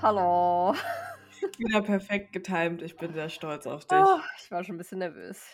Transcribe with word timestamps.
Hallo. 0.00 0.74
Wieder 1.58 1.82
perfekt 1.82 2.32
getimt. 2.32 2.80
Ich 2.80 2.96
bin 2.96 3.12
sehr 3.12 3.28
stolz 3.28 3.66
auf 3.66 3.84
dich. 3.84 3.98
Oh, 3.98 4.18
ich 4.38 4.50
war 4.50 4.64
schon 4.64 4.76
ein 4.76 4.78
bisschen 4.78 5.00
nervös. 5.00 5.44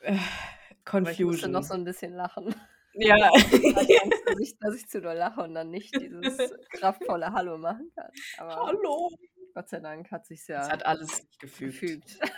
Äh, 0.00 0.16
Aber 0.86 1.10
ich 1.10 1.20
musste 1.20 1.48
noch 1.48 1.60
Confusion. 1.60 1.62
so 1.62 1.74
ein 1.74 1.84
bisschen 1.84 2.14
lachen. 2.14 2.54
Ja. 2.94 3.30
Ich 3.62 3.76
hatte 3.76 4.02
Angst, 4.02 4.22
dass 4.26 4.38
ich, 4.40 4.58
dass 4.58 4.74
ich 4.74 4.88
zu 4.88 5.00
doll 5.00 5.16
lache 5.16 5.42
und 5.42 5.54
dann 5.54 5.70
nicht 5.70 5.94
dieses 5.94 6.52
kraftvolle 6.70 7.32
Hallo 7.32 7.58
machen 7.58 7.90
kann. 7.94 8.10
Aber 8.38 8.66
Hallo. 8.66 9.10
Gott 9.54 9.68
sei 9.68 9.80
Dank 9.80 10.10
hat 10.10 10.26
sich's 10.26 10.48
Es 10.48 10.48
ja 10.48 10.68
hat 10.68 10.84
alles 10.86 11.16
sich 11.18 11.38
gefügt. 11.38 11.80
gefügt. 11.80 12.18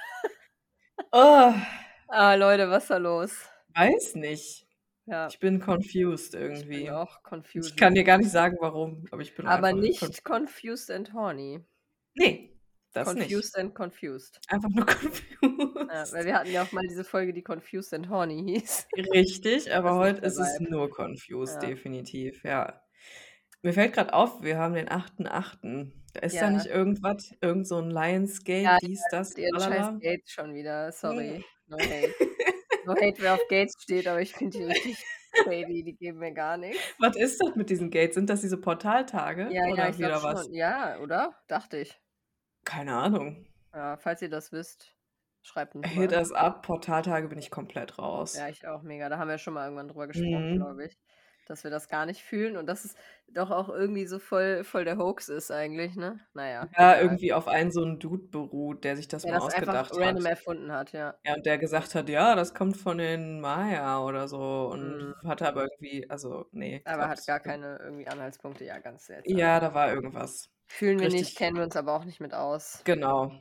Oh, 1.13 1.53
Ah, 2.09 2.35
Leute, 2.35 2.69
was 2.71 2.85
ist 2.85 2.91
da 2.91 2.97
los? 2.99 3.49
weiß 3.75 4.15
nicht. 4.17 4.67
Ja, 5.07 5.27
Ich 5.29 5.39
bin 5.39 5.61
confused 5.61 6.35
ich 6.35 6.41
bin 6.41 6.51
irgendwie. 6.53 6.91
auch 6.91 7.19
Ich 7.19 7.23
confused. 7.25 7.77
kann 7.77 7.95
dir 7.95 8.05
gar 8.05 8.19
nicht 8.19 8.31
sagen, 8.31 8.57
warum, 8.61 9.05
aber 9.11 9.23
ich 9.23 9.35
bin 9.35 9.47
Aber 9.47 9.73
nicht 9.73 10.01
confused. 10.01 10.25
confused 10.25 10.91
and 10.91 11.13
horny. 11.13 11.61
Nee, 12.15 12.59
das 12.93 13.13
nicht. 13.15 13.31
Confused 13.31 13.59
and 13.59 13.75
confused. 13.75 14.41
Einfach 14.49 14.69
nur 14.71 14.87
Ja, 15.91 16.05
confused. 16.05 16.13
weil 16.13 16.25
wir 16.27 16.35
hatten 16.37 16.51
ja 16.53 16.63
auch 16.65 16.73
mal 16.73 16.87
diese 16.89 17.05
Folge, 17.05 17.33
die 17.33 17.43
confused 17.43 17.93
and 17.95 18.09
horny 18.09 18.43
hieß. 18.61 18.87
Richtig, 19.13 19.73
aber 19.75 19.95
heute 19.97 20.23
ist 20.23 20.39
es 20.39 20.59
nur 20.61 20.91
confused, 20.91 21.63
Ja. 21.63 21.69
definitiv, 21.69 22.45
ja. 22.45 22.84
Mir 23.65 23.73
fällt 23.73 23.95
gerade 23.95 24.13
auf, 24.13 24.43
wir 24.43 24.59
haben 24.59 24.75
den 24.75 24.89
8.8. 24.89 25.91
Da 26.13 26.21
ist 26.21 26.37
da 26.37 26.43
Ja. 26.43 26.51
nicht 26.51 26.67
irgendwas, 26.67 27.35
irgend 27.41 27.67
so 27.67 27.79
ein 27.79 27.91
Lionsgate, 27.91 28.63
Ja, 28.63 28.79
dies, 28.81 29.01
ja, 29.11 29.19
das, 29.19 29.37
ihren 29.37 29.59
scheiß? 29.61 29.87
Gates 30.01 30.31
schon 30.31 30.55
wieder. 30.55 30.93
Sorry. 30.93 31.43
No 31.67 31.79
hate. 31.79 32.15
No 32.85 32.95
hate, 33.01 33.15
wer 33.23 33.35
auf 33.35 33.41
Gates 33.49 33.75
steht, 33.83 34.07
aber 34.07 34.21
ich 34.21 34.35
finde 34.35 34.59
die 34.59 34.65
richtig 34.65 35.05
shady. 35.45 35.83
Die 35.83 35.97
geben 35.97 36.19
mir 36.19 36.33
gar 36.33 36.59
nichts. 36.59 36.79
Was 36.99 37.17
ist 37.17 37.43
das 37.43 37.57
mit 37.57 37.71
diesen 37.71 37.91
Gates? 37.91 38.15
Sind 38.17 38.29
das 38.29 38.43
diese 38.43 38.59
Portaltage 38.61 39.45
Ja, 39.51 39.67
ja, 39.67 39.73
oder 39.73 39.75
glaube 39.91 39.99
wieder 39.99 40.23
was? 40.23 40.45
schon. 40.45 40.53
Ja, 40.55 40.99
oder? 41.01 41.35
Dachte 41.49 41.79
ich. 41.79 41.99
Keine 42.65 42.95
Ahnung. 42.95 43.47
Ja, 43.75 43.97
falls 43.97 44.21
ihr 44.23 44.29
das 44.31 44.53
wisst, 44.53 44.95
schreibt 45.43 45.75
uns 45.75 45.89
Hit 45.89 46.13
us 46.13 46.33
up, 46.33 46.63
Portaltage 46.63 47.29
bin 47.29 47.39
ich 47.39 47.51
komplett 47.51 47.99
raus. 47.99 48.37
Ja, 48.37 48.49
ich 48.49 48.67
auch 48.69 48.83
mega. 48.83 49.09
Da 49.09 49.19
haben 49.19 49.29
wir 49.29 49.39
schon 49.39 49.55
mal 49.55 49.65
irgendwann 49.65 49.89
drüber 49.89 50.07
gesprochen, 50.07 50.53
Mhm. 50.53 50.57
glaube 50.57 50.85
ich. 50.85 50.99
Dass 51.47 51.65
wir 51.65 51.71
das 51.71 51.89
gar 51.89 52.07
nicht 52.07 52.23
fühlen 52.23 52.57
und 52.57 52.67
dass 52.67 52.85
es 52.85 52.95
doch 53.29 53.51
auch 53.51 53.69
irgendwie 53.69 54.07
so 54.07 54.19
voll, 54.19 54.65
voll 54.65 54.85
der 54.85 54.97
Hoax 54.99 55.29
ist 55.29 55.51
eigentlich, 55.51 55.95
ne? 55.97 56.21
Naja, 56.35 56.71
Ja, 56.77 56.99
irgendwie 57.01 57.33
auf 57.33 57.47
einen 57.49 57.71
so 57.73 57.83
einen 57.83 57.99
Dude 58.01 58.25
beruht, 58.29 58.85
der 58.85 58.97
sich 58.97 59.09
das 59.09 59.27
Der 59.27 59.33
mal 59.33 59.39
das 59.39 59.49
einfach 59.49 59.79
ausgedacht 59.79 59.93
random 59.93 60.25
hat. 60.25 60.27
erfunden 60.27 60.71
hat, 60.71 60.93
ja. 60.93 61.19
Ja, 61.27 61.35
und 61.37 61.47
der 61.47 61.59
gesagt 61.59 61.95
hat, 61.95 62.09
ja, 62.11 62.35
das 62.37 62.55
kommt 62.55 62.77
von 62.77 62.99
den 62.99 63.41
Maya 63.41 64.01
oder 64.05 64.29
so 64.29 64.71
und 64.73 64.99
Mhm. 65.01 65.15
hatte 65.25 65.49
aber 65.49 65.65
irgendwie, 65.65 66.09
also 66.11 66.47
nee, 66.53 66.85
Aber 66.87 67.09
hat 67.09 67.27
gar 67.27 67.41
keine 67.41 67.79
irgendwie 67.79 68.07
Anhaltspunkte. 68.09 68.65
Ja, 68.65 68.79
ganz 68.79 69.07
seltsam. 69.07 69.41
Ja, 69.41 69.61
da 69.61 69.75
war 69.75 69.93
irgendwas. 69.93 70.49
Fühlen 70.67 71.01
wir 71.01 71.09
nicht, 71.09 71.35
Richtig. 71.35 71.37
kennen 71.37 71.57
wir 71.57 71.65
uns 71.65 71.75
aber 71.77 71.95
auch 71.95 72.05
nicht 72.05 72.21
mit 72.21 72.35
aus. 72.35 72.85
Genau. 72.87 73.33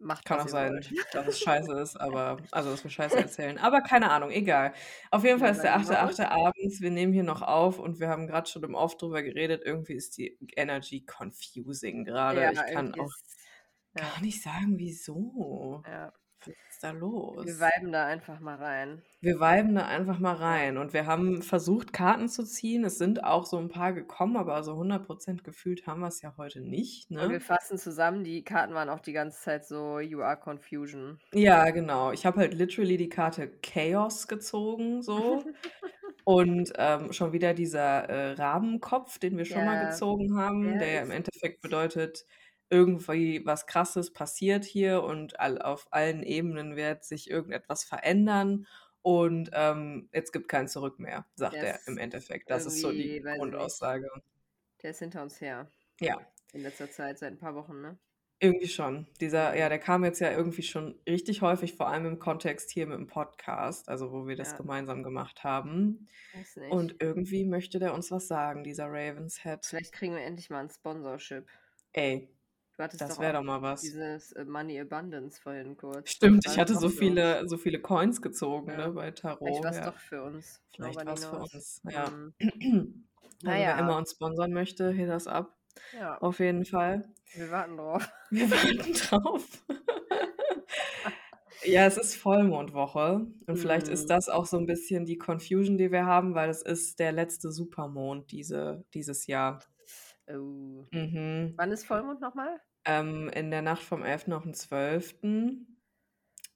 Macht, 0.00 0.24
Kann 0.24 0.40
auch 0.40 0.48
sein, 0.48 0.74
wollt. 0.74 0.92
dass 1.12 1.26
es 1.26 1.40
scheiße 1.40 1.72
ist, 1.80 1.96
aber, 2.00 2.36
also 2.52 2.70
dass 2.70 2.84
wir 2.84 2.90
scheiße 2.90 3.16
erzählen. 3.18 3.58
Aber 3.58 3.80
keine 3.80 4.10
Ahnung, 4.10 4.30
egal. 4.30 4.72
Auf 5.10 5.24
jeden 5.24 5.40
Fall 5.40 5.52
ist 5.52 5.62
der 5.62 5.72
dann 5.72 5.82
die 5.82 5.88
8.8. 5.88 6.18
Woche. 6.18 6.30
abends, 6.30 6.80
wir 6.80 6.90
nehmen 6.90 7.12
hier 7.12 7.24
noch 7.24 7.42
auf 7.42 7.78
und 7.78 7.98
wir 8.00 8.08
haben 8.08 8.26
gerade 8.26 8.48
schon 8.48 8.62
im 8.62 8.74
Off 8.74 8.96
drüber 8.96 9.22
geredet, 9.22 9.62
irgendwie 9.64 9.94
ist 9.94 10.16
die 10.18 10.38
Energy 10.56 11.04
confusing 11.04 12.04
gerade. 12.04 12.42
Ja, 12.42 12.52
Ich 12.52 12.66
kann 12.72 12.94
auch 12.94 13.12
gar 13.94 14.20
nicht 14.20 14.42
sagen, 14.42 14.78
wieso. 14.78 15.82
ja. 15.86 16.12
Ist 16.78 16.84
da 16.84 16.92
Wir 17.40 17.58
los? 17.58 17.58
viben 17.58 17.90
da 17.90 18.06
einfach 18.06 18.38
mal 18.38 18.54
rein. 18.54 19.02
Wir 19.20 19.38
viben 19.38 19.76
da 19.76 19.86
einfach 19.86 20.18
mal 20.18 20.34
Ja. 20.46 20.56
rein 20.56 20.76
und 20.76 20.92
wir 20.92 21.06
haben 21.06 21.40
versucht, 21.42 21.92
Karten 21.92 22.28
zu 22.28 22.42
ziehen. 22.44 22.84
Es 22.84 22.98
sind 22.98 23.22
auch 23.22 23.46
so 23.46 23.56
ein 23.58 23.68
paar 23.68 23.92
gekommen, 23.92 24.36
aber 24.36 24.62
so 24.64 24.74
100% 24.76 25.44
gefühlt 25.44 25.86
haben 25.86 26.00
wir 26.00 26.08
es 26.08 26.20
ja 26.20 26.34
heute 26.36 26.60
nicht, 26.60 27.10
Und 27.20 27.28
wir 27.28 27.40
ne? 27.40 27.40
fassen 27.40 27.76
zusammen, 27.76 28.24
die 28.24 28.42
Karten 28.44 28.72
waren 28.74 28.88
auch 28.88 28.98
die 29.00 29.12
ganze 29.12 29.38
Zeit 29.40 29.66
so 29.66 30.00
You 30.00 30.22
are 30.22 30.36
Confusion. 30.40 31.20
Ja, 31.34 31.70
genau. 31.70 32.10
Ich 32.12 32.24
habe 32.24 32.38
halt 32.40 32.54
literally 32.54 32.96
die 32.96 33.08
Karte 33.10 33.48
Chaos 33.62 34.28
gezogen, 34.28 35.02
so. 35.02 35.52
Und 36.24 36.72
ähm, 36.76 37.12
schon 37.12 37.32
wieder 37.32 37.54
dieser 37.54 38.08
äh, 38.10 38.32
Rabenkopf, 38.34 39.18
den 39.18 39.38
wir 39.38 39.44
schon 39.46 39.64
mal 39.64 39.76
Ja, 39.76 39.78
gezogen 39.78 40.36
haben, 40.38 40.78
wer 40.78 40.78
der 40.78 40.90
ja 40.92 41.02
im 41.02 41.10
Endeffekt 41.10 41.62
bedeutet, 41.62 42.26
irgendwie 42.70 43.44
was 43.46 43.66
Krasses 43.66 44.12
passiert 44.12 44.64
hier 44.64 45.02
und 45.02 45.38
all, 45.40 45.60
auf 45.60 45.86
allen 45.90 46.22
Ebenen 46.22 46.76
wird 46.76 47.04
sich 47.04 47.30
irgendetwas 47.30 47.84
verändern. 47.84 48.66
Und 49.02 49.50
ähm, 49.52 50.08
jetzt 50.12 50.32
gibt 50.32 50.48
kein 50.48 50.68
Zurück 50.68 50.98
mehr, 50.98 51.26
sagt 51.34 51.54
Der 51.54 51.74
er 51.74 51.80
im 51.86 51.98
Endeffekt. 51.98 52.50
Das 52.50 52.66
ist 52.66 52.80
so 52.80 52.90
die. 52.92 53.20
Grundaussage. 53.20 54.08
Der 54.82 54.90
ist 54.90 54.98
hinter 54.98 55.22
uns 55.22 55.40
her. 55.40 55.70
Ja, 56.00 56.20
In 56.52 56.62
letzter 56.62 56.90
Zeit, 56.90 57.18
seit 57.18 57.32
ein 57.32 57.38
paar 57.38 57.54
Wochen, 57.54 57.80
ne? 57.80 57.98
irgendwie 58.40 58.68
schon. 58.68 59.06
Dieser, 59.20 59.56
ja, 59.56 59.68
der 59.68 59.78
kam 59.78 60.04
jetzt 60.04 60.20
ja 60.20 60.30
irgendwie 60.30 60.62
schon 60.62 61.00
richtig 61.08 61.42
häufig, 61.42 61.74
vor 61.74 61.88
allem 61.88 62.06
im 62.06 62.18
Kontext 62.18 62.70
hier 62.70 62.86
mit 62.86 62.96
dem 62.96 63.06
Podcast, 63.08 63.88
also 63.88 64.12
wo 64.12 64.26
wir 64.28 64.36
das 64.36 64.52
Ja, 64.52 64.56
gemeinsam 64.58 65.02
gemacht 65.02 65.42
haben. 65.42 66.08
weiß 66.34 66.56
nicht. 66.56 66.70
Und 66.72 66.96
irgendwie 67.02 67.44
möchte 67.44 67.78
der 67.78 67.94
uns 67.94 68.10
was 68.10 68.28
sagen, 68.28 68.62
dieser 68.62 68.86
Ravens 68.86 69.42
Head. 69.42 69.66
Vielleicht 69.66 69.92
kriegen 69.92 70.14
wir 70.14 70.22
endlich 70.22 70.50
mal 70.50 70.60
ein 70.60 70.70
Sponsorship. 70.70 71.48
Ey, 71.92 72.28
Du 72.78 72.84
hattest 72.84 73.00
das 73.02 73.18
wäre 73.18 73.32
doch 73.32 73.42
mal 73.42 73.60
was. 73.60 73.80
dieses 73.80 74.30
äh, 74.32 74.44
Money 74.44 74.80
Abundance 74.80 75.40
vorhin 75.40 75.76
kurz. 75.76 76.08
Stimmt, 76.10 76.46
War 76.46 76.52
ich 76.52 76.58
hatte 76.60 76.74
so 76.76 76.86
uns? 76.86 76.96
viele, 76.96 77.48
so 77.48 77.56
viele 77.58 77.80
Coins 77.80 78.22
gezogen, 78.22 78.70
Ja. 78.70 78.76
ne, 78.86 78.92
bei 78.92 79.02
Vielleicht 79.12 79.18
Tarot. 79.22 79.64
war 79.64 79.70
es 79.72 79.76
Ja, 79.78 79.84
doch 79.90 79.96
für 79.98 80.22
uns. 80.22 80.62
vielleicht 80.74 80.94
Nobody 81.04 81.10
was 81.10 81.24
für 81.24 81.36
uns. 81.38 81.82
Ja. 81.90 82.08
Mhm. 82.10 82.34
Also 83.44 83.54
wer 83.56 83.72
immer 83.74 83.82
Naja, 83.86 83.98
uns 83.98 84.10
sponsern 84.12 84.52
möchte, 84.52 84.90
hit 84.90 85.08
das 85.08 85.26
ab. 85.28 85.56
ja, 85.92 86.18
Auf 86.18 86.38
jeden 86.40 86.64
Fall. 86.64 87.12
wir 87.34 87.50
warten 87.52 87.76
drauf. 87.76 88.08
Wir 88.30 88.50
warten 88.50 88.92
drauf. 88.94 89.44
Ja, 91.64 91.86
es 91.86 91.96
ist 91.96 92.14
Vollmondwoche 92.16 93.26
und 93.46 93.56
vielleicht 93.56 93.88
ist 93.88 94.04
Mhm. 94.04 94.08
das 94.08 94.28
auch 94.28 94.46
so 94.46 94.56
ein 94.58 94.66
bisschen 94.66 95.04
die 95.06 95.18
Confusion, 95.18 95.76
die 95.76 95.90
wir 95.90 96.06
haben, 96.06 96.34
weil 96.34 96.48
es 96.50 96.62
ist 96.62 97.00
der 97.00 97.10
letzte 97.12 97.50
Supermond 97.50 98.30
diese, 98.30 98.84
dieses 98.94 99.26
Jahr. 99.26 99.58
Oh. 100.28 100.86
Mhm. 100.92 101.58
Wann 101.58 101.72
ist 101.72 101.86
Vollmond 101.86 102.20
nochmal? 102.20 102.60
Ähm, 102.84 103.28
in 103.28 103.50
der 103.52 103.62
Nacht 103.62 103.82
vom 103.84 104.02
11. 104.04 104.32
auf 104.32 104.42
den 104.42 104.52
12. 104.54 105.14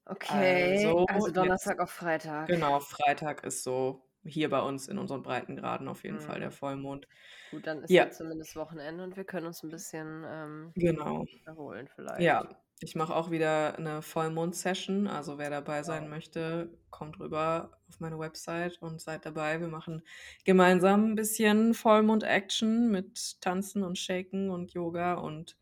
Okay, 0.07 1.03
Also 1.07 1.07
also 1.07 1.31
jetzt, 1.33 1.33
Donnerstag 1.33 1.81
auf 1.81 1.91
Freitag. 1.91 2.49
genau, 2.49 2.81
Freitag 2.81 3.45
ist 3.45 3.65
so 3.65 4.11
hier 4.25 4.51
bei 4.51 4.61
uns 4.63 4.89
in 4.89 4.99
unseren 4.99 5.23
Breitengraden 5.23 5.89
auf 5.89 6.05
jeden 6.05 6.21
Fall 6.21 6.41
der 6.41 6.51
Mhm. 6.51 6.53
Vollmond. 6.53 7.09
Gut, 7.47 7.67
dann 7.67 7.83
ist 7.83 7.97
Ja, 7.97 8.05
ja 8.05 8.11
zumindest 8.11 8.57
Wochenende 8.57 9.05
und 9.05 9.17
wir 9.17 9.25
können 9.25 9.47
uns 9.47 9.63
ein 9.63 9.71
bisschen 9.71 10.25
ähm, 10.27 10.77
genau. 10.77 11.25
erholen 11.45 11.89
vielleicht. 11.89 12.35
Ja, 12.35 12.62
ich 12.83 12.95
mache 12.97 13.15
auch 13.15 13.31
wieder 13.31 13.77
eine 13.79 14.03
Vollmond-Session. 14.03 15.07
Also 15.07 15.39
wer 15.39 15.51
dabei 15.51 15.83
sein 15.83 16.09
möchte, 16.09 16.71
kommt 16.91 17.19
rüber 17.21 17.79
auf 17.89 18.01
meine 18.01 18.19
Website 18.19 18.81
und 18.83 19.01
seid 19.01 19.25
dabei. 19.27 19.61
Wir 19.61 19.69
machen 19.69 20.03
gemeinsam 20.45 21.13
ein 21.13 21.15
bisschen 21.15 21.75
Vollmond-Action 21.75 22.91
mit 22.91 23.41
Tanzen 23.41 23.83
und 23.83 23.99
Shaken 23.99 24.51
und 24.51 24.73
Yoga 24.73 25.15
und 25.15 25.57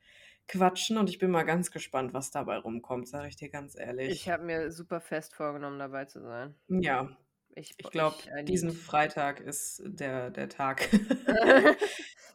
Quatschen. 0.49 0.99
Und 0.99 1.09
ich 1.11 1.19
bin 1.19 1.31
mal 1.31 1.45
ganz 1.45 1.71
gespannt, 1.71 2.15
was 2.15 2.31
dabei 2.31 2.57
rumkommt, 2.59 3.09
sage 3.09 3.29
ich 3.29 3.37
dir 3.37 3.51
ganz 3.51 3.75
Ich 4.05 4.27
ehrlich. 4.27 4.29
habe 4.29 4.45
mir 4.45 4.71
super 4.73 5.01
fest 5.01 5.35
vorgenommen, 5.35 5.79
dabei 5.79 6.05
zu 6.05 6.21
sein. 6.21 6.55
Ja, 6.69 7.17
Ich, 7.55 7.75
ich 7.79 7.91
glaube, 7.91 8.17
ich, 8.19 8.29
I 8.31 8.45
diesen. 8.45 8.71
Freitag 8.73 9.41
ist 9.41 9.83
der, 9.85 10.31
der 10.31 10.49
Tag. 10.49 10.89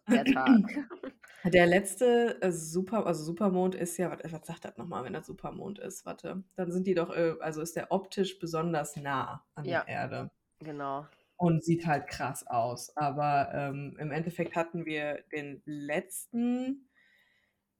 Der 0.07 0.25
Tag. 0.25 0.61
Der 1.45 1.65
letzte 1.67 2.41
äh, 2.41 2.51
Super, 2.51 3.05
also 3.05 3.23
Supermond 3.23 3.73
ist 3.75 3.95
ja, 3.97 4.11
was, 4.11 4.31
was 4.33 4.45
sagt 4.47 4.65
das 4.65 4.77
nochmal, 4.77 5.03
wenn 5.05 5.13
das 5.13 5.27
Supermond 5.27 5.79
ist? 5.79 6.05
Warte, 6.05 6.43
dann 6.55 6.71
sind 6.73 6.87
die 6.87 6.93
doch, 6.95 7.09
äh, 7.15 7.35
also 7.39 7.61
ist 7.61 7.75
der 7.77 7.91
optisch 7.91 8.37
besonders 8.39 8.95
nah 8.97 9.45
an 9.55 9.69
Ja, 9.69 9.85
der 9.85 9.87
Erde 9.87 10.31
genau. 10.59 11.07
und 11.37 11.63
sieht 11.63 11.85
halt 11.85 12.07
krass 12.07 12.45
aus. 12.47 12.95
Aber 12.97 13.51
ähm, 13.53 13.97
im 13.99 14.11
Endeffekt 14.11 14.55
hatten 14.55 14.85
wir 14.85 15.23
den 15.31 15.61
letzten 15.65 16.89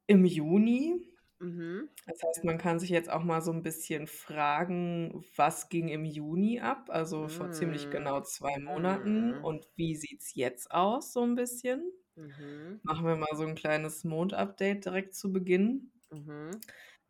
im 0.08 0.26
Juni. 0.26 1.12
Mhm. 1.40 1.90
Das 2.08 2.18
heißt, 2.24 2.44
man 2.46 2.58
kann 2.60 2.80
sich 2.80 2.90
jetzt 2.92 3.10
auch 3.10 3.24
mal 3.24 3.42
so 3.42 3.52
ein 3.52 3.64
bisschen 3.64 4.08
fragen, 4.08 5.26
was 5.38 5.70
ging 5.70 5.90
im 5.90 6.06
Juni 6.06 6.60
ab, 6.60 6.90
also 6.92 7.28
vor 7.30 7.52
ziemlich 7.52 7.90
Mm. 7.90 7.92
genau 7.92 8.22
zwei 8.22 8.60
Monaten 8.60 9.34
Mm. 9.34 9.42
und 9.42 9.68
wie 9.76 9.96
sieht's 9.96 10.36
jetzt 10.36 10.72
aus, 10.72 11.14
so 11.14 11.24
ein 11.24 11.36
bisschen. 11.36 11.92
Mhm. 12.18 12.82
Machen 12.84 13.06
wir 13.06 13.16
mal 13.18 13.36
so 13.36 13.44
ein 13.44 13.56
kleines 13.56 14.06
Mond-Update 14.06 14.86
direkt 14.86 15.14
zu 15.16 15.34
Beginn. 15.34 15.92
Mhm. 16.12 16.66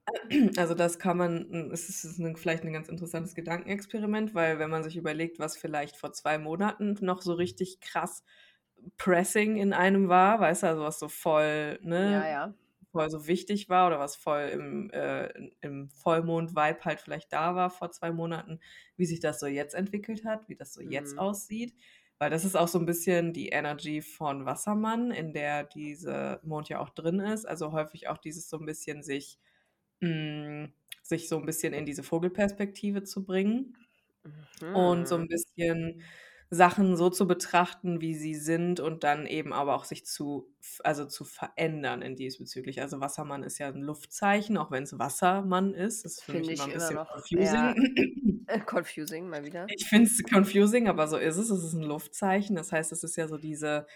Also 0.58 0.74
das 0.76 1.00
kann 1.00 1.18
man, 1.18 1.72
es 1.72 1.90
ist, 1.90 2.04
es 2.06 2.12
ist 2.14 2.20
ein, 2.20 2.36
vielleicht 2.38 2.64
ein 2.64 2.74
ganz 2.74 2.88
interessantes 2.90 3.36
Gedankenexperiment, 3.36 4.34
weil 4.34 4.60
wenn 4.60 4.70
man 4.70 4.84
sich 4.84 4.98
überlegt, 4.98 5.40
was 5.40 5.58
vielleicht 5.58 5.96
vor 5.98 6.14
zwei 6.14 6.38
Monaten 6.38 6.98
noch 7.02 7.22
so 7.22 7.34
richtig 7.34 7.80
krass 7.82 8.24
Pressing 8.98 9.58
in 9.58 9.74
einem 9.74 10.10
war, 10.10 10.40
weißt 10.40 10.64
du, 10.64 10.68
also 10.68 10.84
was 10.84 11.00
so 11.00 11.10
voll, 11.10 11.80
Ja, 12.00 12.24
ne, 12.24 12.28
ja. 12.28 12.54
voll 12.92 13.10
so 13.10 13.28
wichtig 13.28 13.70
war 13.70 13.88
oder 13.88 14.00
was 14.00 14.16
voll 14.18 14.50
im, 14.54 14.92
äh, 14.92 15.30
im 15.62 15.90
Vollmond-Vibe 15.90 16.86
halt 16.86 17.02
vielleicht 17.02 17.34
da 17.34 17.56
war 17.56 17.70
vor 17.72 17.92
zwei 17.92 18.12
Monaten, 18.12 18.60
wie 18.98 19.06
sich 19.06 19.20
das 19.22 19.40
so 19.40 19.48
jetzt 19.48 19.76
entwickelt 19.76 20.26
hat, 20.26 20.50
wie 20.50 20.56
das 20.56 20.74
so 20.74 20.82
jetzt 20.82 21.18
Mhm. 21.18 21.20
aussieht. 21.20 21.76
Weil 22.20 22.30
das 22.30 22.46
ist 22.46 22.56
auch 22.56 22.68
so 22.70 22.80
ein 22.80 22.86
bisschen 22.86 23.34
die 23.34 23.50
Energy 23.50 24.02
von 24.02 24.46
Wassermann, 24.46 25.12
in 25.12 25.34
der 25.34 25.64
dieser 25.66 26.40
Mond 26.44 26.70
ja 26.70 26.80
auch 26.80 26.90
drin 26.90 27.20
ist. 27.20 27.46
Also 27.48 27.72
häufig 27.74 28.08
auch 28.08 28.18
dieses 28.18 28.50
so 28.50 28.58
ein 28.60 28.66
bisschen 28.66 29.04
sich, 29.04 29.40
hm, 30.02 30.74
sich 31.04 31.30
so 31.30 31.38
ein 31.40 31.46
bisschen 31.46 31.74
in 31.74 31.86
diese 31.86 32.04
Vogelperspektive 32.04 33.04
zu 33.04 33.26
bringen. 33.26 33.76
Und 34.72 35.08
so 35.08 35.16
Mhm. 35.16 35.18
ein 35.18 35.28
bisschen 35.28 36.02
Sachen 36.50 36.96
so 36.98 37.10
zu 37.10 37.28
betrachten, 37.28 38.02
wie 38.02 38.14
sie 38.16 38.36
sind 38.36 38.80
und 38.80 39.04
dann 39.04 39.26
eben 39.26 39.52
aber 39.54 39.76
auch 39.76 39.86
sich 39.86 40.06
zu 40.06 40.54
also, 40.84 41.06
zu 41.06 41.26
verändern 41.26 42.02
in 42.02 42.16
diesbezüglich. 42.16 42.82
Also, 42.82 43.00
Wassermann 43.02 43.44
ist 43.44 43.58
ja 43.60 43.70
'n 43.70 43.82
Luftzeichen, 43.82 44.58
auch 44.58 44.72
wenn's 44.72 44.98
Wassermann 45.00 45.74
ist. 45.74 46.06
Das 46.06 46.22
Finde 46.22 46.54
immer 46.54 46.70
ich 46.70 46.72
immer 46.72 46.74
bisschen 46.74 47.00
noch, 47.00 47.08
ja, 47.32 47.72
confusing. 47.72 47.76
äh, 47.96 48.08
confusing 48.68 49.30
mal 49.30 49.44
wieder. 49.44 49.76
Ich 49.78 49.86
finde 49.88 50.06
es 50.10 50.22
confusing, 50.32 50.88
aber 50.88 51.08
so 51.08 51.18
ist 51.18 51.38
es. 51.38 51.50
Es 51.50 51.64
ist 51.64 51.74
'n 51.74 51.82
Luftzeichen. 51.82 52.56
Das 52.56 52.72
heißt, 52.72 52.92
es 52.92 53.04
ist 53.04 53.16
ja 53.16 53.28
so 53.28 53.38
diese 53.38 53.88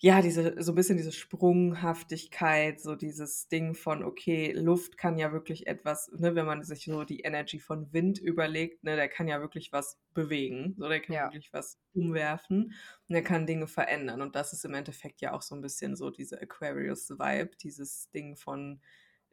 ja, 0.00 0.20
diese 0.22 0.62
so 0.62 0.72
'n 0.72 0.74
bisschen 0.76 0.96
diese 0.98 1.12
Sprunghaftigkeit, 1.12 2.80
so 2.80 2.96
dieses 2.96 3.48
Ding 3.48 3.74
von, 3.74 4.02
okay, 4.04 4.52
Luft 4.52 4.98
kann 4.98 5.18
ja 5.18 5.32
wirklich 5.32 5.66
etwas 5.68 6.10
ne, 6.18 6.34
wenn 6.34 6.46
man 6.46 6.64
sich 6.64 6.84
so 6.86 7.04
die 7.04 7.20
Energy 7.20 7.60
von 7.60 7.92
Wind 7.92 8.18
überlegt, 8.20 8.84
ne, 8.84 8.96
der 8.96 9.08
kann 9.08 9.28
ja 9.28 9.40
wirklich 9.40 9.72
was 9.72 10.00
bewegen. 10.14 10.74
So, 10.78 10.88
der 10.88 11.00
kann 11.00 11.14
Ja. 11.14 11.32
wirklich 11.32 11.52
was 11.54 11.80
umwerfen 11.94 12.64
und 13.08 13.14
der 13.14 13.22
kann 13.24 13.46
Dinge 13.46 13.68
verändern. 13.68 14.22
Und 14.22 14.36
das 14.36 14.52
ist 14.52 14.64
im 14.66 14.74
Endeffekt 14.74 15.20
ja 15.22 15.32
auch 15.34 15.42
so 15.42 15.54
'n 15.56 15.62
bisschen 15.62 15.96
so 15.96 16.10
diese 16.10 16.40
Aquarius-Vibe, 16.42 17.56
dieses 17.62 18.10
Ding 18.10 18.36
von, 18.36 18.82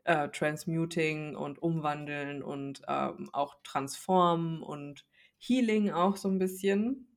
äh, 0.06 0.30
Transmuting 0.30 1.36
und 1.36 1.62
Umwandeln 1.62 2.44
und, 2.44 2.82
ähm, 2.88 3.30
auch 3.34 3.56
Transformen 3.64 4.62
und 4.64 5.06
Healing 5.40 5.92
auch 5.92 6.18
so 6.18 6.30
'n 6.30 6.40
bisschen. 6.40 7.08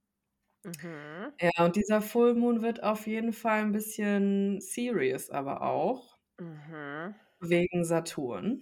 Mhm. 0.65 1.33
Ja, 1.41 1.51
und 1.65 1.77
dieser 1.77 2.03
Full-Moon 2.03 2.63
wird 2.63 2.83
auf 2.83 3.07
jeden 3.07 3.33
Fall 3.33 3.63
'n 3.63 3.73
bisschen 3.73 4.61
serious 4.61 5.31
aber 5.31 5.63
auch 5.63 6.17
Mhm. 6.41 7.15
wegen 7.41 7.85
Saturn. 7.85 8.61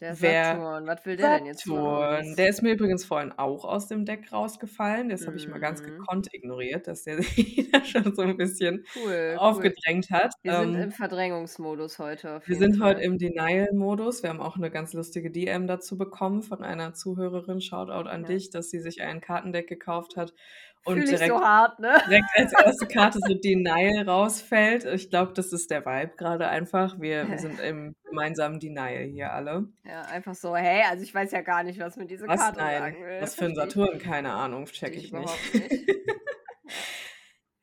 Der 0.00 0.16
Wer 0.20 0.64
Saturn, 0.64 0.86
was 0.88 1.06
will 1.06 1.16
der 1.16 1.30
denn 1.30 1.46
jetzt 1.46 1.62
von 1.64 2.02
Saturn, 2.02 2.36
der 2.36 2.48
ist 2.50 2.62
mir 2.62 2.72
übrigens 2.74 3.04
vorhin 3.04 3.32
auch 3.32 3.64
aus 3.64 3.88
dem 3.88 4.04
Deck 4.04 4.32
rausgefallen. 4.32 5.08
Das 5.08 5.26
habe 5.26 5.36
ich 5.38 5.48
mal 5.48 5.58
ganz 5.60 5.82
Mhm. 5.82 6.08
gekonnt 6.08 6.28
ignoriert, 6.32 6.86
dass 6.88 7.04
der 7.04 7.18
sich 7.22 7.70
da 7.72 7.84
schon 7.84 8.14
so 8.14 8.22
'n 8.22 8.36
bisschen 8.36 8.84
Cool, 8.92 9.40
cool. 9.50 9.74
aufgedrängt 9.74 10.10
hat. 10.10 10.32
Wir 10.42 10.54
sind 10.54 10.74
im 10.76 10.90
Ähm 10.90 10.92
Verdrängungsmodus 10.92 11.98
heute 11.98 12.40
wir 12.46 12.56
sind 12.56 12.78
heute 12.82 13.00
Fall. 13.00 13.04
im 13.04 13.16
Denial-Modus. 13.16 14.22
Wir 14.22 14.28
haben 14.28 14.42
auch 14.42 14.58
'ne 14.58 14.70
ganz 14.70 14.92
lustige 14.92 15.30
DM 15.30 15.66
dazu 15.66 15.96
bekommen 15.96 16.42
von 16.42 16.62
einer 16.62 16.92
Zuhörerin. 16.92 17.62
Shoutout 17.62 18.06
an 18.06 18.24
Ja. 18.24 18.26
dich, 18.26 18.50
dass 18.50 18.68
sie 18.68 18.80
sich 18.80 19.00
ein 19.00 19.22
Kartendeck 19.22 19.66
gekauft 19.66 20.16
hat 20.18 20.34
und 20.84 21.08
Fühle 21.08 21.12
ich 21.12 21.20
direkt 21.20 21.36
so 21.36 21.40
hart, 21.42 21.78
ne? 21.80 21.98
direkt 22.06 22.30
als 22.36 22.52
1. 22.64 22.86
Karte 22.88 23.20
so 23.20 23.34
Denial 23.34 24.08
rausfällt. 24.08 24.84
Ich 24.86 25.10
glaube, 25.10 25.32
das 25.34 25.52
ist 25.52 25.70
der 25.70 25.86
Vibe 25.86 26.16
grade 26.16 26.48
einfach. 26.48 27.00
Wir 27.00 27.30
wir 27.30 27.38
sind 27.38 27.60
im 27.60 27.94
gemeinsamen 28.10 28.60
Denial 28.60 29.04
hier 29.04 29.32
alle. 29.32 29.68
Ja, 29.86 30.06
einfach 30.06 30.34
so: 30.34 30.56
„Hey, 30.56 30.82
also, 30.88 31.02
ich 31.02 31.12
weiß 31.14 31.30
ja 31.32 31.42
gar 31.42 31.62
nicht, 31.62 31.78
was 31.78 31.96
mir 31.96 32.06
diese 32.06 32.28
Was? 32.28 32.30
Karte 32.30 32.56
Nein. 32.56 32.64
sagen 32.66 33.02
will.“ 33.04 33.30
Was 33.30 33.34
für 33.36 33.44
'n 33.44 33.54
Verstehe 33.54 33.68
ich 33.68 33.74
Saturn? 33.74 33.98
Keine 33.98 34.32
Ahnung, 34.32 34.64
checke 34.66 34.98
ich 34.98 35.12
ich 35.12 35.12
nicht. 35.12 35.44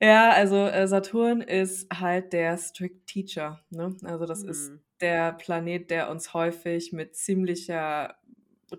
Ja. 0.01 0.31
Also, 0.31 0.56
äh, 0.68 0.88
Saturn 0.88 1.41
ist 1.41 1.88
halt 1.94 2.33
der 2.33 2.57
Strict 2.57 3.06
Teacher, 3.07 3.62
ne? 3.69 3.95
Also, 4.03 4.25
das 4.25 4.44
ist 4.44 4.73
Mhm. 4.73 4.81
der 5.01 5.33
Planet, 5.33 5.91
der 5.91 6.09
uns 6.09 6.33
häufig 6.33 6.91
mit 6.94 7.15
ziemlicher 7.15 8.18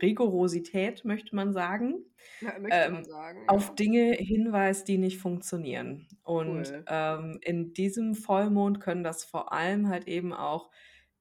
Rigorosität, 0.01 1.05
möchte 1.05 1.35
man 1.37 1.53
sagen, 1.53 2.05
Ja, 2.41 2.59
möchte 2.59 2.91
man 2.91 3.05
ähm, 3.05 3.07
sagen, 3.07 3.47
auf 3.47 3.75
ja. 3.75 3.77
Dinge 3.77 4.13
hinweist, 4.15 4.89
die 4.89 4.99
nicht 4.99 5.19
funktionieren. 5.19 6.09
Und, 6.23 6.73
Cool. 6.73 6.87
ähm, 6.87 7.39
in 7.43 7.73
diesem 7.75 8.15
Vollmond 8.15 8.81
können 8.81 9.05
das 9.05 9.25
vor 9.25 9.53
allem 9.53 9.89
halt 9.89 10.09
eben 10.09 10.33
auch 10.33 10.71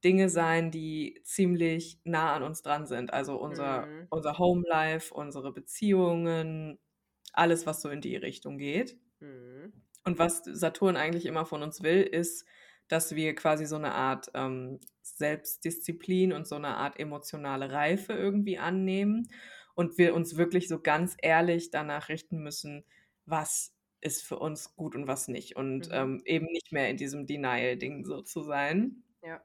Dinge 0.03 0.29
sein, 0.29 0.71
die 0.71 1.21
ziemlich 1.23 1.99
nah 2.05 2.33
an 2.35 2.43
uns 2.43 2.61
dran 2.63 2.85
sind. 2.87 3.13
Also, 3.13 3.37
unser 3.39 3.87
Mhm. 3.87 4.11
unser 4.13 4.37
Home-Life, 4.39 5.13
unsere 5.13 5.53
Beziehungen, 5.53 6.79
alles, 7.33 7.65
was 7.65 7.81
so 7.81 7.89
in 7.89 8.01
die 8.01 8.17
Richtung 8.17 8.57
geht. 8.57 8.99
Mhm. 9.21 9.71
Und 10.03 10.17
was 10.19 10.43
Saturn 10.45 10.95
eigentlich 10.97 11.25
immer 11.25 11.45
von 11.45 11.61
uns 11.63 11.83
will, 11.83 12.01
ist, 12.01 12.45
dass 12.91 13.15
wir 13.15 13.35
quasi 13.35 13.65
so 13.65 13.77
'ne 13.79 13.93
Art, 13.93 14.31
ähm, 14.35 14.79
Selbstdisziplin 15.03 16.33
und 16.33 16.47
so 16.47 16.57
'ne 16.59 16.69
Art 16.77 16.99
emotionale 16.99 17.71
Reife 17.71 18.13
irgendwie 18.13 18.59
annehmen 18.59 19.29
und 19.75 19.97
wir 19.97 20.15
uns 20.15 20.37
wirklich 20.37 20.67
so 20.69 20.81
ganz 20.81 21.15
ehrlich 21.21 21.71
danach 21.71 22.09
richten 22.09 22.39
müssen, 22.43 22.85
was 23.25 23.75
ist 24.01 24.23
für 24.23 24.39
uns 24.39 24.75
gut 24.75 24.95
und 24.95 25.07
was 25.07 25.27
nicht 25.27 25.55
und, 25.57 25.89
Mhm. 25.89 25.91
ähm, 25.91 26.21
eben 26.25 26.47
nicht 26.47 26.71
mehr 26.71 26.89
in 26.89 26.97
diesem 26.97 27.27
Denial-Ding 27.27 28.05
so 28.05 28.21
zu 28.23 28.41
sein. 28.43 29.03
Ja. 29.23 29.43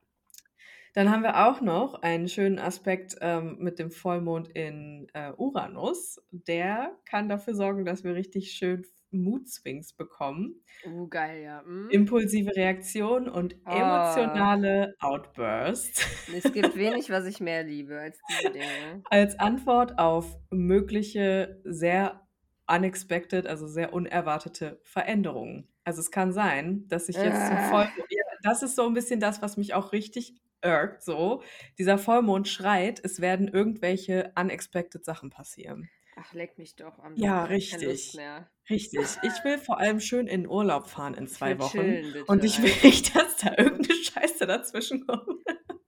Dann 0.94 1.10
haben 1.10 1.22
wir 1.22 1.46
auch 1.46 1.60
noch 1.60 2.02
einen 2.02 2.28
schönen 2.28 2.58
Aspekt, 2.58 3.16
ähm, 3.20 3.56
mit 3.60 3.78
dem 3.78 3.90
Vollmond 3.90 4.48
in, 4.48 5.08
äh, 5.14 5.32
Uranus. 5.36 6.22
Der 6.32 6.98
kann 7.04 7.28
dafür 7.28 7.54
sorgen, 7.54 7.84
dass 7.84 8.04
wir 8.04 8.14
richtig 8.14 8.52
schön 8.52 8.84
Mood-Swings 9.10 9.92
bekommen. 9.94 10.62
Uh, 10.84 11.08
geil, 11.08 11.42
ja. 11.42 11.62
Mhm. 11.62 12.06
Impulsive 12.06 12.50
Reaktionen 12.56 13.28
und 13.28 13.54
Oh. 13.66 13.70
emotionale 13.70 14.94
Outbursts. 14.98 16.04
Es 16.28 16.50
gibt 16.50 16.74
wenig, 16.76 17.08
was 17.10 17.24
ich 17.26 17.38
mehr 17.40 17.62
liebe 17.62 18.00
als 18.00 18.24
diese 18.24 18.50
Dinge. 18.50 19.06
Als 19.10 19.38
Antwort 19.38 19.98
auf 19.98 20.36
mögliche, 20.50 21.60
sehr 21.64 22.26
unexpected, 22.68 23.46
also, 23.46 23.68
sehr 23.68 23.92
unerwartete 23.92 24.80
Veränderungen. 24.84 25.68
Also, 25.84 26.00
es 26.00 26.10
kann 26.10 26.32
sein, 26.32 26.88
dass 26.88 27.08
ich 27.08 27.22
jetzt 27.22 27.46
zum 27.46 27.58
Äh. 27.58 27.58
Vollmond 27.58 28.06
ja, 28.10 28.22
das 28.42 28.62
ist 28.64 28.74
so 28.76 28.84
'n 28.86 28.94
bisschen 28.94 29.20
das, 29.20 29.42
was 29.42 29.56
mich 29.56 29.74
auch 29.74 29.92
richtig 29.92 30.40
irkt 30.64 31.02
so. 31.04 31.42
Dieser 31.78 31.98
Vollmond 31.98 32.48
schreit, 32.48 33.00
es 33.04 33.20
werden 33.20 33.46
irgendwelche 33.48 34.32
unexpected 34.36 35.04
Sachen 35.04 35.30
passieren. 35.30 35.90
Ach, 36.18 36.32
leck 36.32 36.56
mich 36.58 36.76
doch 36.76 36.98
am 36.98 37.18
Ja, 37.18 37.44
Lust 37.78 38.14
richtig. 38.14 38.14
mehr. 38.14 38.50
Richtig. 38.68 39.18
Ich 39.22 39.42
will 39.42 39.56
vor 39.58 39.78
allem 39.78 40.00
schön 40.00 40.26
in 40.26 40.46
Urlaub 40.46 40.86
fahren 40.90 41.14
in 41.14 41.26
2 41.28 41.56
will 41.56 41.58
Wochen 41.58 41.96
chillen, 41.96 42.12
bitte 42.12 42.26
und 42.26 42.44
ich 42.44 42.60
will 42.62 42.74
nicht, 42.82 43.14
dass 43.16 43.36
da 43.38 43.54
irgend 43.56 43.88
'ne 43.88 43.94
Scheiße 43.94 44.46
dazwischen 44.46 45.06
kommt. 45.06 45.42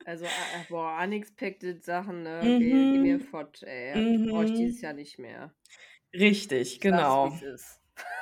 Also, 0.07 0.27
a 0.29 0.61
a 0.61 0.65
boah, 0.65 0.99
unexpected 1.03 1.83
Sachen, 1.85 2.23
ne? 2.23 2.55
Geh 2.57 2.87
geh 2.87 2.99
mir 2.99 3.19
Mhm. 3.19 3.21
fort, 3.21 3.63
ey. 3.63 4.07
Ich 4.11 4.25
brauche 4.25 4.45
ich 4.45 4.53
dieses 4.53 4.81
Mhm. 4.81 4.81
Jahr 4.81 4.93
nicht 4.95 5.19
mehr. 5.19 5.55
Richtig, 6.15 6.81
genau. 6.81 7.43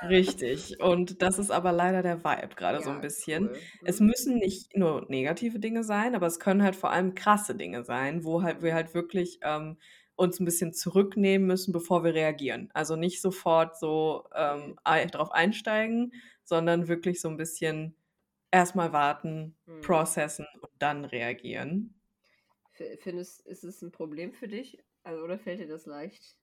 Richtig. 0.03 0.81
Und 0.81 1.23
das 1.23 1.39
ist 1.39 1.51
aber 1.51 1.73
leider 1.73 2.03
der 2.03 2.25
Vibe 2.25 2.55
grade 2.57 2.83
so 2.83 2.91
'n 2.91 3.01
Ja, 3.01 3.03
bisschen. 3.03 3.53
cool. 3.53 3.71
Es 3.85 4.01
Mhm. 4.01 4.01
müssen 4.01 4.37
nicht 4.39 4.77
nur 4.77 5.07
negative 5.11 5.59
Dinge 5.61 5.85
sein, 5.85 6.15
aber 6.17 6.27
es 6.27 6.41
können 6.41 6.63
halt 6.63 6.77
vor 6.77 6.91
allem 6.93 7.15
krasse 7.15 7.55
Dinge 7.57 7.85
sein, 7.85 8.25
wo 8.25 8.43
halt 8.43 8.63
wir 8.63 8.75
Mhm. 8.75 8.77
halt 8.77 8.95
wirklich, 8.95 9.41
ähm, 9.43 9.79
uns 10.17 10.41
'n 10.41 10.45
bisschen 10.47 10.73
zurücknehmen 10.75 11.47
müssen, 11.47 11.73
bevor 11.73 12.05
wir 12.05 12.15
reagieren. 12.15 12.71
Also, 12.75 12.97
nicht 12.97 13.21
sofort 13.23 13.79
so, 13.79 14.29
ähm, 14.35 14.77
drauf 15.13 15.31
einsteigen, 15.33 16.13
sondern 16.45 16.89
wirklich 16.89 17.21
so 17.21 17.29
'n 17.29 17.37
bisschen 17.37 17.97
erst 18.53 18.75
mal 18.77 18.93
warten, 18.93 19.57
Mhm. 19.69 20.17
processen 20.21 20.47
und 20.61 20.71
dann 20.79 21.05
reagieren. 21.05 22.01
Fi 22.73 22.97
findest 22.97 23.41
ist 23.47 23.65
es 23.65 23.83
'n 23.83 23.91
Problem 23.93 24.33
für 24.33 24.49
dich? 24.49 24.83
Also, 25.03 25.23
oder 25.25 25.39
fällt 25.39 25.61
dir 25.61 25.67
das 25.69 25.87
leicht? 25.87 26.37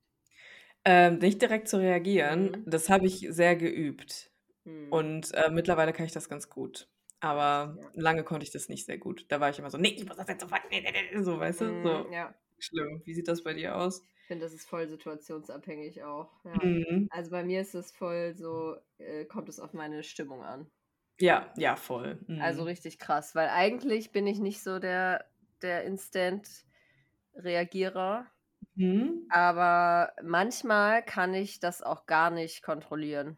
Ähm, 0.85 1.19
nicht 1.19 1.41
direkt 1.41 1.67
zu 1.69 1.77
reagieren, 1.79 2.51
Mhm. 2.51 2.65
das 2.65 2.89
habe 2.89 3.05
ich 3.07 3.25
sehr 3.29 3.55
geübt. 3.55 4.31
Mhm. 4.65 5.03
Und, 5.03 5.33
äh, 5.33 5.49
mittlerweile 5.51 5.93
kann 5.93 6.05
ich 6.05 6.13
das 6.13 6.29
ganz 6.29 6.49
gut. 6.49 6.89
Aber 7.21 7.79
ja. 7.79 7.93
lange 7.93 8.23
konnte 8.25 8.45
ich 8.45 8.51
das 8.51 8.69
nicht 8.69 8.85
sehr 8.85 8.97
gut. 8.99 9.25
Da 9.29 9.39
war 9.41 9.49
ich 9.51 9.59
immer 9.59 9.71
so: 9.71 9.77
„Ne, 9.79 9.89
ich 9.93 10.05
muss 10.07 10.17
das 10.17 10.27
jetzt 10.29 10.41
sofort, 10.41 10.69
ne, 10.71 10.81
ne, 10.81 10.91
ne“, 11.13 11.23
so, 11.23 11.39
weißt 11.39 11.61
du? 11.61 11.79
Mhm, 11.79 11.83
So 11.83 12.11
ja. 12.11 12.33
Schlimm. 12.63 13.01
Wie 13.05 13.13
sieht 13.13 13.27
das 13.27 13.43
bei 13.43 13.53
dir 13.53 13.75
aus? 13.77 14.01
Ich 14.23 14.27
finde, 14.27 14.45
das 14.45 14.53
ist 14.53 14.67
voll 14.69 14.87
situationsabhängig 14.87 16.03
auch, 16.03 16.43
ja. 16.45 16.61
Mhm. 16.61 17.09
Also, 17.09 17.29
bei 17.31 17.43
mir 17.43 17.59
ist 17.61 17.75
es 17.75 17.91
voll 17.91 18.33
so, 18.35 18.77
äh, 18.97 19.25
kommt 19.25 19.49
es 19.49 19.59
auf 19.59 19.73
meine 19.73 20.01
Stimmung 20.03 20.43
an. 20.43 20.71
Ja, 21.19 21.53
ja, 21.57 21.75
voll. 21.75 22.19
Also, 22.39 22.63
Mhm. 22.63 22.63
richtig 22.63 22.99
krass, 22.99 23.35
weil 23.35 23.49
eigentlich 23.49 24.11
bin 24.11 24.27
ich 24.27 24.39
nicht 24.39 24.61
so 24.63 24.79
der 24.79 25.25
der 25.61 25.83
Instant-Reagierer. 25.85 28.27
Mhm. 28.75 29.29
Aber 29.29 30.13
manchmal 30.21 31.03
kann 31.03 31.33
ich 31.33 31.59
das 31.59 31.81
auch 31.81 32.05
gar 32.05 32.29
nicht 32.29 32.61
kontrollieren. 32.63 33.37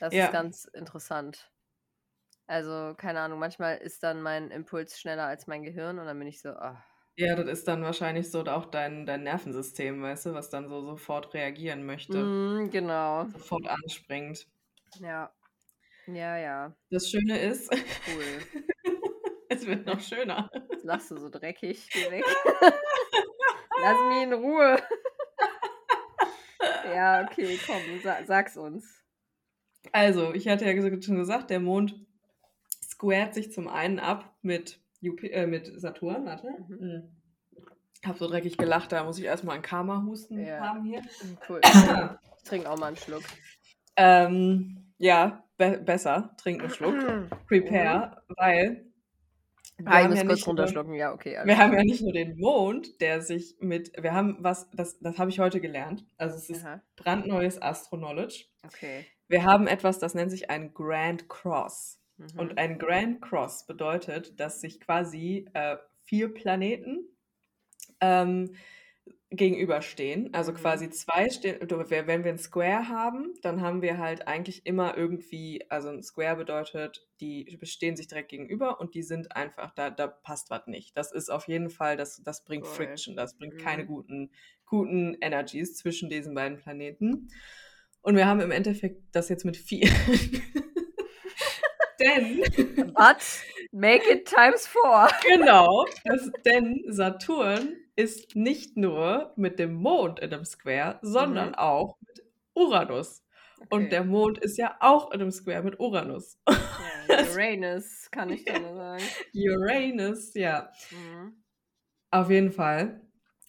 Das 0.00 0.16
ist 0.16 0.20
Ja. 0.20 0.30
ganz 0.30 0.64
interessant. 0.64 1.52
Also, 2.48 2.94
keine 2.96 3.20
Ahnung, 3.20 3.38
manchmal 3.38 3.78
ist 3.78 4.02
dann 4.02 4.20
mein 4.22 4.50
Impuls 4.50 4.98
schneller 5.00 5.24
als 5.26 5.46
mein 5.46 5.62
Gehirn 5.62 5.98
und 5.98 6.04
dann 6.06 6.18
bin 6.18 6.28
ich 6.28 6.40
so: 6.42 6.50
„Ah.“ 6.50 6.84
Ja, 7.20 7.36
das 7.36 7.50
ist 7.50 7.68
dann 7.68 7.82
wahrscheinlich 7.82 8.30
so 8.30 8.42
auch 8.46 8.64
dein 8.64 9.04
dein 9.04 9.24
Nervensystem, 9.24 10.02
weißt 10.02 10.26
du, 10.26 10.32
was 10.32 10.48
dann 10.48 10.70
so 10.70 10.80
sofort 10.80 11.34
reagieren 11.34 11.84
möchte. 11.84 12.16
Mhm, 12.16 12.70
genau. 12.70 13.26
Sofort 13.26 13.66
anspringt. 13.66 14.46
Ja. 15.00 15.30
Ja, 16.06 16.38
ja. 16.38 16.74
Das 16.90 17.10
Schöne 17.10 17.38
ist 17.38 17.70
Cool. 18.06 18.64
Es 19.50 19.66
wird 19.66 19.84
noch 19.84 20.00
schöner. 20.00 20.48
Jetzt 20.70 20.84
lachst 20.84 21.10
du 21.10 21.18
so 21.18 21.28
dreckig. 21.28 21.90
Geh 21.92 22.04
weg. 22.10 22.24
Lass 23.82 23.98
mich 24.08 24.22
in 24.22 24.32
Ruhe. 24.32 24.78
ja, 26.94 27.24
okay, 27.24 27.58
komm, 27.66 28.00
sa 28.02 28.24
sag's 28.24 28.56
uns. 28.56 28.86
Also, 29.92 30.32
ich 30.32 30.48
hatte 30.48 30.64
ja 30.64 31.02
schon 31.02 31.16
gesagt, 31.16 31.50
der 31.50 31.60
Mond 31.60 32.06
squared 32.82 33.34
sich 33.34 33.52
zum 33.52 33.68
einen 33.68 33.98
ab 33.98 34.36
mit, 34.40 34.80
Jupi 35.00 35.28
äh, 35.28 35.46
mit 35.46 35.80
Saturn. 35.80 36.24
Warte. 36.26 36.48
Mhm. 36.68 36.78
Hm. 36.80 37.16
Hab 38.04 38.16
so 38.16 38.26
dreckig 38.28 38.56
gelacht, 38.56 38.92
da 38.92 39.04
muss 39.04 39.18
ich 39.18 39.26
erstmal 39.26 39.56
einen 39.56 39.62
Karma-Husten 39.62 40.40
ja. 40.40 40.60
haben 40.60 40.84
hier. 40.84 41.02
Cool. 41.48 41.60
ich 42.38 42.48
trinke 42.48 42.70
auch 42.70 42.78
mal 42.78 42.86
einen 42.86 42.96
Schluck. 42.96 43.22
Ähm, 43.96 44.94
ja, 44.96 45.44
be 45.58 45.78
besser. 45.78 46.34
Trink 46.38 46.62
einen 46.62 46.70
Schluck. 46.70 46.94
Prepare, 47.46 48.22
mhm. 48.28 48.34
weil. 48.36 48.86
Wir 49.78 50.00
ich 50.02 50.08
muss 50.08 50.18
ja 50.18 50.24
kurz 50.26 50.46
runterschlucken, 50.46 50.94
ja, 50.94 51.12
okay. 51.12 51.38
Wir 51.44 51.56
haben 51.56 51.72
ja 51.72 51.82
nicht 51.82 52.02
nur 52.02 52.12
den 52.12 52.38
Mond, 52.38 53.00
der 53.00 53.22
sich 53.22 53.56
mit. 53.60 53.92
Wir 54.02 54.12
haben 54.12 54.36
was, 54.40 54.68
das, 54.72 54.98
das 55.00 55.18
habe 55.18 55.30
ich 55.30 55.40
heute 55.40 55.60
gelernt. 55.60 56.04
Also, 56.18 56.36
es 56.36 56.50
ist 56.50 56.64
Aha. 56.64 56.82
brandneues 56.96 57.60
Astro-Knowledge. 57.60 58.46
Okay. 58.64 59.06
Wir 59.28 59.44
haben 59.44 59.66
etwas, 59.66 59.98
das 59.98 60.14
nennt 60.14 60.30
sich 60.30 60.50
ein 60.50 60.74
Grand 60.74 61.28
Cross. 61.28 61.99
Mhm. 62.20 62.38
Und 62.38 62.58
ein 62.58 62.78
Grand 62.78 63.20
Cross 63.22 63.66
bedeutet, 63.66 64.38
dass 64.38 64.60
sich 64.60 64.80
quasi 64.80 65.48
äh, 65.54 65.76
vier 66.04 66.32
Planeten 66.32 67.06
ähm, 68.00 68.54
gegenüberstehen. 69.30 70.34
Also 70.34 70.52
mhm. 70.52 70.56
quasi 70.56 70.90
zwei 70.90 71.30
stehen, 71.30 71.58
wenn 71.60 72.24
wir 72.24 72.32
ein 72.32 72.38
Square 72.38 72.88
haben, 72.88 73.32
dann 73.42 73.60
haben 73.60 73.80
wir 73.80 73.98
halt 73.98 74.26
eigentlich 74.26 74.66
immer 74.66 74.96
irgendwie, 74.96 75.64
also 75.70 75.88
ein 75.88 76.02
Square 76.02 76.36
bedeutet, 76.36 77.06
die 77.20 77.56
bestehen 77.58 77.96
sich 77.96 78.08
direkt 78.08 78.30
gegenüber 78.30 78.80
und 78.80 78.94
die 78.94 79.02
sind 79.02 79.36
einfach, 79.36 79.72
da, 79.74 79.90
da 79.90 80.08
passt 80.08 80.50
was 80.50 80.66
nicht. 80.66 80.96
Das 80.96 81.12
ist 81.12 81.30
auf 81.30 81.46
jeden 81.46 81.70
Fall, 81.70 81.96
das, 81.96 82.22
das 82.24 82.44
bringt 82.44 82.64
cool. 82.64 82.72
Friction, 82.72 83.16
das 83.16 83.38
bringt 83.38 83.54
mhm. 83.54 83.58
keine 83.58 83.86
guten, 83.86 84.30
guten 84.66 85.16
Energies 85.20 85.76
zwischen 85.76 86.10
diesen 86.10 86.34
beiden 86.34 86.58
Planeten. 86.58 87.28
Und 88.02 88.16
wir 88.16 88.26
haben 88.26 88.40
im 88.40 88.50
Endeffekt 88.50 89.02
das 89.12 89.28
jetzt 89.28 89.44
mit 89.44 89.56
vier. 89.56 89.88
Denn. 92.00 92.92
But 92.94 93.18
make 93.72 94.10
it 94.10 94.26
times 94.26 94.66
four. 94.66 95.08
genau. 95.28 95.86
Das, 96.04 96.30
denn 96.44 96.82
Saturn 96.88 97.76
ist 97.96 98.34
nicht 98.34 98.76
nur 98.76 99.32
mit 99.36 99.58
dem 99.58 99.74
Mond 99.74 100.20
in 100.20 100.32
einem 100.32 100.44
Square, 100.44 100.98
sondern 101.02 101.50
mhm. 101.50 101.54
auch 101.56 101.98
mit 102.00 102.24
Uranus. 102.54 103.22
Okay. 103.58 103.68
Und 103.70 103.92
der 103.92 104.04
Mond 104.04 104.38
ist 104.38 104.56
ja 104.56 104.76
auch 104.80 105.10
in 105.12 105.20
einem 105.20 105.30
Square 105.30 105.62
mit 105.62 105.78
Uranus. 105.78 106.38
Ja, 106.48 106.56
Uranus, 107.30 108.08
kann 108.10 108.30
ich 108.30 108.46
nur 108.46 108.74
sagen. 108.74 109.02
Uranus, 109.34 110.34
ja. 110.34 110.72
Mhm. 110.90 111.42
Auf 112.10 112.30
jeden 112.30 112.50
Fall. 112.50 113.02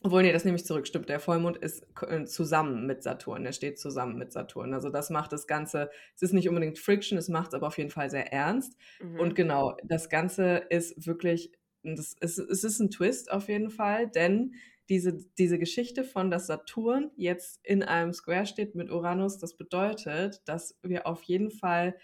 Obwohl, 0.04 0.24
nee, 0.24 0.32
das 0.32 0.46
nehme 0.46 0.58
ich 0.58 0.66
zurück, 0.66 0.88
stimmt. 0.88 1.10
Der 1.10 1.20
Vollmond 1.20 1.58
ist 1.58 1.86
äh, 2.02 2.26
zusammen 2.26 2.88
mit 2.88 3.04
Saturn. 3.04 3.44
Der 3.44 3.52
steht 3.52 3.80
zusammen 3.80 4.18
mit 4.18 4.34
Saturn. 4.34 4.74
Also 4.74 4.90
das 4.90 5.12
macht 5.12 5.32
das 5.32 5.46
Ganze, 5.46 5.92
es 6.16 6.24
ist 6.24 6.34
nicht 6.34 6.50
unbedingt 6.50 6.80
Friction, 6.80 7.20
es 7.20 7.30
macht 7.30 7.50
es 7.50 7.54
aber 7.54 7.68
auf 7.68 7.78
jeden 7.78 7.92
Fall 7.92 8.10
sehr 8.10 8.34
ernst. 8.34 8.76
Mhm. 9.00 9.20
Und 9.20 9.36
genau, 9.36 9.78
das 9.84 10.10
Ganze 10.10 10.58
ist 10.70 11.06
wirklich, 11.06 11.52
das 11.84 12.14
ist, 12.20 12.40
es 12.40 12.64
ist 12.64 12.80
ein 12.80 12.90
Twist 12.90 13.32
auf 13.32 13.48
jeden 13.48 13.70
Fall, 13.70 14.10
denn 14.10 14.56
diese, 14.90 15.20
diese 15.38 15.60
Geschichte 15.60 16.04
von, 16.04 16.32
dass 16.32 16.48
Saturn 16.48 17.12
jetzt 17.16 17.60
in 17.64 17.84
einem 17.84 18.12
Square 18.12 18.48
steht 18.48 18.74
mit 18.74 18.90
Uranus, 18.90 19.38
das 19.38 19.56
bedeutet, 19.56 20.42
dass 20.46 20.80
wir 20.82 21.06
auf 21.06 21.22
jeden 21.24 21.52
Fall 21.52 21.96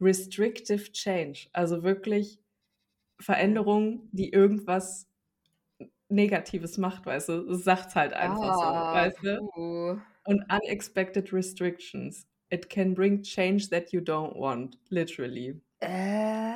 restrictive 0.00 0.92
change, 0.92 1.48
also 1.52 1.82
wirklich 1.82 2.40
Veränderungen, 3.20 4.08
die 4.12 4.30
irgendwas 4.32 5.08
Negatives 6.10 6.78
macht, 6.78 7.06
weißt 7.06 7.28
du? 7.30 7.50
Es 7.50 7.64
sagt 7.64 7.94
halt 7.94 8.12
einfach 8.12 8.54
so, 8.54 8.66
Ah, 8.66 8.92
weißt 8.92 9.18
du? 9.22 10.00
Und 10.26 10.44
unexpected 10.52 11.32
restrictions. 11.32 12.26
It 12.50 12.68
can 12.70 12.94
bring 12.94 13.22
change 13.22 13.68
that 13.70 13.92
you 13.92 14.00
don't 14.00 14.34
want, 14.38 14.78
literally. 14.90 15.60
Äh. 15.80 16.54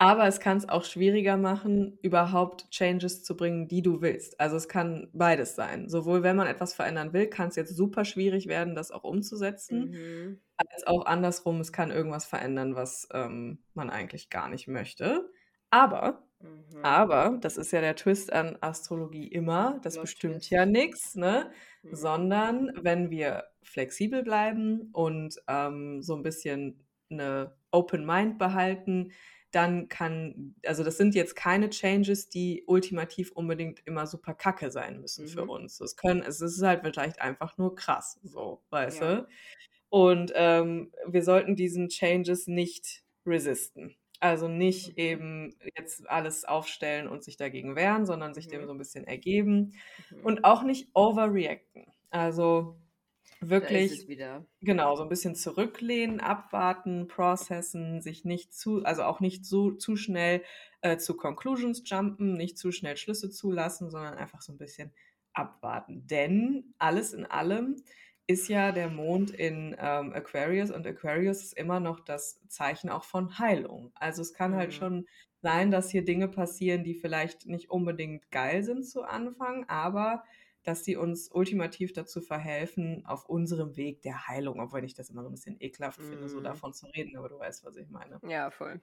Aber 0.00 0.28
es 0.28 0.38
kann 0.38 0.56
es 0.58 0.68
auch 0.68 0.84
schwieriger 0.84 1.36
machen, 1.36 1.98
überhaupt 2.02 2.70
Changes 2.70 3.24
zu 3.24 3.36
bringen, 3.36 3.66
die 3.66 3.82
du 3.82 4.00
willst. 4.00 4.38
Also 4.40 4.56
es 4.56 4.68
kann 4.68 5.10
beides 5.12 5.56
sein. 5.56 5.88
Sowohl 5.88 6.22
wenn 6.22 6.36
man 6.36 6.46
etwas 6.46 6.72
verändern 6.74 7.12
will, 7.12 7.26
kann 7.26 7.48
es 7.48 7.56
jetzt 7.56 7.76
super 7.76 8.04
schwierig 8.04 8.46
werden, 8.46 8.76
das 8.76 8.92
auch 8.92 9.02
umzusetzen, 9.04 9.90
Mhm. 9.90 10.40
als 10.56 10.86
auch 10.86 11.06
andersrum, 11.06 11.60
es 11.60 11.72
kann 11.72 11.90
irgendwas 11.90 12.26
verändern, 12.26 12.76
was 12.76 13.08
ähm, 13.12 13.64
man 13.74 13.90
eigentlich 13.90 14.30
gar 14.30 14.48
nicht 14.48 14.68
möchte. 14.68 15.30
Aber 15.70 16.27
Mhm. 16.40 16.84
Aber, 16.84 17.38
das 17.40 17.56
ist 17.56 17.72
ja 17.72 17.80
der 17.80 17.96
Twist 17.96 18.32
an 18.32 18.56
Astrologie 18.60 19.26
immer, 19.28 19.80
das 19.82 19.98
Plot 19.98 20.00
bestimmt 20.00 20.48
Twist. 20.48 20.50
ja 20.50 20.64
nichts, 20.66 21.16
ne? 21.16 21.50
Mhm. 21.84 22.28
Sondern 22.30 22.70
wenn 22.76 23.10
wir 23.10 23.44
flexibel 23.62 24.22
bleiben 24.22 24.90
und 24.92 25.36
ähm, 25.48 26.02
so 26.02 26.14
ein 26.14 26.22
bisschen 26.22 26.86
eine 27.10 27.56
Open 27.72 28.06
Mind 28.06 28.38
behalten, 28.38 29.12
dann 29.50 29.88
kann, 29.88 30.54
also 30.66 30.84
das 30.84 30.98
sind 30.98 31.14
jetzt 31.14 31.34
keine 31.34 31.70
Changes, 31.70 32.28
die 32.28 32.64
ultimativ 32.66 33.32
unbedingt 33.32 33.80
immer 33.86 34.06
super 34.06 34.34
kacke 34.34 34.70
sein 34.70 35.00
müssen 35.00 35.26
für 35.26 35.44
Mhm. 35.44 35.46
uns. 35.46 35.80
Es 35.80 35.96
können, 35.96 36.22
es 36.22 36.40
ist 36.42 36.62
halt 36.62 36.82
vielleicht 36.84 37.20
einfach 37.22 37.56
nur 37.58 37.74
krass, 37.74 38.20
so, 38.22 38.62
weißt 38.70 39.00
Ja. 39.00 39.02
du? 39.02 39.26
Und 39.90 40.32
ähm, 40.36 40.92
wir 41.06 41.22
sollten 41.24 41.56
diesen 41.56 41.88
Changes 41.88 42.46
nicht 42.48 43.04
resisten. 43.26 43.96
Also 44.20 44.48
nicht 44.48 44.98
eben 44.98 45.56
jetzt 45.76 46.08
alles 46.08 46.44
aufstellen 46.44 47.06
und 47.08 47.22
sich 47.22 47.36
dagegen 47.36 47.76
wehren, 47.76 48.04
sondern 48.06 48.34
sich 48.34 48.48
dem 48.48 48.64
Mhm. 48.64 48.66
so 48.66 48.72
ein 48.72 48.78
bisschen 48.78 49.04
ergeben 49.04 49.74
Mhm. 49.98 50.22
und 50.22 50.44
auch 50.44 50.62
nicht 50.64 50.90
overreacten. 50.94 51.86
Also 52.10 52.80
wirklich 53.40 54.08
genau, 54.60 54.96
so 54.96 55.02
ein 55.04 55.08
bisschen 55.08 55.34
zurücklehnen, 55.36 56.20
abwarten, 56.20 57.06
processen, 57.08 58.00
sich 58.02 58.24
nicht 58.24 58.52
zu 58.54 58.84
also 58.84 59.04
auch 59.04 59.20
nicht 59.20 59.44
so 59.46 59.72
zu 59.72 59.96
schnell, 59.96 60.42
äh, 60.80 60.96
zu 60.98 61.16
Conclusions 61.16 61.82
jumpen, 61.88 62.34
nicht 62.36 62.58
zu 62.58 62.72
schnell 62.72 62.96
Schlüsse 62.96 63.30
zulassen, 63.30 63.90
sondern 63.90 64.14
einfach 64.14 64.42
so 64.42 64.52
ein 64.52 64.58
bisschen 64.58 64.92
abwarten. 65.32 66.06
Denn 66.06 66.74
alles 66.78 67.12
in 67.12 67.24
allem 67.26 67.76
ist 68.28 68.48
ja 68.48 68.72
der 68.72 68.90
Mond 68.90 69.30
in 69.30 69.74
ähm, 69.78 70.12
Aquarius 70.12 70.70
und 70.70 70.86
Aquarius 70.86 71.42
ist 71.42 71.54
immer 71.58 71.80
noch 71.80 72.00
das 72.00 72.40
Zeichen 72.48 72.90
auch 72.90 73.04
von 73.04 73.38
Heilung. 73.38 73.90
Also 73.94 74.22
es 74.22 74.34
kann 74.34 74.54
halt 74.54 74.72
Mhm. 74.72 74.74
schon 74.74 75.06
sein, 75.42 75.70
dass 75.70 75.90
hier 75.90 76.04
Dinge 76.04 76.28
passieren, 76.28 76.84
die 76.84 76.94
vielleicht 76.94 77.46
nicht 77.46 77.70
unbedingt 77.70 78.30
geil 78.30 78.62
sind 78.64 78.84
zu 78.86 79.02
Anfang, 79.02 79.64
aber 79.68 80.24
dass 80.62 80.84
sie 80.84 80.96
uns 80.96 81.30
ultimativ 81.32 81.92
dazu 81.94 82.20
verhelfen, 82.20 83.06
auf 83.06 83.26
unserem 83.28 83.76
Weg 83.76 84.02
der 84.02 84.28
Heilung, 84.28 84.60
obwohl 84.60 84.84
ich 84.84 84.94
das 84.94 85.10
immer 85.10 85.22
so 85.22 85.28
ein 85.30 85.32
bisschen 85.32 85.56
ekelhaft 85.60 86.04
finde, 86.04 86.28
so 86.28 86.40
Mhm. 86.40 86.42
davon 86.42 86.74
zu 86.74 86.86
reden, 86.86 87.16
aber 87.16 87.28
du 87.30 87.38
weißt, 87.38 87.64
was 87.64 87.76
ich 87.76 87.88
meine. 87.88 88.20
Ja, 88.22 88.50
voll. 88.52 88.80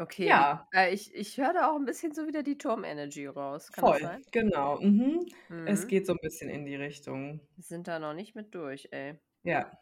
Okay, 0.00 0.48
Ja. 0.48 0.68
äh, 0.72 0.92
ich 0.92 1.14
ich 1.14 1.36
höre 1.38 1.52
da 1.52 1.70
auch 1.70 1.76
ein 1.76 1.84
bisschen 1.84 2.12
so 2.12 2.26
wieder 2.26 2.42
die 2.42 2.58
Turm-Energy 2.58 3.26
raus. 3.26 3.70
Kann 3.70 3.86
das 3.86 4.00
Voll, 4.00 4.00
sein? 4.00 4.24
genau. 4.30 4.78
Mhm. 4.80 5.26
Es 5.64 5.86
Mhm. 5.86 5.88
geht 5.88 6.06
so 6.06 6.12
ein 6.12 6.18
bisschen 6.22 6.48
in 6.50 6.64
die 6.66 6.76
Richtung. 6.76 7.40
Wir 7.56 7.62
sind 7.62 7.86
da 7.86 7.98
noch 8.00 8.14
nicht 8.14 8.34
mit 8.34 8.52
durch, 8.54 8.88
ey. 8.90 9.20
Ja. 9.44 9.78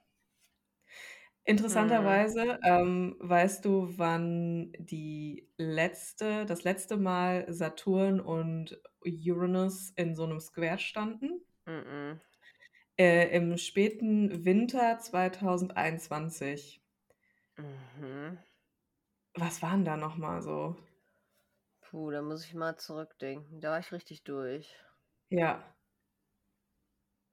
Mhm. 1.68 2.22
Interessanterweise, 2.26 2.60
ähm, 2.64 3.16
weißt 3.18 3.64
du, 3.64 3.88
wann 3.98 4.72
die 4.78 5.50
letzte 5.56 6.46
das 6.46 6.62
letzte 6.62 6.96
Mal 6.96 7.46
Saturn 7.52 8.20
und 8.20 8.80
Uranus 9.04 9.90
in 9.96 10.14
so 10.14 10.24
'nem 10.24 10.38
Square 10.38 10.78
standen? 10.78 11.42
Mhm. 11.66 12.22
Äh, 12.98 13.34
im 13.34 13.56
späten 13.56 14.44
Winter 14.44 14.98
2021. 14.98 16.80
Mhm. 17.58 18.42
Was 19.34 19.60
war 19.62 19.72
'n 19.74 19.84
da 19.84 19.96
noch 19.98 20.16
mal 20.16 20.40
so? 20.40 20.76
Puh, 21.80 22.10
da 22.10 22.22
muss 22.22 22.44
ich 22.44 22.54
mal 22.54 22.76
zurückdenken. 22.76 23.60
Da 23.60 23.70
war 23.70 23.78
ich 23.78 23.92
richtig 23.92 24.24
durch. 24.24 24.74
Ja. 25.30 25.74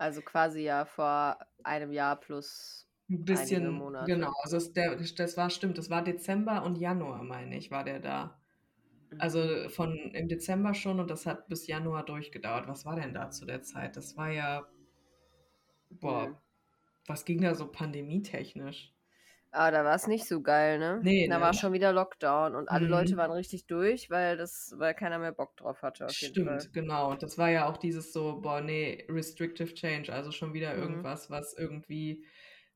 Also 0.02 0.22
quasi 0.22 0.62
ja 0.64 0.86
vor 0.86 1.38
einem 1.64 1.92
Jahr 1.92 2.18
plus 2.20 2.88
'N 3.10 3.26
einige 3.32 3.72
bisschen 3.72 3.72
Monate. 3.72 3.92
genau, 4.00 4.32
also 4.44 4.58
es 4.58 4.72
der 4.74 4.96
das 4.96 5.36
war 5.38 5.50
stimmt, 5.50 5.78
das 5.78 5.90
war 5.90 6.04
Dezember 6.04 6.64
und 6.64 6.78
Januar, 6.78 7.24
meine 7.24 7.58
ich, 7.58 7.72
war 7.72 7.84
der 7.84 8.00
da. 8.00 8.40
Also 9.18 9.70
Mhm. 9.70 9.70
von 9.70 9.98
im 10.14 10.28
Dezember 10.30 10.74
schon 10.76 11.00
und 11.00 11.10
das 11.12 11.26
hat 11.28 11.50
bis 11.50 11.68
Januar 11.68 12.06
durchgedauert. 12.06 12.68
Was 12.70 12.86
war 12.86 12.96
denn 12.98 13.14
da 13.16 13.32
zu 13.32 13.46
der 13.46 13.64
Zeit? 13.64 13.98
Das 13.98 14.18
war 14.18 14.32
ja 14.32 14.64
Mhm. 16.02 16.32
boah, 16.32 16.42
was 17.08 17.26
ging 17.26 17.42
da 17.42 17.56
so 17.56 17.68
pandemietechnisch? 17.72 18.94
Ah, 19.54 19.72
da 19.72 19.84
war's 19.84 20.06
nicht 20.06 20.28
so 20.28 20.42
geil, 20.44 20.78
ne? 20.78 21.08
Ne, 21.08 21.28
Da 21.28 21.42
war 21.42 21.54
ne? 21.54 21.56
schon 21.56 21.74
wieder 21.74 21.92
Lockdown 21.92 22.56
und 22.56 22.70
alle 22.70 22.88
Leute 22.88 23.18
Mhm. 23.18 23.18
waren 23.18 23.32
richtig 23.32 23.66
durch, 23.66 24.10
weil 24.12 24.38
das 24.38 24.76
weil 24.78 24.94
keiner 24.94 25.18
mehr 25.18 25.32
Bock 25.32 25.58
drauf 25.58 25.82
hatte 25.82 26.08
auf 26.08 26.22
jeden 26.22 26.38
Fall. 26.38 26.68
Stimmt, 26.68 26.74
genau. 26.74 27.12
Und 27.12 27.22
das 27.24 27.38
war 27.38 27.50
ja 27.50 27.68
auch 27.68 27.78
dieses 27.78 28.12
so: 28.14 28.42
„Boah, 28.42 28.62
ne, 28.62 29.06
restrictive 29.10 29.74
change“, 29.76 30.12
also 30.12 30.32
schon 30.32 30.54
wieder 30.54 30.76
Mhm. 30.76 31.10
irgendwas, 31.16 31.30
was 31.30 31.54
irgendwie, 31.54 32.26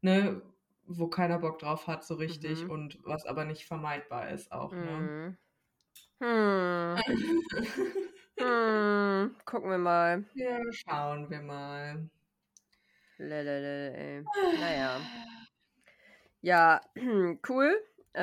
ne, 0.02 0.42
wo 0.86 1.08
keiner 1.08 1.40
Bock 1.40 1.58
drauf 1.60 1.88
hat 1.88 2.04
so 2.06 2.16
richtig 2.16 2.68
Mhm. 2.68 2.70
und 2.70 3.00
was 3.04 3.26
aber 3.26 3.46
nicht 3.46 3.66
vermeidbar 3.66 4.30
ist 4.30 4.52
auch, 4.52 4.80
ne? 4.80 5.10
Mhm. 5.10 5.38
Hm. 6.22 7.04
Hm, 8.40 9.36
gucken 9.46 9.70
wir 9.72 9.78
mal. 9.78 10.26
Ja, 10.36 10.60
schauen 10.72 11.28
wir 11.32 11.42
mal. 11.42 12.10
Lelele, 13.20 13.94
ey. 13.96 14.30
Na 14.56 14.68
ja. 16.44 16.82
Cool. 17.48 17.76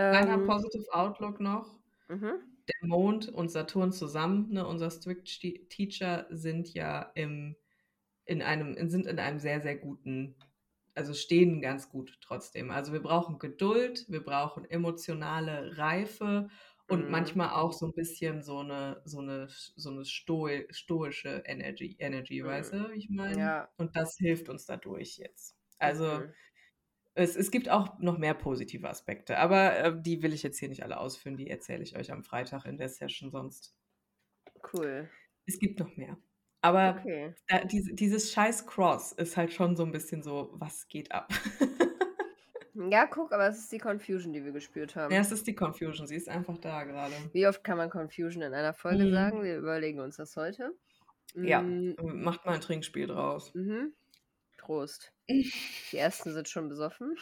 Kleiner 0.09 0.39
Ähm 0.39 0.39
Positive 0.39 0.87
Outlook 0.93 1.41
noch. 1.41 1.79
Mhm. 2.11 2.50
Der 2.69 2.89
Mond 2.89 3.29
und 3.31 3.50
Saturn 3.50 3.93
zusammen, 3.93 4.50
ne, 4.53 4.67
unser 4.67 4.91
Strict 4.91 5.25
Teacher 5.71 6.27
sind 6.31 6.75
ja 6.75 7.03
im 7.17 7.57
in 8.27 8.43
einem 8.43 8.89
sind 8.91 9.07
in 9.07 9.19
einem 9.21 9.39
sehr, 9.41 9.61
sehr 9.62 9.77
guten 9.79 10.37
also 10.95 11.15
stehen 11.15 11.61
ganz 11.62 11.91
gut 11.91 12.19
trotzdem. 12.23 12.71
Also, 12.73 12.93
wir 12.95 13.03
brauchen 13.03 13.39
Geduld, 13.41 14.07
wir 14.11 14.23
brauchen 14.25 14.65
emotionale 14.71 15.79
Reife 15.79 16.49
und 16.87 17.09
Mhm. 17.09 17.11
manchmal 17.11 17.50
auch 17.50 17.73
so 17.75 17.87
'n 17.87 17.95
bisschen 17.95 18.43
so 18.45 18.62
'ne 18.65 19.03
so 19.07 19.23
'ne 19.23 19.49
so 19.77 19.91
'ne 19.93 20.05
stoi 20.07 20.67
stoische 20.71 21.43
Energy 21.47 21.97
Energy, 22.00 22.45
weißt 22.45 22.73
Mhm. 22.73 22.75
du, 22.75 22.91
wie 22.93 22.99
ich 22.99 23.11
meine? 23.11 23.55
Ja. 23.55 23.71
Und 23.79 23.97
das 23.97 24.17
hilft 24.19 24.49
uns 24.50 24.67
dadurch 24.67 25.19
jetzt. 25.19 25.57
Also, 25.79 26.23
Mhm. 26.23 26.35
Es 27.14 27.37
es 27.37 27.50
gibt 27.50 27.69
auch 27.69 27.99
noch 27.99 28.19
mehr 28.19 28.35
positive 28.35 28.88
Aspekte, 28.88 29.38
aber, 29.38 29.76
äh, 29.79 30.02
die 30.02 30.23
will 30.23 30.33
ich 30.33 30.43
jetzt 30.43 30.59
hier 30.59 30.69
nicht 30.69 30.83
alle 30.85 30.99
ausführen, 31.00 31.37
die 31.37 31.49
erzähle 31.50 31.83
ich 31.83 31.97
euch 31.97 32.12
am 32.12 32.23
Freitag 32.25 32.64
in 32.67 32.79
der 32.79 32.88
Session 32.88 33.31
sonst. 33.31 33.71
Cool. 34.62 35.11
Es 35.49 35.59
gibt 35.59 35.79
noch 35.81 35.97
mehr. 35.97 36.19
Aber 36.61 37.07
Okay. 37.07 37.35
da 37.49 37.64
diese 37.64 37.95
dieses 37.95 38.33
scheiß 38.33 38.67
Cross 38.67 39.12
ist 39.12 39.37
halt 39.37 39.52
schon 39.52 39.76
so 39.76 39.83
'n 39.85 39.93
bisschen 39.93 40.23
so: 40.23 40.50
„Was 40.55 40.88
geht 40.88 41.12
ab?“ 41.12 41.33
Ja, 42.75 43.07
guck, 43.07 43.33
aber 43.33 43.49
es 43.49 43.59
ist 43.59 43.73
die 43.73 43.79
Confusion, 43.79 44.33
die 44.33 44.45
wir 44.45 44.52
gespürt 44.52 44.95
Ja, 45.09 45.19
haben. 45.19 45.21
es 45.21 45.33
ist 45.33 45.47
die 45.47 45.55
Confusion, 45.55 46.07
sie 46.07 46.14
ist 46.17 46.29
einfach 46.29 46.59
da 46.59 46.85
grade. 46.85 47.33
Wie 47.35 47.47
oft 47.47 47.62
kann 47.62 47.79
man 47.79 47.90
Confusion 47.90 48.43
in 48.43 48.55
einer 48.55 48.75
Folge 48.75 49.09
Mhm. 49.09 49.11
sagen? 49.11 49.43
Wir 49.45 49.57
überlegen 49.59 50.00
uns 50.00 50.17
das 50.17 50.37
heute. 50.37 50.76
Ja, 51.43 51.64
Hm. 51.64 51.97
m 51.97 52.23
macht 52.23 52.45
mal 52.45 52.55
'n 52.57 52.61
Trinkspiel 52.61 53.07
draus. 53.07 53.55
Mhm. 53.55 53.93
Prost. 54.71 55.12
Die 55.93 55.99
ersten 55.99 56.33
sind 56.33 56.49
schon 56.49 56.69
besoffen. 56.69 57.17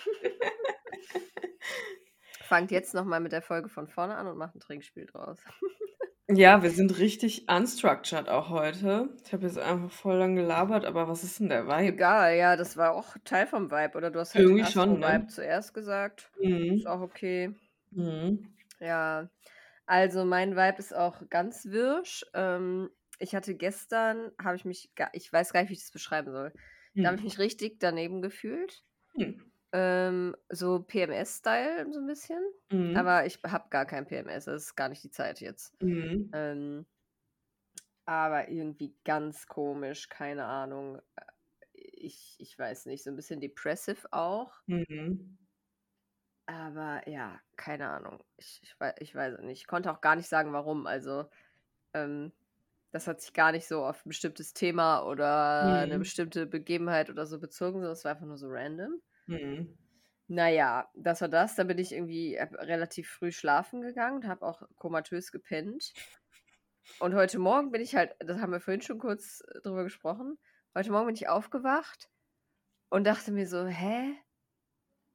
Fangt 2.41 2.71
jetzt 2.73 2.95
noch 2.95 3.05
mal 3.05 3.21
mit 3.21 3.31
der 3.33 3.43
Folge 3.43 3.69
von 3.69 3.87
vorne 3.89 4.17
an 4.17 4.27
und 4.27 4.37
macht 4.39 4.55
'n 4.57 4.61
Trinkspiel 4.61 5.07
draus. 5.07 5.45
Ja, 6.31 6.63
wir 6.63 6.71
sind 6.71 6.99
richtig 6.99 7.49
unstructured 7.51 8.29
auch 8.31 8.49
heute. 8.51 9.11
Ich 9.25 9.33
habe 9.35 9.47
jetzt 9.47 9.59
einfach 9.59 9.91
voll 9.91 10.17
lang 10.17 10.37
gelabert, 10.37 10.85
aber 10.87 11.07
was 11.09 11.23
ist 11.25 11.41
denn 11.41 11.49
der 11.51 11.67
Vibe? 11.67 12.03
Egal, 12.03 12.37
ja, 12.37 12.57
das 12.57 12.77
war 12.77 12.93
auch 12.95 13.17
Teil 13.25 13.47
vom 13.47 13.71
Vibe, 13.71 13.97
oder 13.97 14.11
du 14.11 14.19
hast 14.21 14.35
halt 14.35 14.49
Irgendwie 14.49 14.65
schon, 14.65 14.99
ne? 15.01 15.27
zuerst 15.29 15.75
gesagt. 15.75 16.33
Ist 16.77 16.87
Mhm. 16.87 16.87
auch 16.87 17.01
okay. 17.01 17.55
Mhm. 17.93 18.55
Ja, 18.81 19.29
also 19.87 20.25
mein 20.25 20.57
Vibe 20.57 20.79
ist 20.79 20.95
auch 20.95 21.29
ganz 21.31 21.67
wirsch. 21.67 22.25
Ähm, 22.35 22.91
ich 23.19 23.35
hatte 23.35 23.55
gestern 23.57 24.33
habe 24.43 24.57
ich 24.57 24.65
mich 24.65 24.93
ich 25.13 25.33
weiß 25.33 25.53
gar 25.53 25.61
nicht, 25.63 25.71
wie 25.71 25.75
ich 25.75 25.81
das 25.83 25.91
beschreiben 25.93 26.31
soll. 26.33 26.55
Da 27.03 27.09
habe 27.11 27.19
ich 27.19 27.23
Hm. 27.23 27.25
mich 27.25 27.39
richtig 27.39 27.79
daneben 27.81 28.23
gefühlt. 28.23 28.85
Hm. 29.17 29.49
Ähm, 29.73 30.37
so 30.51 30.83
PMS-Style 30.83 31.93
so 31.93 32.01
'n 32.01 32.07
bisschen. 32.07 32.43
Mhm. 32.71 32.89
Aber 32.93 33.27
ich 33.27 33.41
habe 33.47 33.69
gar 33.71 33.87
kein 33.87 34.07
PMS, 34.07 34.47
das 34.47 34.65
ist 34.65 34.77
gar 34.77 34.89
nicht 34.91 35.05
die 35.05 35.11
Zeit 35.11 35.41
jetzt. 35.41 35.75
Mhm. 35.81 36.35
Ähm 36.35 36.87
aber 38.09 38.49
irgendwie 38.49 38.97
ganz 39.05 39.47
komisch, 39.47 40.09
keine 40.09 40.47
Ahnung. 40.47 41.01
Ich 41.73 42.37
ich 42.39 42.59
weiß 42.59 42.87
nicht, 42.87 43.05
so 43.05 43.11
'n 43.11 43.17
bisschen 43.17 43.41
depressive 43.41 44.09
auch. 44.13 44.63
Mhm. 44.69 45.39
Aber 46.49 47.07
ja, 47.07 47.41
keine 47.57 47.91
Ahnung. 47.91 48.25
Ich 48.39 48.61
ich 48.63 48.81
wei 48.81 48.95
ich 49.01 49.15
weiß 49.15 49.35
es 49.35 49.41
nicht. 49.45 49.61
Ich 49.61 49.67
konnte 49.67 49.93
auch 49.93 50.01
gar 50.01 50.17
nicht 50.17 50.29
sagen, 50.31 50.55
warum. 50.55 50.87
Also, 50.87 51.29
ähm, 51.95 52.33
das 52.93 53.07
hat 53.07 53.21
sich 53.21 53.33
gar 53.35 53.53
nicht 53.53 53.67
so 53.69 53.85
auf 53.87 54.05
'n 54.07 54.09
bestimmtes 54.11 54.55
Thema 54.55 55.03
oder 55.07 55.59
Mhm. 55.61 55.99
bestimmte 55.99 56.47
Begebenheit 56.47 57.11
oder 57.11 57.27
so 57.27 57.41
bezogen, 57.41 57.75
sondern 57.81 57.93
es 57.93 58.05
war 58.05 58.13
einfach 58.13 58.27
nur 58.27 58.39
so 58.39 58.49
random. 58.49 59.01
Mhm. 59.29 59.77
Na 60.31 60.49
ja, 60.51 60.91
das 60.95 61.23
war 61.23 61.29
das. 61.29 61.55
Dann 61.57 61.69
bin 61.69 61.79
ich 61.79 61.93
irgendwie, 61.93 62.35
äh, 62.35 62.43
relativ 62.57 63.09
früh 63.11 63.33
schlafen 63.33 63.81
gegangen 63.81 64.17
und 64.17 64.27
habe 64.29 64.45
auch 64.47 64.63
komatös 64.77 65.33
gepennt. 65.33 65.95
Und 67.01 67.15
heute 67.15 67.39
Morgen 67.39 67.71
bin 67.71 67.81
ich 67.81 67.95
halt 67.95 68.17
das 68.19 68.41
haben 68.41 68.51
wir 68.53 68.59
vorhin 68.61 68.81
schon 68.83 68.99
kurz, 68.99 69.41
äh, 69.55 69.61
drüber 69.61 69.85
gesprochen. 69.85 70.37
Heute 70.75 70.91
Morgen 70.91 71.07
bin 71.07 71.15
ich 71.15 71.29
aufgewacht 71.29 72.11
und 72.91 73.07
dachte 73.07 73.33
mir 73.33 73.49
so: 73.49 73.67
„Hä? 73.67 74.17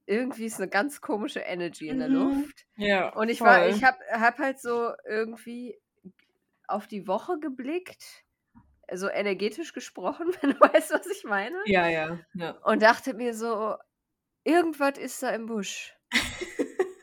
Irgendwie 0.07 0.45
ist 0.45 0.59
'ne 0.59 0.67
ganz 0.67 0.99
komische 1.01 1.39
Energy 1.39 1.87
in 1.89 1.99
der 1.99 2.09
Mhm. 2.09 2.09
Luft.“ 2.09 2.65
Ja, 2.77 3.13
Und 3.13 3.29
ich 3.29 3.43
war 3.43 3.65
voll. 3.65 3.67
ich 3.67 3.83
habe 3.83 3.97
habe 4.11 4.37
halt 4.43 4.59
so 4.59 4.91
irgendwie 5.05 5.79
auf 6.67 6.87
die 6.87 7.07
Woche 7.07 7.39
geblickt, 7.39 8.23
so 8.93 9.09
energetisch 9.09 9.73
gesprochen, 9.73 10.27
wenn 10.41 10.51
du 10.51 10.59
weißt, 10.61 10.91
was 10.91 11.07
ich 11.07 11.23
meine. 11.25 11.59
Ja, 11.65 11.87
ja, 11.89 12.19
ja. 12.33 12.63
Und 12.63 12.81
dachte 12.81 13.13
mir 13.13 13.33
so: 13.35 13.77
„Irgendwas 14.45 14.97
ist 14.99 15.23
da 15.23 15.31
im 15.31 15.47
Busch.“ 15.47 15.95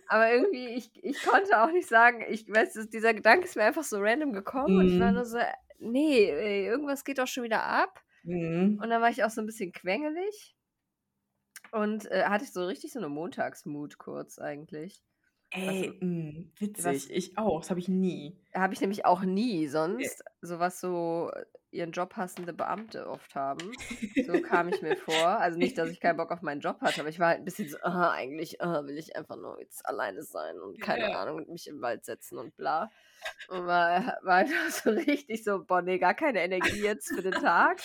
Aber 0.06 0.32
irgendwie, 0.32 0.68
ich 0.74 0.90
ich 1.04 1.22
konnte 1.22 1.62
auch 1.62 1.70
nicht 1.70 1.88
sagen 1.88 2.24
ich 2.28 2.48
weiß, 2.48 2.88
dieser 2.92 3.14
Gedanke 3.14 3.44
ist 3.46 3.56
mir 3.56 3.64
einfach 3.64 3.84
so 3.84 3.98
random 4.00 4.32
gekommen 4.32 4.76
und 4.76 4.88
ich 4.88 4.98
war 4.98 5.12
nur 5.12 5.24
Mhm. 5.24 5.24
so: 5.24 5.38
„Ne, 5.78 6.28
ey, 6.30 6.66
irgendwas 6.66 7.04
geht 7.04 7.18
doch 7.18 7.28
schon 7.28 7.44
wieder 7.44 7.62
ab.“ 7.64 8.02
Mhm. 8.24 8.82
Und 8.82 8.90
dann 8.90 9.02
war 9.02 9.10
ich 9.10 9.24
auch 9.24 9.30
so 9.30 9.40
'n 9.42 9.46
bisschen 9.46 9.72
quengelig. 9.72 10.54
Und, 11.72 12.06
äh, 12.06 12.24
hatte 12.26 12.44
ich 12.44 12.52
so 12.52 12.64
richtig 12.66 12.92
so 12.92 13.00
'ne 13.00 13.08
Montagsmood 13.08 13.98
kurz 13.98 14.38
eigentlich. 14.38 15.02
Was 15.58 15.82
Ey, 15.82 15.98
m 16.00 16.00
hm, 16.00 16.52
was 16.76 16.98
witzig. 16.98 17.10
Ich 17.10 17.36
auch, 17.38 17.60
das 17.60 17.70
habe 17.70 17.80
ich 17.80 17.88
nie. 17.88 18.40
Habe 18.54 18.74
ich 18.74 18.80
nämlich 18.80 19.04
auch 19.04 19.22
nie 19.22 19.68
sonst, 19.68 20.24
so 20.40 20.58
was 20.58 20.80
so 20.80 21.30
ihren 21.70 21.92
Job 21.92 22.16
hassende 22.16 22.52
Beamte 22.52 23.06
oft 23.08 23.34
haben. 23.36 23.78
So 24.22 24.40
kam 24.40 24.66
ich 24.68 24.82
mir 24.82 24.94
vor. 24.96 25.24
Also 25.38 25.58
nicht, 25.58 25.78
dass 25.78 25.90
ich 25.90 26.00
keinen 26.00 26.16
Bock 26.16 26.32
auf 26.32 26.42
meinen 26.42 26.60
Job 26.60 26.80
hatte, 26.80 27.00
aber 27.00 27.08
ich 27.10 27.20
war 27.20 27.28
halt 27.28 27.38
'n 27.40 27.44
bisschen 27.44 27.68
so: 27.68 27.78
„Ah, 27.82 28.10
eigentlich, 28.10 28.60
ah, 28.60 28.84
will 28.86 28.98
ich 28.98 29.14
einfach 29.16 29.36
nur 29.36 29.60
jetzt 29.60 29.86
alleine 29.86 30.24
sein 30.24 30.58
und 30.60 30.80
keine 30.80 31.12
Ja. 31.12 31.14
Ahnung, 31.14 31.46
mich 31.48 31.68
'n 31.68 31.80
Wald 31.80 32.04
setzen 32.04 32.38
und 32.38 32.56
bla.“ 32.56 32.90
Und 33.46 33.66
war 33.66 34.18
war 34.22 34.34
einfach 34.36 34.70
so 34.70 34.90
richtig 34.90 35.44
so: 35.44 35.64
„Boah, 35.64 35.80
ne, 35.82 35.98
gar 36.00 36.14
keine 36.14 36.42
Energie 36.42 36.82
jetzt 36.82 37.12
für 37.12 37.22
den 37.22 37.38
Tag.“ 37.38 37.84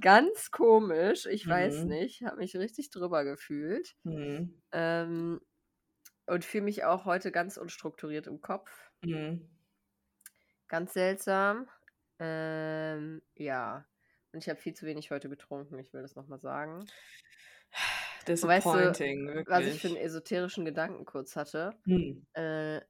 Ganz 0.00 0.50
komisch, 0.50 1.26
ich 1.26 1.48
weiß 1.48 1.84
Mhm. 1.84 1.86
nicht, 1.86 2.22
habe 2.24 2.38
mich 2.38 2.56
richtig 2.56 2.90
drüber 2.90 3.24
gefühlt. 3.24 3.94
Mhm. 4.04 4.62
Ähm, 4.72 5.40
und 6.26 6.44
fühle 6.44 6.64
mich 6.64 6.84
auch 6.84 7.04
heute 7.04 7.32
ganz 7.32 7.56
unstrukturiert 7.56 8.26
im 8.26 8.40
Kopf. 8.40 8.90
Mhm. 9.04 9.48
Ganz 10.70 10.92
seltsam. 10.94 11.68
Ähm, 12.18 13.22
ja. 13.36 13.86
Und 14.32 14.38
ich 14.42 14.48
habe 14.48 14.60
viel 14.60 14.74
zu 14.74 14.86
wenig 14.86 15.10
heute 15.10 15.28
getrunken, 15.28 15.78
ich 15.78 15.92
will 15.92 16.02
das 16.02 16.14
noch 16.16 16.28
mal 16.28 16.38
sagen. 16.40 16.92
Und 18.42 18.48
weißt 18.48 18.74
du, 18.74 18.98
Disappointing, 19.04 19.28
was 19.46 19.66
ich 19.66 19.80
für 19.80 19.86
'n 19.88 19.96
wirklich. 19.96 19.96
esoterischen 19.96 20.64
Gedanken 20.64 21.04
kurz 21.04 21.36
hatte? 21.36 21.78
Hm. 21.86 22.22
Äh, 22.34 22.80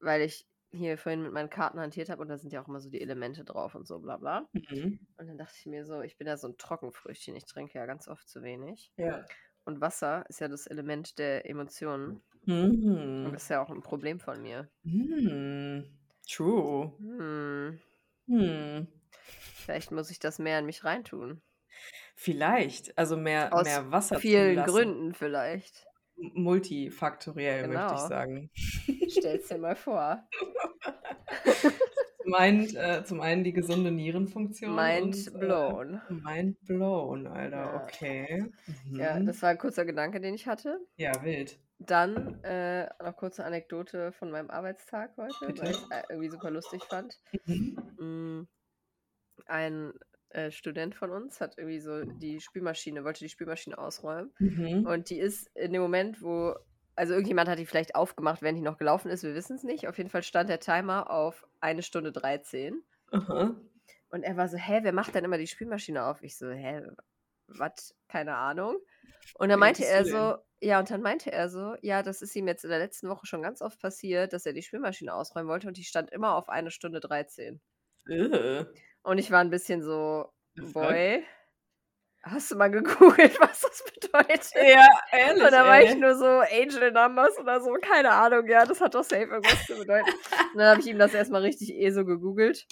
weil 0.00 0.22
ich 0.22 0.48
hier 0.70 0.98
vorhin 0.98 1.22
mit 1.22 1.32
meinen 1.32 1.50
Karten 1.50 1.80
hantiert 1.80 2.08
habe 2.10 2.22
und 2.22 2.28
da 2.28 2.38
sind 2.38 2.52
ja 2.52 2.62
auch 2.62 2.68
immer 2.68 2.80
so 2.80 2.90
die 2.90 3.00
Elemente 3.02 3.44
drauf 3.44 3.74
und 3.74 3.86
so 3.86 4.00
bla 4.00 4.16
bla. 4.18 4.48
Mhm. 4.54 4.98
Und 5.18 5.28
dann 5.28 5.38
dachte 5.38 5.54
ich 5.58 5.66
mir 5.66 5.86
so, 5.86 6.02
ich 6.02 6.18
bin 6.18 6.26
ja 6.28 6.36
so 6.38 6.48
'n 6.48 6.58
Trockenfrüchtchen, 6.58 7.36
ich 7.36 7.46
trinke 7.46 7.78
ja 7.78 7.86
ganz 7.86 8.08
oft 8.08 8.28
zu 8.28 8.42
wenig. 8.42 8.92
Ja. 8.98 9.32
Und 9.64 9.80
Wasser 9.82 10.24
ist 10.30 10.40
ja 10.40 10.48
das 10.48 10.66
Element 10.68 11.18
der 11.18 11.48
Emotionen. 11.50 12.22
Mhm. 12.46 13.36
das 13.36 13.44
ist 13.44 13.48
ja 13.50 13.62
auch 13.62 13.70
'n 13.70 13.82
Problem 13.82 14.20
von 14.20 14.42
mir. 14.42 14.68
Hm. 14.84 15.84
True. 16.26 16.92
Hm. 16.98 17.78
Hm. 18.28 18.86
Vielleicht 19.66 19.90
muss 19.92 20.10
ich 20.10 20.18
das 20.18 20.38
mehr 20.38 20.58
in 20.58 20.66
mich 20.66 20.84
reintun. 20.84 21.42
Vielleicht, 22.16 22.96
also 22.98 23.16
mehr 23.16 23.52
Aus 23.52 23.66
mehr 23.66 23.90
Wasser 23.90 24.22
vielen 24.22 24.24
zulassen. 24.24 24.62
Gründen 24.62 25.14
vielleicht. 25.14 25.86
Multifaktoriell, 26.16 27.64
möchte 27.64 27.94
ich 27.94 28.02
Genau. 28.02 28.06
sagen. 28.06 28.50
Stell's 29.08 29.48
dir 29.48 29.58
mal 29.58 29.76
vor. 29.76 30.28
Zum 32.22 32.34
einen 32.34 32.76
äh, 32.76 33.04
zum 33.04 33.20
einen 33.20 33.44
die 33.44 33.52
gesunde 33.52 33.90
Nierenfunktion 33.92 34.88
Mind 34.88 35.28
und, 35.28 35.32
äh 35.34 35.56
blown. 35.64 36.02
mind 36.08 36.58
blown, 36.66 37.26
Alter, 37.26 37.74
Ja. 37.74 37.74
okay. 37.74 38.52
Ja, 38.98 39.20
Mhm. 39.20 39.24
das 39.24 39.42
war 39.42 39.50
'n 39.52 39.58
kurzer 39.58 39.84
Gedanke, 39.86 40.20
den 40.20 40.34
ich 40.34 40.46
hatte. 40.46 40.86
Ja, 40.98 41.22
wild. 41.24 41.58
Dann, 41.86 42.34
äh, 42.42 42.86
noch 43.02 43.16
kurze 43.16 43.44
Anekdote 43.44 44.12
von 44.12 44.30
meinem 44.30 44.50
Arbeitstag 44.50 45.16
heute, 45.16 45.56
weil 45.56 45.70
Bitte. 45.70 45.72
ich's, 45.72 45.84
äh, 45.88 46.02
irgendwie 46.08 46.28
super 46.30 46.50
lustig 46.50 46.86
fand. 46.88 47.18
Mhm. 47.32 47.82
Hm, 47.98 48.48
ein, 49.46 49.92
äh, 50.30 50.50
Student 50.52 50.94
von 50.96 51.10
uns 51.12 51.40
hat 51.40 51.58
irgendwie 51.58 51.80
so 51.80 52.04
die 52.06 52.40
Spülmaschine 52.40 53.04
wollte 53.04 53.20
die 53.20 53.30
Spülmaschine 53.30 53.78
ausräumen 53.78 54.34
Mhm. 54.40 54.82
und 54.82 55.10
die 55.10 55.18
ist 55.20 55.48
in 55.56 55.72
dem 55.72 55.82
Moment, 55.82 56.22
wo 56.22 56.56
also 56.96 57.14
irgendjemand 57.14 57.48
hat 57.48 57.58
die 57.58 57.66
vielleicht 57.66 57.94
aufgemacht, 57.96 58.42
während 58.42 58.58
die 58.58 58.62
noch 58.62 58.78
gelaufen 58.78 59.10
ist, 59.10 59.22
wir 59.24 59.34
wissen's 59.34 59.64
nicht. 59.64 59.88
Auf 59.88 59.98
jeden 59.98 60.10
Fall 60.10 60.22
stand 60.24 60.50
der 60.50 60.60
Timer 60.60 61.10
auf 61.10 61.46
1 61.60 61.82
Stunde 61.82 62.12
13. 62.12 62.84
Aha. 63.16 63.54
Und 64.10 64.22
er 64.24 64.36
war 64.36 64.48
so: 64.48 64.56
„Hä, 64.58 64.80
wer 64.82 64.92
macht 64.92 65.14
denn 65.14 65.24
immer 65.24 65.38
die 65.38 65.46
Spülmaschine 65.46 66.04
auf?“ 66.04 66.22
Ich 66.22 66.36
so: 66.36 66.50
„Hä, 66.50 66.82
was? 67.46 67.94
Keine 68.08 68.36
Ahnung.“ 68.36 68.76
Und 69.34 69.48
dann 69.48 69.58
meinte 69.60 69.84
er 69.86 70.04
so 70.04 70.36
ja, 70.62 70.78
und 70.78 70.90
dann 70.90 71.02
meinte 71.02 71.32
er 71.32 71.48
so, 71.48 71.74
ja, 71.82 72.04
das 72.04 72.22
ist 72.22 72.36
ihm 72.36 72.46
jetzt 72.46 72.62
in 72.62 72.70
der 72.70 72.78
letzten 72.78 73.08
Woche 73.08 73.26
schon 73.26 73.42
ganz 73.42 73.60
oft 73.60 73.80
passiert, 73.80 74.32
dass 74.32 74.46
er 74.46 74.52
die 74.52 74.62
Spülmaschine 74.62 75.12
ausräumen 75.12 75.48
wollte 75.48 75.66
und 75.66 75.76
die 75.76 75.82
stand 75.82 76.10
immer 76.12 76.36
auf 76.36 76.48
eine 76.48 76.70
Stunde 76.70 77.00
13. 77.00 77.60
Äh. 78.08 78.64
Und 79.02 79.18
ich 79.18 79.32
war 79.32 79.40
ein 79.40 79.50
bisschen 79.50 79.82
so? 79.82 80.32
Boy, 80.72 81.24
hast 82.22 82.52
du 82.52 82.56
mal 82.56 82.70
gegoogelt, 82.70 83.36
was 83.40 83.62
das 83.62 83.82
bedeutet? 83.92 84.52
Ja, 84.54 84.86
ehrlich, 85.10 85.42
Und 85.42 85.52
da 85.52 85.66
war 85.66 85.82
ich 85.82 85.96
nur 85.96 86.14
so 86.14 86.26
Angel 86.26 86.92
Numbers 86.92 87.36
oder 87.38 87.60
so, 87.60 87.72
keine 87.82 88.12
Ahnung, 88.12 88.46
ja, 88.46 88.64
das 88.64 88.80
hat 88.80 88.94
doch 88.94 89.02
safe 89.02 89.24
irgendwas 89.24 89.66
zu 89.66 89.74
bedeuten. 89.76 90.10
Und 90.52 90.58
dann 90.58 90.68
habe 90.68 90.80
ich 90.80 90.86
ihm 90.86 90.98
das 90.98 91.12
erstmal 91.12 91.42
richtig 91.42 91.70
eh 91.70 91.90
so 91.90 92.04
gegoogelt. 92.04 92.66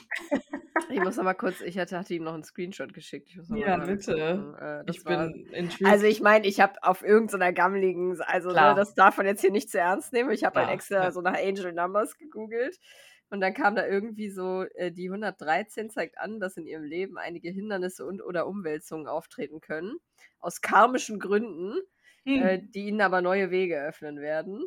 Ich 0.90 1.00
muss 1.00 1.16
mal 1.16 1.34
kurz, 1.34 1.60
ich 1.60 1.78
hatte, 1.78 1.98
hatte 1.98 2.14
ihm 2.14 2.24
noch 2.24 2.34
einen 2.34 2.44
Screenshot 2.44 2.92
geschickt. 2.92 3.28
Ich 3.28 3.38
Ja, 3.56 3.76
bitte. 3.76 4.84
Äh, 4.86 4.90
Ich 4.90 5.04
bin 5.04 5.46
intrigued. 5.52 5.86
also 5.90 6.06
ich 6.06 6.20
meine, 6.20 6.46
ich 6.46 6.60
habe 6.60 6.74
auf 6.82 7.02
irgendeiner 7.02 7.52
gammeligen, 7.52 8.20
also 8.22 8.50
ne, 8.50 8.74
das 8.76 8.94
darf 8.94 9.16
man 9.16 9.26
jetzt 9.26 9.40
hier 9.40 9.52
nicht 9.52 9.70
zu 9.70 9.78
ernst 9.78 10.12
nehmen. 10.12 10.30
Ich 10.30 10.44
habe 10.44 10.60
halt 10.60 10.70
extra 10.70 11.04
ja. 11.04 11.10
so 11.10 11.20
nach 11.20 11.36
Angel 11.38 11.72
Numbers 11.72 12.16
gegoogelt. 12.18 12.78
Und 13.32 13.40
dann 13.40 13.54
kam 13.54 13.76
da 13.76 13.86
irgendwie 13.86 14.28
so, 14.28 14.64
äh, 14.74 14.90
die 14.90 15.08
113 15.08 15.88
zeigt 15.90 16.18
an, 16.18 16.40
dass 16.40 16.56
in 16.56 16.66
ihrem 16.66 16.82
Leben 16.82 17.16
einige 17.16 17.48
Hindernisse 17.50 18.04
und 18.04 18.20
oder 18.22 18.46
Umwälzungen 18.48 19.06
auftreten 19.06 19.60
können. 19.60 19.96
Aus 20.40 20.60
karmischen 20.60 21.20
Gründen, 21.20 21.78
Hm. 22.26 22.42
äh, 22.42 22.58
die 22.60 22.86
ihnen 22.86 23.00
aber 23.00 23.22
neue 23.22 23.50
Wege 23.50 23.80
öffnen 23.80 24.18
werden. 24.20 24.64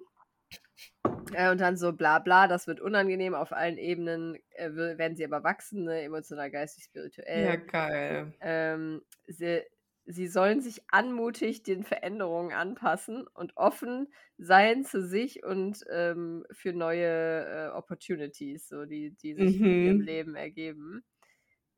Äh, 1.33 1.51
und 1.51 1.59
dann 1.61 1.77
so 1.77 1.93
bla 1.93 2.19
bla, 2.19 2.47
das 2.47 2.67
wird 2.67 2.81
unangenehm 2.81 3.35
auf 3.35 3.51
allen 3.53 3.77
Ebenen, 3.77 4.37
äh, 4.51 4.71
werden 4.75 5.15
sie 5.17 5.25
aber 5.25 5.43
wachsen, 5.43 5.83
ne, 5.85 6.01
emotional, 6.03 6.51
geistig, 6.51 6.85
spirituell. 6.85 7.43
ja, 7.43 7.55
geil. 7.57 8.33
Ähm, 8.41 9.03
sie, 9.27 9.63
sie 10.05 10.27
sollen 10.27 10.61
sich 10.61 10.83
anmutig 10.89 11.63
den 11.63 11.83
Veränderungen 11.83 12.51
anpassen 12.53 13.27
und 13.27 13.55
offen 13.57 14.13
sein 14.37 14.83
zu 14.85 15.01
sich 15.03 15.43
und 15.45 15.83
ähm, 15.91 16.45
für 16.51 16.73
neue 16.73 17.69
äh, 17.69 17.69
Opportunities, 17.71 18.67
so 18.67 18.85
die, 18.85 19.15
die 19.15 19.35
sich 19.35 19.63
in 19.65 19.79
ihrem 19.79 19.99
Mhm. 19.99 20.01
Leben 20.01 20.35
ergeben. 20.35 21.03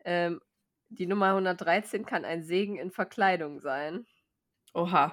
Ähm, 0.05 0.41
die 0.89 1.07
Nummer 1.07 1.33
113 1.35 2.05
kann 2.05 2.25
ein 2.25 2.43
Segen 2.43 2.77
in 2.77 2.91
Verkleidung 2.91 3.59
sein. 3.59 4.07
Oha. 4.81 5.03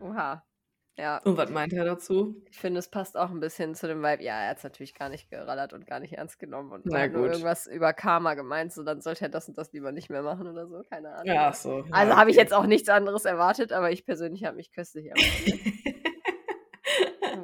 Oha. 0.00 0.44
Ja, 0.98 1.18
Und 1.24 1.38
was 1.38 1.50
meint 1.50 1.72
er 1.72 1.84
dazu? 1.86 2.42
ich 2.50 2.58
finde, 2.58 2.78
es 2.78 2.90
passt 2.90 3.16
auch 3.16 3.30
ein 3.30 3.40
bisschen 3.40 3.74
zu 3.74 3.86
dem 3.86 4.02
Vibe. 4.02 4.22
Ja, 4.22 4.42
er 4.42 4.50
hat 4.50 4.58
es 4.58 4.64
natürlich 4.64 4.94
gar 4.94 5.08
nicht 5.08 5.30
gerallert 5.30 5.72
und 5.72 5.86
gar 5.86 6.00
nicht 6.00 6.12
ernst 6.14 6.38
genommen 6.38 6.70
und 6.70 6.84
Na 6.84 7.06
nur 7.08 7.28
irgendwas 7.28 7.66
über 7.66 7.94
Karma 7.94 8.34
gemeint, 8.34 8.72
so 8.72 8.82
dann 8.82 9.00
sollte 9.00 9.24
er 9.24 9.28
das 9.30 9.48
und 9.48 9.56
das 9.56 9.72
lieber 9.72 9.90
nicht 9.90 10.10
mehr 10.10 10.22
machen 10.22 10.46
oder 10.46 10.66
so, 10.66 10.82
keine 10.90 11.14
Ahnung. 11.14 11.26
Ja, 11.34 11.48
ach 11.48 11.54
so. 11.54 11.84
Also 11.90 12.12
ja, 12.12 12.18
habe 12.18 12.30
ich 12.30 12.36
okay. 12.36 12.42
jetzt 12.42 12.52
auch 12.52 12.66
nichts 12.66 12.90
anderes 12.90 13.24
erwartet, 13.24 13.72
aber 13.72 13.90
ich 13.90 14.04
persönlich 14.04 14.44
habe 14.44 14.56
mich 14.56 14.70
köstlich 14.70 15.10
amüsiert. 15.10 15.60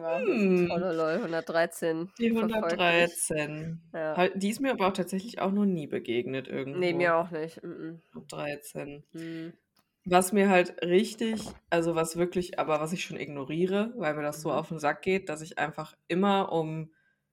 Ja, 0.01 0.19
Hm. 0.19 0.69
Tolle 0.69 0.93
lol, 0.95 1.15
113. 1.15 2.11
Die 2.19 2.31
verfolgt 2.31 2.55
mich. 2.55 2.81
113. 2.81 3.81
Ja. 3.93 4.29
Die 4.29 4.51
ist 4.51 4.61
mir 4.61 4.73
aber 4.73 4.89
auch 4.89 4.93
tatsächlich 4.93 5.41
auch 5.41 5.53
noch 5.53 5.65
nie 5.65 5.87
begegnet 5.87 6.49
irgendwo. 6.49 6.79
Nee, 6.79 6.93
mir 6.93 7.17
auch 7.17 7.31
nicht. 7.31 7.63
Mm 7.63 8.01
13. 8.29 9.05
-mm. 9.13 9.19
Hm. 9.19 9.53
Was 10.05 10.33
mir 10.33 10.49
halt 10.49 10.81
richtig, 10.83 11.43
also 11.71 11.95
was 11.95 12.17
wirklich, 12.17 12.59
aber 12.59 12.81
was 12.81 12.93
ich 12.93 13.05
schon 13.05 13.19
ignoriere, 13.19 13.93
weil 13.97 14.15
mir 14.15 14.23
das 14.23 14.41
so 14.41 14.49
Mhm. 14.51 14.55
auf 14.55 14.69
den 14.69 14.79
Sack 14.79 15.03
geht, 15.03 15.29
dass 15.29 15.43
ich 15.43 15.59
einfach 15.59 15.97
immer 16.09 16.51
um 16.53 16.93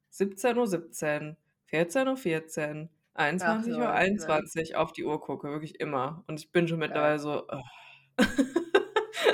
17.17 0.10 0.58
Uhr, 0.58 1.38
14.14 1.68 2.08
Uhr, 2.10 2.18
14, 2.18 2.90
21 3.14 3.74
so, 3.74 3.80
Uhr, 3.80 3.86
ja. 3.86 3.94
21 3.94 4.76
auf 4.76 4.92
die 4.92 5.06
Uhr 5.06 5.22
gucke, 5.22 5.50
wirklich 5.50 5.80
immer. 5.80 6.24
Und 6.28 6.40
ich 6.40 6.52
bin 6.52 6.68
schon 6.68 6.80
mittlerweile 6.80 7.20
so, 7.20 7.48
ugh. 7.48 7.64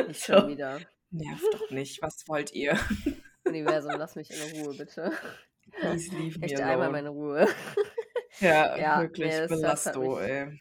Nicht 0.07 0.23
schon 0.25 0.47
wieder. 0.49 0.79
nervt 1.09 1.53
doch 1.53 1.69
nicht, 1.71 2.01
was 2.01 2.27
wollt 2.27 2.53
ihr? 2.53 2.77
Universum, 3.45 3.93
lass 3.97 4.15
mich 4.15 4.29
in 4.31 4.61
Ruhe, 4.61 4.75
bitte. 4.75 5.11
Please 5.71 6.15
leave 6.15 6.35
me 6.39 6.41
Möchte 6.41 6.63
einmal 6.65 6.89
meine 6.91 7.09
Ruhe. 7.09 7.47
Ja, 8.39 8.77
Ja, 8.77 8.99
wirklich, 9.01 9.41
nee, 9.41 9.47
Belasto, 9.47 10.19
ey. 10.19 10.59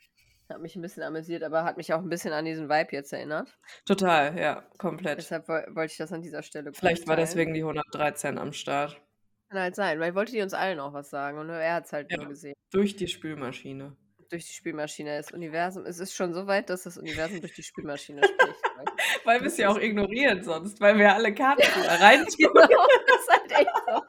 Hat 0.50 0.60
mich 0.60 0.74
ein 0.76 0.82
bisschen 0.82 1.02
amüsiert, 1.04 1.42
aber 1.44 1.62
hat 1.64 1.76
mich 1.76 1.92
auch 1.94 2.00
ein 2.00 2.08
bisschen 2.08 2.32
an 2.32 2.44
diesen 2.44 2.68
Vibe 2.68 2.88
jetzt 2.90 3.12
erinnert. 3.12 3.56
Total, 3.86 4.36
ja, 4.38 4.64
komplett. 4.78 5.18
Deshalb 5.18 5.46
woll- 5.48 5.66
wollte 5.70 5.92
ich 5.92 5.98
das 5.98 6.12
an 6.12 6.22
dieser 6.22 6.42
Stelle 6.42 6.72
Vielleicht 6.72 7.06
war 7.06 7.16
deswegen 7.16 7.54
die 7.54 7.62
113 7.62 8.36
am 8.36 8.52
Start. 8.52 9.00
Kann 9.48 9.60
halt 9.60 9.74
sein, 9.76 9.98
weil 10.00 10.14
wollte 10.14 10.32
die 10.32 10.42
uns 10.42 10.52
allen 10.54 10.80
auch 10.80 10.92
was 10.92 11.08
sagen 11.10 11.38
und 11.38 11.46
nur 11.46 11.56
er 11.56 11.74
hat 11.74 11.86
es 11.86 11.92
halt 11.92 12.10
Ja. 12.10 12.16
nur 12.18 12.28
gesehen. 12.28 12.54
Durch 12.72 12.96
die 12.96 13.06
Spülmaschine. 13.08 13.96
Durch 14.28 14.46
die 14.46 14.52
Spülmaschine. 14.52 15.16
Das 15.16 15.32
Universum, 15.32 15.84
es 15.86 15.98
ist 15.98 16.14
schon 16.14 16.32
so 16.34 16.46
weit, 16.46 16.70
dass 16.70 16.84
das 16.84 16.96
Universum 16.98 17.40
durch 17.40 17.54
die 17.54 17.62
Spülmaschine 17.64 18.22
spricht. 18.22 18.60
Weil 19.24 19.40
wir 19.40 19.48
es 19.48 19.56
ja 19.56 19.68
auch 19.68 19.78
ignorieren 19.78 20.42
sonst, 20.42 20.80
weil 20.80 20.96
wir 20.96 21.12
alle 21.14 21.34
Karten 21.34 21.62
da 21.84 21.94
rein 21.96 22.24
genau, 22.38 22.52
das 22.54 23.20
ist 23.20 23.30
halt 23.30 23.52
echt 23.52 23.70
so. 23.86 24.02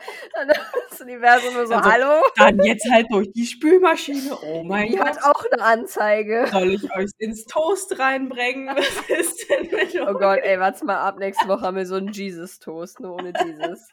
Universum 1.01 1.53
nur 1.53 1.67
so, 1.67 1.73
Also, 1.75 1.91
hallo? 1.91 2.21
Dann 2.35 2.59
jetzt 2.63 2.87
halt 2.91 3.07
durch 3.11 3.31
die 3.31 3.45
Spülmaschine. 3.45 4.37
Oh 4.43 4.63
mein 4.63 4.87
Die 4.89 4.95
Gott. 4.97 5.07
hat 5.07 5.23
auch 5.23 5.43
eine 5.51 5.61
Anzeige. 5.63 6.47
Soll 6.51 6.73
ich 6.73 6.83
euch 6.95 7.09
ins 7.17 7.45
Toast 7.45 7.97
reinbringen? 7.99 8.67
Was 8.75 9.09
ist 9.19 9.49
denn 9.49 9.69
mit 9.71 9.99
Oh 10.01 10.13
Gott, 10.13 10.39
ey, 10.43 10.59
warte 10.59 10.85
mal 10.85 10.97
ab. 10.99 11.17
Nächste 11.19 11.47
Woche 11.47 11.61
haben 11.61 11.77
wir 11.77 11.85
so 11.85 11.95
einen 11.95 12.09
Jesus-Toast, 12.11 12.99
nur 12.99 13.15
ohne 13.15 13.33
Jesus. 13.45 13.87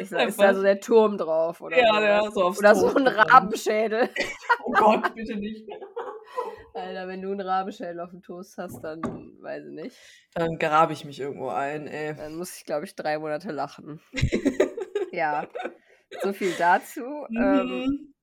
Ich 0.00 0.08
sag, 0.08 0.28
ist 0.28 0.40
da 0.40 0.54
so 0.54 0.62
der 0.62 0.80
Turm 0.80 1.18
drauf 1.18 1.60
oder 1.60 1.78
Ja, 1.78 2.02
ja, 2.02 2.30
so 2.30 2.42
aufs 2.44 2.58
Oder 2.58 2.74
so 2.74 2.94
ein. 2.94 3.06
Rabenschädel. 3.06 4.08
Oh 4.64 4.70
Gott, 4.72 5.12
bitte 5.14 5.34
nicht. 5.36 5.66
Alter, 6.74 7.08
wenn 7.08 7.20
du 7.20 7.32
einen 7.32 7.40
Rabenschädel 7.40 7.98
auf 8.00 8.10
dem 8.10 8.22
Toast 8.22 8.56
hast, 8.58 8.80
dann 8.82 9.02
weiß 9.40 9.64
ich 9.66 9.72
nicht. 9.72 9.96
Dann 10.34 10.56
grabe 10.56 10.92
ich 10.92 11.04
mich 11.04 11.20
irgendwo 11.20 11.48
ein, 11.48 11.86
ey. 11.88 12.14
Dann 12.14 12.36
muss 12.36 12.56
ich, 12.56 12.64
glaube 12.64 12.84
ich, 12.84 12.94
drei 12.94 13.18
Monate 13.18 13.50
lachen. 13.50 14.00
ja, 15.10 15.46
so 16.22 16.32
viel 16.32 16.52
dazu. 16.58 17.00
Ähm, 17.30 17.66
Mhm. 17.86 18.14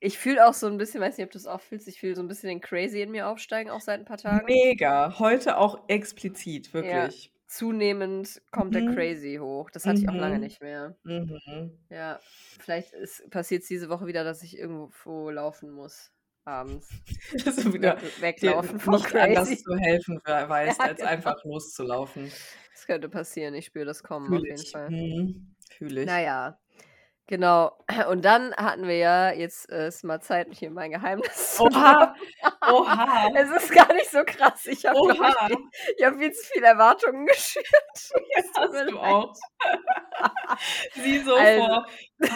ich 0.00 0.18
fühle 0.18 0.46
auch 0.46 0.54
so 0.54 0.66
ein 0.66 0.76
bisschen, 0.76 1.00
weiß 1.00 1.16
nicht, 1.18 1.24
ob 1.26 1.32
du 1.32 1.38
es 1.38 1.46
auch 1.46 1.60
fühlst, 1.60 1.88
ich 1.88 1.98
fühle 2.00 2.14
so 2.14 2.22
ein 2.22 2.28
bisschen 2.28 2.48
den 2.48 2.60
Crazy 2.60 3.00
in 3.00 3.10
mir 3.10 3.28
aufsteigen, 3.28 3.70
auch 3.70 3.80
seit 3.80 4.00
ein 4.00 4.04
paar 4.04 4.18
Tagen. 4.18 4.44
Mega. 4.46 5.18
Heute 5.18 5.56
auch 5.58 5.88
explizit, 5.88 6.72
wirklich. 6.74 7.30
Zunehmend 7.46 8.42
kommt 8.50 8.74
der 8.74 8.82
Mhm. 8.82 8.94
Crazy 8.94 9.36
hoch. 9.40 9.70
Das 9.70 9.86
hatte 9.86 10.00
ich 10.00 10.08
auch 10.08 10.14
lange 10.14 10.36
Mhm. 10.36 10.40
nicht 10.40 10.60
mehr. 10.60 10.96
Mhm. 11.04 11.78
Ja, 11.88 12.18
vielleicht 12.58 12.92
passiert 13.30 13.62
es 13.62 13.68
diese 13.68 13.88
Woche 13.88 14.06
wieder, 14.06 14.24
dass 14.24 14.42
ich 14.42 14.58
irgendwo 14.58 15.30
laufen 15.30 15.70
muss. 15.70 16.10
Abends. 16.46 16.88
Dass 17.56 17.56
du 17.56 17.72
wieder 17.72 17.96
Weg- 18.20 18.36
dir 18.36 18.48
Weglaufen 18.48 18.78
von 18.78 18.94
nicht 18.96 19.14
anders 19.14 19.48
Crazy. 19.48 19.62
zu 19.62 19.76
helfen 19.76 20.20
we- 20.26 20.48
weißt, 20.50 20.78
Ja, 20.78 20.84
als 20.84 20.98
genau. 20.98 21.08
einfach 21.10 21.42
loszulaufen. 21.44 22.30
Das 22.74 22.86
könnte 22.86 23.08
passieren. 23.08 23.54
Ich 23.54 23.64
spüre 23.66 23.86
das 23.86 24.02
kommen 24.02 24.26
Fühle 24.26 24.40
auf 24.40 24.46
jeden 24.46 24.60
ich. 24.60 24.70
Fall. 24.70 24.90
Mhm. 24.90 25.54
Fühle 25.70 26.00
ich. 26.02 26.06
Naja, 26.06 26.58
genau. 27.26 27.72
Und 28.10 28.24
dann 28.24 28.54
hatten 28.56 28.86
wir 28.86 28.96
ja, 28.96 29.32
jetzt 29.32 29.70
äh, 29.70 29.88
ist 29.88 30.04
mal 30.04 30.20
Zeit, 30.20 30.48
mich 30.48 30.62
in 30.62 30.72
mein 30.74 30.90
Geheimnis 30.90 31.28
zu 31.56 31.64
Oha. 31.64 32.14
Oha. 32.70 33.28
Es 33.36 33.50
ist 33.50 33.72
gar 33.72 33.92
nicht 33.94 34.10
so 34.10 34.22
krass. 34.24 34.66
Ich 34.66 34.86
habe 34.86 34.98
hab 35.18 36.14
viel 36.18 36.32
zu 36.32 36.46
viele 36.52 36.66
Erwartungen 36.66 37.26
geschürt. 37.26 37.64
Es 37.94 38.52
tut 38.52 38.72
Hast 38.74 38.90
du 38.90 38.98
auch. 38.98 39.34
Sie 40.94 41.18
so 41.20 41.34
Also. 41.34 41.64
vor, 41.66 41.86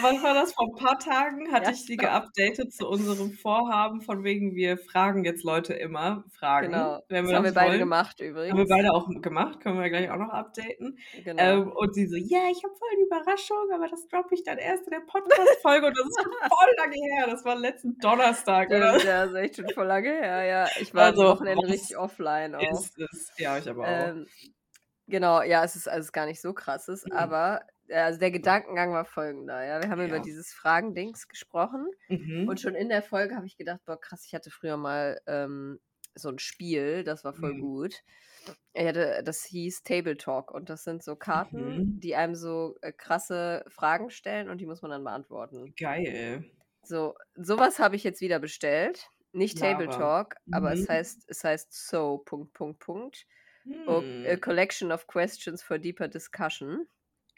wann 0.01 0.23
war 0.23 0.33
das? 0.33 0.53
Vor 0.53 0.67
ein 0.67 0.75
paar 0.83 0.99
Tagen 0.99 1.51
hatte 1.51 1.65
Ja, 1.65 1.71
ich 1.71 1.85
sie 1.85 1.95
genau. 1.97 2.11
geupdatet 2.19 2.73
zu 2.73 2.87
unserem 2.87 3.31
Vorhaben, 3.33 4.01
von 4.01 4.23
wegen 4.23 4.55
wir 4.55 4.77
fragen 4.77 5.23
jetzt 5.23 5.43
Leute 5.43 5.73
immer 5.73 6.23
Fragen. 6.37 6.71
Genau. 6.71 6.99
Das 7.07 7.17
haben 7.33 7.43
wir 7.45 7.53
beide 7.53 7.69
wollen. 7.71 7.79
gemacht 7.79 8.19
Haben 8.19 8.35
wir 8.35 8.43
übrigens. 8.43 8.69
beide 8.69 8.91
auch 8.93 9.07
gemacht, 9.21 9.61
können 9.61 9.79
wir 9.79 9.89
gleich 9.89 10.09
auch 10.11 10.17
noch 10.17 10.29
updaten. 10.29 10.97
Genau. 11.23 11.41
Ähm, 11.41 11.71
und 11.71 11.93
sie 11.93 12.07
so, 12.07 12.15
ja, 12.17 12.39
ich 12.51 12.63
habe 12.63 12.75
voll 12.75 12.89
die 12.97 13.03
Überraschung, 13.05 13.69
aber 13.73 13.87
das 13.87 14.07
droppe 14.07 14.35
ich 14.35 14.43
dann 14.43 14.57
erst 14.57 14.78
in 14.85 14.91
der 14.91 15.01
Podcast-Folge 15.01 15.87
und 15.87 15.97
das 15.97 16.05
ist 16.07 16.21
schon 16.23 16.31
voll 16.49 16.73
lange 16.77 16.95
her. 16.95 17.27
Das 17.27 17.45
war 17.45 17.55
letzten 17.55 17.97
Donnerstag 17.99 18.69
oder 18.69 18.97
ja, 19.03 19.25
das 19.25 19.29
ist 19.31 19.35
echt 19.37 19.55
schon 19.57 19.69
voll 19.69 19.87
lange 19.87 20.09
her. 20.09 20.43
Ja, 20.43 20.67
ich 20.79 20.93
war 20.93 21.05
Also, 21.07 21.23
am 21.23 21.27
Wochenende 21.37 21.67
richtig 21.67 21.97
offline 21.97 22.55
auch. 22.55 22.71
ist 22.81 22.97
es. 22.99 23.31
Ja, 23.37 23.57
ich 23.57 23.67
aber 23.69 23.83
auch. 23.83 24.07
Ähm, 24.09 24.27
genau, 25.07 25.41
ja, 25.41 25.63
es 25.63 25.75
ist 25.75 25.87
alles 25.87 26.11
gar 26.11 26.25
nicht 26.25 26.41
so 26.41 26.53
krasses, 26.53 27.05
Mhm. 27.05 27.11
aber 27.13 27.61
äh, 27.87 27.95
also 27.99 28.19
der 28.19 28.31
Gedankengang 28.31 28.93
war 28.93 29.05
folgender. 29.05 29.63
Ja, 29.65 29.81
wir 29.81 29.89
haben 29.89 30.05
über 30.05 30.17
Ja. 30.17 30.21
dieses 30.21 30.53
Fragendings 30.53 31.27
gesprochen 31.27 31.87
Mhm. 32.07 32.47
und 32.47 32.59
schon 32.61 32.75
in 32.75 32.89
der 32.89 33.01
Folge 33.01 33.35
habe 33.35 33.45
ich 33.45 33.57
gedacht, 33.57 33.79
boah, 33.85 33.99
krass, 33.99 34.23
ich 34.25 34.33
hatte 34.35 34.51
früher 34.51 34.77
mal 34.77 35.19
ähm, 35.27 35.79
so 36.15 36.29
ein 36.29 36.39
Spiel, 36.39 37.03
das 37.03 37.23
war 37.23 37.33
voll 37.33 37.53
Mhm. 37.53 37.61
gut. 37.61 37.95
Ich 38.73 38.85
hatte, 38.87 39.21
das 39.23 39.43
hieß 39.45 39.83
Table 39.83 40.17
Talk 40.17 40.51
und 40.51 40.69
das 40.69 40.83
sind 40.83 41.03
so 41.03 41.15
Karten, 41.15 41.83
Mhm. 41.83 42.01
die 42.01 42.15
einem 42.15 42.35
so 42.35 42.75
äh, 42.81 42.91
krasse 42.93 43.63
Fragen 43.67 44.09
stellen 44.09 44.49
und 44.49 44.59
die 44.59 44.65
muss 44.65 44.81
man 44.81 44.91
dann 44.91 45.03
beantworten. 45.03 45.75
Geil. 45.77 46.43
So, 46.83 47.15
sowas 47.35 47.79
habe 47.79 47.95
ich 47.95 48.03
jetzt 48.03 48.21
wieder 48.21 48.39
bestellt. 48.39 49.07
Nicht 49.31 49.59
Table 49.59 49.89
Lava. 49.89 49.89
Talk, 49.89 50.35
aber 50.51 50.71
es 50.73 50.87
Mhm. 50.87 50.87
heißt, 50.89 51.23
es 51.27 51.43
heißt 51.43 51.71
so, 51.87 52.19
Punkt, 52.19 52.53
Punkt, 52.53 52.79
Punkt. 52.79 53.27
O- 53.85 54.05
A 54.25 54.35
Hm. 54.35 54.37
collection 54.37 54.91
of 54.91 55.07
questions 55.07 55.63
for 55.63 55.77
deeper 55.79 56.07
discussion. 56.07 56.87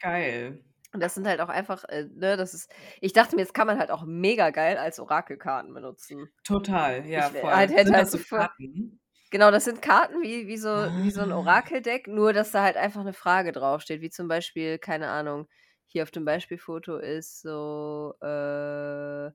Geil. 0.00 0.62
Und 0.94 1.00
das 1.02 1.14
sind 1.14 1.26
halt 1.26 1.40
auch 1.40 1.48
einfach, 1.48 1.84
äh, 1.84 2.04
ne, 2.12 2.36
das 2.36 2.52
ist, 2.54 2.70
ich 3.00 3.12
dachte 3.14 3.34
mir, 3.36 3.42
jetzt 3.42 3.54
kann 3.54 3.66
man 3.66 3.78
halt 3.78 3.90
auch 3.90 4.04
mega 4.04 4.50
geil 4.50 4.76
als 4.76 5.00
Orakelkarten 5.00 5.72
benutzen. 5.72 6.30
Total, 6.44 7.04
ja, 7.06 7.30
Ich 7.30 7.32
voll. 7.32 7.50
halt 7.50 7.72
hätte 7.72 7.92
Sind 7.92 7.96
halt 7.96 8.10
das 8.10 8.12
so 8.12 8.18
Karten? 8.34 9.00
Genau, 9.32 9.50
das 9.50 9.64
sind 9.64 9.80
Karten 9.80 10.20
wie 10.22 10.46
wie 10.46 10.58
so 10.58 10.68
wie 10.94 11.10
so 11.10 11.22
'n 11.22 11.32
Ah. 11.32 11.32
Orakeldeck, 11.32 12.06
nur 12.06 12.34
dass 12.34 12.50
da 12.50 12.62
halt 12.64 12.76
einfach 12.76 13.02
'ne 13.02 13.14
Frage 13.14 13.52
draufsteht, 13.52 14.02
wie 14.02 14.10
zum 14.10 14.28
Beispiel, 14.28 14.76
keine 14.78 15.08
Ahnung, 15.08 15.48
hier 15.86 16.02
auf 16.02 16.10
dem 16.10 16.26
Beispielfoto 16.26 16.98
ist 16.98 17.40
so, 17.40 18.12
äh, 18.20 19.28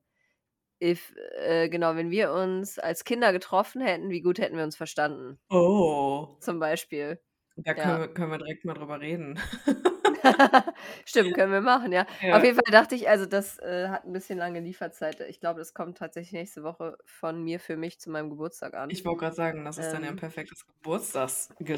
if 0.82 1.14
äh, 1.38 1.68
genau: 1.68 1.96
„Wenn 1.96 2.10
wir 2.12 2.32
uns 2.32 2.78
als 2.78 3.04
Kinder 3.04 3.32
getroffen 3.32 3.80
hätten, 3.82 4.10
wie 4.10 4.22
gut 4.22 4.38
hätten 4.38 4.56
wir 4.56 4.64
uns 4.64 4.76
verstanden?“ 4.76 5.38
Oh. 5.50 6.38
Zum 6.42 6.58
Beispiel. 6.60 7.20
Da 7.56 7.74
können 7.74 7.98
Ja. 7.98 8.00
wir 8.00 8.08
können 8.14 8.30
wir 8.30 8.38
direkt 8.38 8.64
mal 8.64 8.74
drüber 8.74 9.00
reden. 9.00 9.38
Stimmt, 11.06 11.34
können 11.34 11.52
wir 11.52 11.60
machen, 11.60 11.92
ja. 11.92 12.06
Auf 12.30 12.42
Ja. 12.42 12.44
jeden 12.44 12.56
Fall 12.56 12.72
dachte 12.72 12.94
ich, 12.94 13.08
also, 13.08 13.26
das, 13.26 13.58
äh, 13.58 13.88
hat 13.88 14.04
'n 14.04 14.12
bisschen 14.12 14.38
lange 14.38 14.60
Lieferzeit. 14.60 15.20
Ich 15.20 15.40
glaube, 15.40 15.60
das 15.60 15.74
kommt 15.74 15.98
tatsächlich 15.98 16.32
nächste 16.32 16.62
Woche 16.62 16.96
von 17.04 17.42
mir 17.42 17.60
für 17.60 17.76
mich 17.76 18.00
zu 18.00 18.10
meinem 18.10 18.30
Geburtstag 18.30 18.74
an. 18.74 18.90
Ich 18.90 19.04
wollte 19.04 19.18
grad 19.20 19.34
sagen, 19.34 19.66
das 19.66 19.76
ist 19.76 19.92
dann 19.92 20.02
ja 20.02 20.08
'n 20.08 20.16
Ähm 20.16 20.16
perfektes 20.16 20.64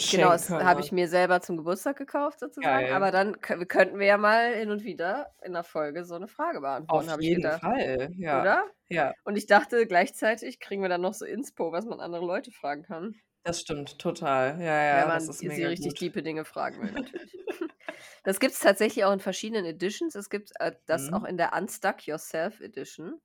Genau, 0.09 0.31
Geburtstagsgeschenk 0.31 0.33
das 0.33 0.49
habe 0.59 0.81
ich 0.81 0.91
mir 0.91 1.09
selber 1.09 1.41
zum 1.41 1.57
Geburtstag 1.57 1.97
gekauft 1.97 2.41
sozusagen, 2.41 2.89
Geil. 2.89 2.91
aber 2.91 3.13
dann 3.13 3.41
kö 3.41 3.65
könnten 3.67 3.99
wir 3.99 4.07
ja 4.07 4.19
mal 4.19 4.53
hin 4.55 4.71
und 4.71 4.83
wieder 4.83 5.33
in 5.41 5.53
'ner 5.53 5.63
Folge 5.63 6.05
so 6.05 6.19
'ne 6.19 6.27
Frage 6.27 6.61
Auf 6.89 7.07
beantworten, 7.07 7.21
ich 7.21 7.31
jeden 7.31 7.51
gedacht. 7.51 7.63
Fall, 7.63 8.11
ja. 8.19 8.49
Oder? 8.49 8.65
Ja. 8.89 9.13
Und 9.25 9.37
ich 9.37 9.47
dachte, 9.47 9.87
gleichzeitig 9.87 10.59
kriegen 10.61 10.83
wir 10.83 10.89
dann 10.89 11.03
noch 11.03 11.15
so 11.15 11.27
Inspo, 11.27 11.73
was 11.73 11.85
man 11.87 12.01
andere 12.01 12.25
Leute 12.27 12.51
fragen 12.51 12.83
kann. 12.83 13.21
Das 13.47 13.61
stimmt, 13.61 13.99
total. 13.99 14.61
Ja, 14.61 14.85
Wenn 14.93 15.07
ja, 15.07 15.11
das 15.11 15.29
man 15.29 15.31
ist 15.31 15.43
sie 15.43 15.49
mega 15.49 15.69
richtig 15.69 15.97
gut. 15.97 15.99
diepe 15.99 16.23
Dinge 16.23 16.45
fragen 16.45 16.81
will 16.81 16.91
natürlich. 16.93 17.39
Das 18.25 18.41
gibt's 18.41 18.61
tatsächlich 18.61 19.05
auch 19.05 19.13
in 19.13 19.21
verschiedenen 19.21 19.65
Editions. 19.67 20.15
Es 20.15 20.31
gibt, 20.31 20.53
äh, 20.61 20.73
das 20.87 21.13
auch 21.13 21.23
Mhm. 21.23 21.27
in 21.27 21.37
der 21.37 21.53
Unstuck 21.55 22.07
Yourself 22.07 22.61
Edition 22.61 23.21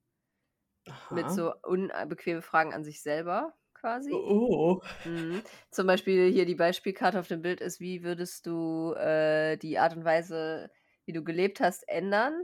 mit 1.09 1.29
Aha. 1.29 1.31
so 1.31 1.53
un 1.63 1.89
äh, 1.89 2.05
bequeme 2.07 2.41
Fragen 2.41 2.73
an 2.73 2.83
sich 2.83 3.01
selber 3.01 3.53
quasi. 3.73 4.25
Oh. 4.27 4.81
Mhm. 5.03 5.43
Zum 5.71 5.87
Beispiel 5.87 6.31
hier 6.31 6.45
die 6.45 6.55
Beispielkarte 6.55 7.19
auf 7.19 7.27
dem 7.29 7.41
Bild 7.43 7.61
ist: 7.61 7.79
„Wie 7.81 8.03
würdest 8.03 8.47
du, 8.47 8.93
äh, 8.95 9.57
die 9.57 9.79
Art 9.79 9.95
und 9.97 10.05
Weise, 10.05 10.71
wie 11.05 11.13
du 11.13 11.23
gelebt 11.23 11.59
hast, 11.61 11.87
ändern, 11.89 12.43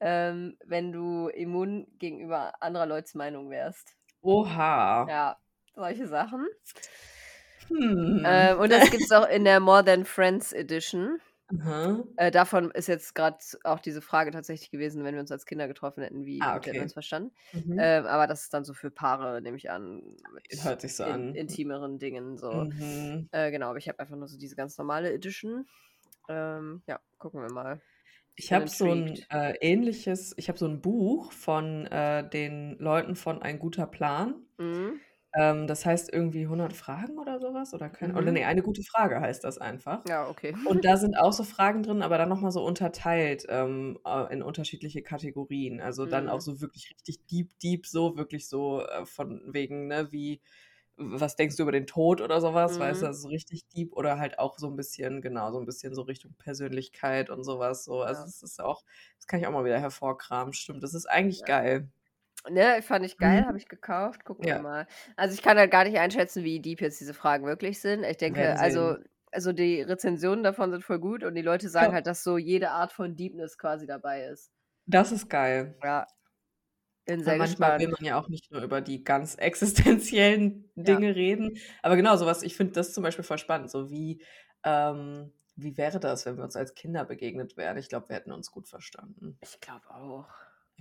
ähm, 0.00 0.58
wenn 0.64 0.92
du 0.92 1.28
immun 1.28 1.88
gegenüber 1.98 2.62
anderer 2.62 2.86
Leute's 2.86 3.14
Meinung 3.16 3.50
wärst?“ 3.50 3.96
Oha. 4.22 5.08
Ja, 5.08 5.38
solche 5.74 6.06
Sachen. 6.08 6.46
Hm. 7.68 8.16
Ähm, 8.24 8.58
und 8.58 8.70
das 8.70 8.90
gibt's 8.90 9.12
auch 9.12 9.28
in 9.28 9.44
der 9.44 9.60
More 9.60 9.84
Than 9.84 10.04
Friends 10.04 10.52
Edition. 10.52 11.20
Aha. 11.54 12.06
Äh, 12.18 12.30
davon 12.30 12.70
ist 12.70 12.86
jetzt 12.88 13.14
grad 13.14 13.58
auch 13.64 13.78
diese 13.80 14.00
Frage 14.00 14.30
tatsächlich 14.30 14.70
gewesen: 14.70 15.04
„Wenn 15.04 15.14
wir 15.14 15.20
uns 15.20 15.30
als 15.32 15.44
Kinder 15.46 15.68
getroffen 15.68 16.02
hätten, 16.02 16.24
wie 16.24 16.44
Ah, 16.44 16.54
gut 16.54 16.66
hätten 16.66 16.78
wir 16.78 16.82
okay. 16.82 16.84
uns 16.84 16.94
verstanden?“ 16.94 17.32
Mhm. 17.52 17.76
Ähm, 17.76 18.06
aber 18.06 18.26
das 18.26 18.42
ist 18.44 18.54
dann 18.54 18.64
so 18.64 18.72
für 18.74 18.90
Paare, 18.90 19.42
nehme 19.42 19.56
ich 19.58 19.70
an, 19.70 20.16
Hört 20.58 20.80
sich 20.80 20.94
so 20.96 21.04
in 21.04 21.04
an. 21.04 21.34
intimeren 21.34 21.98
Dingen 21.98 22.38
so. 22.38 22.68
Mhm. 22.78 23.28
Äh, 23.32 23.50
genau, 23.50 23.68
aber 23.70 23.78
ich 23.78 23.88
habe 23.88 23.98
einfach 24.00 24.16
nur 24.16 24.28
so 24.28 24.38
diese 24.38 24.56
ganz 24.56 24.78
normale 24.78 25.12
Edition. 25.12 25.68
Ähm, 26.28 26.82
ja, 26.86 27.00
gucken 27.18 27.42
wir 27.42 27.50
mal. 27.50 27.82
Ich 28.38 28.52
habe 28.52 28.68
so 28.68 28.92
'n, 28.92 29.16
intrigued. 29.16 29.28
äh, 29.30 29.54
ähnliches 29.62 30.34
ich 30.36 30.48
habe 30.50 30.58
so 30.58 30.66
'n 30.66 30.82
Buch 30.82 31.32
von, 31.32 31.86
äh, 31.86 32.28
den 32.28 32.76
Leuten 32.78 33.16
von 33.16 33.40
Ein 33.40 33.58
guter 33.58 33.86
Plan. 33.86 34.46
Mhm. 34.58 35.00
Ähm, 35.36 35.66
das 35.66 35.84
heißt 35.86 36.12
irgendwie 36.12 36.46
„100 36.48 36.72
Fragen“ 36.74 37.18
oder 37.18 37.40
so 37.40 37.54
was 37.54 37.74
oder 37.74 37.90
keine 37.90 38.14
oder 38.16 38.30
Mhm. 38.30 38.32
ne, 38.32 38.44
„Eine 38.46 38.62
gute 38.62 38.82
Frage“ 38.82 39.20
heißt 39.20 39.44
das 39.44 39.58
einfach. 39.58 40.04
Ja, 40.04 40.28
okay. 40.28 40.56
Und 40.64 40.84
da 40.84 40.96
sind 40.98 41.16
auch 41.18 41.32
so 41.32 41.44
Fragen 41.44 41.82
drin, 41.82 42.02
aber 42.02 42.18
dann 42.18 42.28
noch 42.30 42.40
mal 42.40 42.50
so 42.52 42.64
unterteilt, 42.64 43.46
ähm, 43.48 43.98
äh, 44.06 44.32
in 44.32 44.42
unterschiedliche 44.42 45.02
Kategorien. 45.02 45.80
Also, 45.80 46.06
dann 46.06 46.28
auch 46.28 46.40
Mhm. 46.40 46.42
so 46.42 46.60
wirklich 46.60 46.90
richtig 46.90 47.26
deep, 47.26 47.58
deep 47.60 47.86
so, 47.86 48.16
wirklich 48.16 48.48
so, 48.48 48.82
äh, 48.82 49.06
von 49.06 49.42
wegen, 49.54 49.88
ne, 49.88 50.12
wie 50.12 50.42
was 50.98 51.36
denkst 51.36 51.56
du 51.56 51.62
über 51.64 51.72
den 51.72 51.86
Tod 51.86 52.20
oder 52.22 52.40
so 52.40 52.54
was, 52.54 52.80
weißt 52.80 53.02
du? 53.02 53.06
Mhm. 53.06 53.08
Also, 53.08 53.22
so 53.22 53.28
richtig 53.28 53.68
deep 53.68 53.92
oder 53.94 54.18
halt 54.18 54.38
auch 54.38 54.58
so 54.58 54.68
'n 54.68 54.76
bisschen 54.76 55.20
genau, 55.22 55.52
so 55.52 55.58
'n 55.60 55.66
bisschen 55.66 55.94
so 55.94 56.02
Richtung 56.02 56.34
Persönlichkeit 56.38 57.28
und 57.30 57.44
so 57.44 57.58
was 57.58 57.84
so. 57.84 58.02
Also, 58.02 58.22
Ja. 58.22 58.28
es 58.28 58.42
ist 58.42 58.60
auch 58.60 58.84
das 59.18 59.26
kann 59.26 59.40
ich 59.40 59.46
auch 59.46 59.52
mal 59.52 59.64
wieder 59.66 59.80
hervorkramen. 59.80 60.52
Stimmt, 60.54 60.82
das 60.84 60.94
ist 60.94 61.06
eigentlich 61.06 61.44
Ja. 61.44 61.46
geil. 61.46 61.90
Ne, 62.50 62.80
fand 62.82 63.04
ich 63.04 63.18
geil, 63.18 63.44
habe 63.46 63.52
Mhm. 63.52 63.56
ich 63.56 63.68
gekauft. 63.68 64.24
Gucken 64.24 64.46
wir 64.48 64.56
Ja. 64.56 64.60
mal. 64.60 64.86
Also, 65.16 65.34
ich 65.34 65.42
kann 65.42 65.58
halt 65.58 65.70
gar 65.70 65.84
nicht 65.84 65.98
einschätzen, 65.98 66.44
wie 66.44 66.60
deep 66.60 66.80
jetzt 66.80 67.00
diese 67.00 67.14
Fragen 67.14 67.46
wirklich 67.46 67.80
sind. 67.80 68.04
Ich 68.04 68.18
Wir 68.18 68.18
denke, 68.18 68.58
also 68.58 68.96
also, 69.32 69.52
die 69.52 69.82
Rezensionen 69.82 70.42
davon 70.44 70.70
sind 70.70 70.82
voll 70.84 70.98
gut 71.00 71.22
und 71.24 71.34
die 71.34 71.42
Leute 71.42 71.68
sagen 71.68 71.88
Ja. 71.88 71.92
halt, 71.92 72.06
dass 72.06 72.22
so 72.22 72.38
jede 72.38 72.70
Art 72.70 72.92
von 72.92 73.16
Deepness 73.16 73.58
quasi 73.58 73.86
dabei 73.86 74.24
ist. 74.26 74.50
Das 74.86 75.10
ist 75.12 75.28
geil. 75.28 75.74
Ja. 75.82 76.06
Bin 77.06 77.22
sehr 77.22 77.36
manchmal 77.38 77.78
will 77.78 77.88
gespannt. 77.88 78.00
man 78.00 78.04
ja 78.04 78.18
auch 78.20 78.28
nicht 78.28 78.50
nur 78.50 78.62
über 78.62 78.80
die 78.80 79.04
ganz 79.04 79.34
existenziellen. 79.36 80.70
Dinge 80.76 81.14
reden. 81.16 81.58
Aber 81.82 81.96
genau 81.96 82.16
so 82.16 82.26
was 82.26 82.42
ich 82.42 82.56
finde 82.56 82.72
das 82.74 82.92
zum 82.94 83.02
Beispiel 83.02 83.24
voll 83.24 83.38
spannend, 83.38 83.70
so 83.70 83.90
wie 83.90 84.22
ähm, 84.64 85.32
wie 85.56 85.76
wäre 85.78 86.00
das, 86.00 86.26
wenn 86.26 86.36
wir 86.36 86.44
uns 86.44 86.56
als 86.56 86.74
Kinder 86.74 87.04
begegnet 87.04 87.56
wären? 87.56 87.78
Ich 87.78 87.88
glaube, 87.88 88.08
wir 88.10 88.16
hätten 88.16 88.32
uns 88.32 88.50
gut 88.50 88.68
verstanden. 88.68 89.38
Ich 89.40 89.60
glaube 89.60 89.88
auch. 89.90 90.28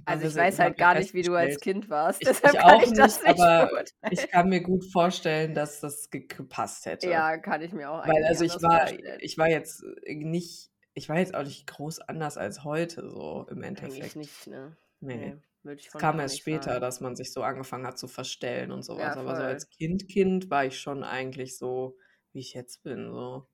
Also, 0.04 0.28
ich 0.28 0.36
weiß 0.36 0.60
halt 0.60 0.78
gar 0.78 0.96
nicht, 0.96 1.14
wie 1.14 1.24
du 1.24 1.34
als 1.36 1.60
Kind 1.60 1.90
warst, 1.90 2.22
ich 2.22 2.28
deshalb 2.28 2.54
ich 2.54 2.60
kann 2.60 2.72
auch 2.72 2.82
ich 2.82 2.94
das 2.94 3.24
nicht, 3.24 3.28
nicht 3.28 3.40
aber 3.40 3.84
ich 4.10 4.28
kann 4.30 4.50
mir 4.50 4.62
gut 4.62 4.84
vorstellen, 4.92 5.54
dass 5.56 5.80
das 5.80 6.10
ge 6.10 6.28
gepasst 6.28 6.86
hätte. 6.86 7.10
Ja, 7.10 7.38
kann 7.38 7.62
ich 7.62 7.72
mir 7.74 7.90
auch 7.90 8.06
Weil 8.06 8.24
eigentlich 8.24 8.26
also, 8.26 8.44
ich 8.46 8.62
war 8.62 8.88
vorstellen. 8.88 9.18
ich 9.22 9.38
war 9.38 9.50
jetzt, 9.50 9.84
äh, 10.04 10.16
nicht 10.16 10.72
ich 10.94 11.10
war 11.10 11.18
jetzt 11.18 11.34
auch 11.36 11.44
nicht 11.44 11.68
groß 11.68 12.00
anders 12.02 12.38
als 12.38 12.64
heute 12.64 13.10
so 13.10 13.46
im 13.50 13.64
Eigentlich 13.64 14.04
Endeffekt. 14.04 14.16
nicht, 14.16 14.48
ne? 14.48 14.78
Ne. 15.02 15.16
Ne, 15.18 15.44
würde 15.64 15.80
ich 15.82 15.88
Es 15.88 15.92
von 15.92 16.00
kam 16.02 16.20
erst 16.20 16.38
später, 16.38 16.72
sagen. 16.74 16.82
dass 16.82 17.02
man 17.02 17.16
sich 17.16 17.34
so 17.34 17.44
angefangen 17.44 17.86
hat 17.88 17.98
zu 17.98 18.08
verstellen 18.08 18.72
und 18.72 18.84
so 18.84 18.98
was. 19.00 19.16
Ja, 19.16 19.22
Aber 19.22 19.36
so 19.36 19.44
als 19.44 19.70
Kind 19.70 20.08
Kind 20.08 20.50
war 20.50 20.66
ich 20.66 20.80
schon 20.80 21.04
eigentlich 21.04 21.58
so, 21.58 21.98
wie 22.32 22.40
ich 22.40 22.54
jetzt 22.54 22.84
bin, 22.84 23.12
so. 23.12 23.48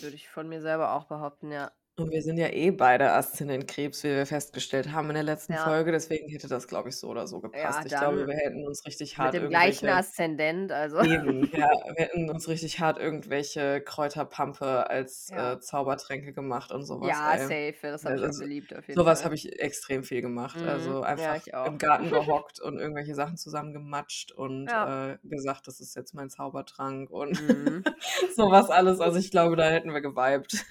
Würde 0.00 0.16
ich 0.16 0.28
von 0.28 0.48
mir 0.48 0.60
selber 0.62 0.92
auch 0.94 1.04
behaupten, 1.06 1.50
ja. 1.50 1.72
Und 2.00 2.10
wir 2.12 2.22
sind 2.22 2.38
ja 2.38 2.48
eh 2.48 2.70
beide 2.70 3.12
Aszendent 3.12 3.68
Krebs, 3.68 4.02
wie 4.04 4.08
wir 4.08 4.24
festgestellt 4.26 4.92
haben 4.92 5.08
in 5.10 5.14
der 5.14 5.22
letzten 5.24 5.56
Ja. 5.56 5.58
Folge, 5.58 5.92
deswegen 5.92 6.28
hätte 6.30 6.48
das, 6.48 6.66
glaube 6.66 6.88
ich, 6.88 6.96
so 6.96 7.08
oder 7.08 7.26
so 7.26 7.40
Ja, 7.52 7.72
gepasst. 7.72 7.84
Ich 7.84 7.96
glaube, 7.96 8.24
dann 8.24 8.26
wir 8.26 8.36
hätten 8.36 8.64
uns 8.66 8.86
richtig 8.86 9.18
mit 9.18 9.32
hart 9.32 9.34
dem 9.34 9.48
gleichen 9.48 9.88
irgendwelche 9.88 9.90
Aszendent, 9.90 10.72
also 10.72 10.98
eben, 10.98 11.50
ja, 11.52 11.66
wir 11.96 12.04
hätten 12.06 12.30
uns 12.30 12.48
richtig 12.48 12.80
hart 12.80 12.98
irgendwelche 12.98 13.80
Kräuterpampe 13.82 14.88
als, 14.90 15.30
Ja. 15.30 15.54
äh, 15.54 15.60
Zaubertränke 15.60 16.32
gemacht 16.34 16.72
und 16.72 16.84
so 16.84 17.00
was, 17.00 17.20
Ja, 17.20 17.26
ey. 17.26 17.48
safe, 17.48 17.76
das 17.82 18.04
habe 18.04 18.16
ich 18.16 18.26
auch 18.28 18.32
also, 18.32 18.38
geliebt 18.38 18.74
auf 18.76 18.86
jeden 18.88 19.00
so 19.00 19.06
was 19.06 19.24
Fall. 19.24 19.24
habe 19.24 19.34
ich 19.36 19.60
extrem 19.60 20.04
viel 20.04 20.22
gemacht. 20.22 20.62
Mhm. 20.62 20.62
Also, 20.62 21.02
Ja, 21.14 21.36
einfach 21.36 21.36
ich 21.36 21.54
auch. 21.54 21.72
im 21.72 21.78
Garten 21.78 22.10
gehockt 22.10 22.60
und 22.60 22.78
irgendwelche 22.78 23.14
Sachen 23.14 23.36
zusammengematscht 23.38 24.32
und, 24.32 24.72
Ja. 24.72 24.94
äh, 25.14 25.18
gesagt: 25.24 25.66
„Das 25.68 25.80
ist 25.80 25.96
jetzt 25.96 26.14
mein 26.14 26.30
Zaubertrank“ 26.30 27.10
und 27.10 27.36
Mhm. 27.38 27.84
so 28.36 28.50
was 28.50 28.70
alles. 28.70 29.00
Also, 29.00 29.18
ich 29.18 29.30
glaube, 29.30 29.56
da 29.56 29.68
hätten 29.70 29.92
wir 29.94 30.00
gewibed. 30.02 30.64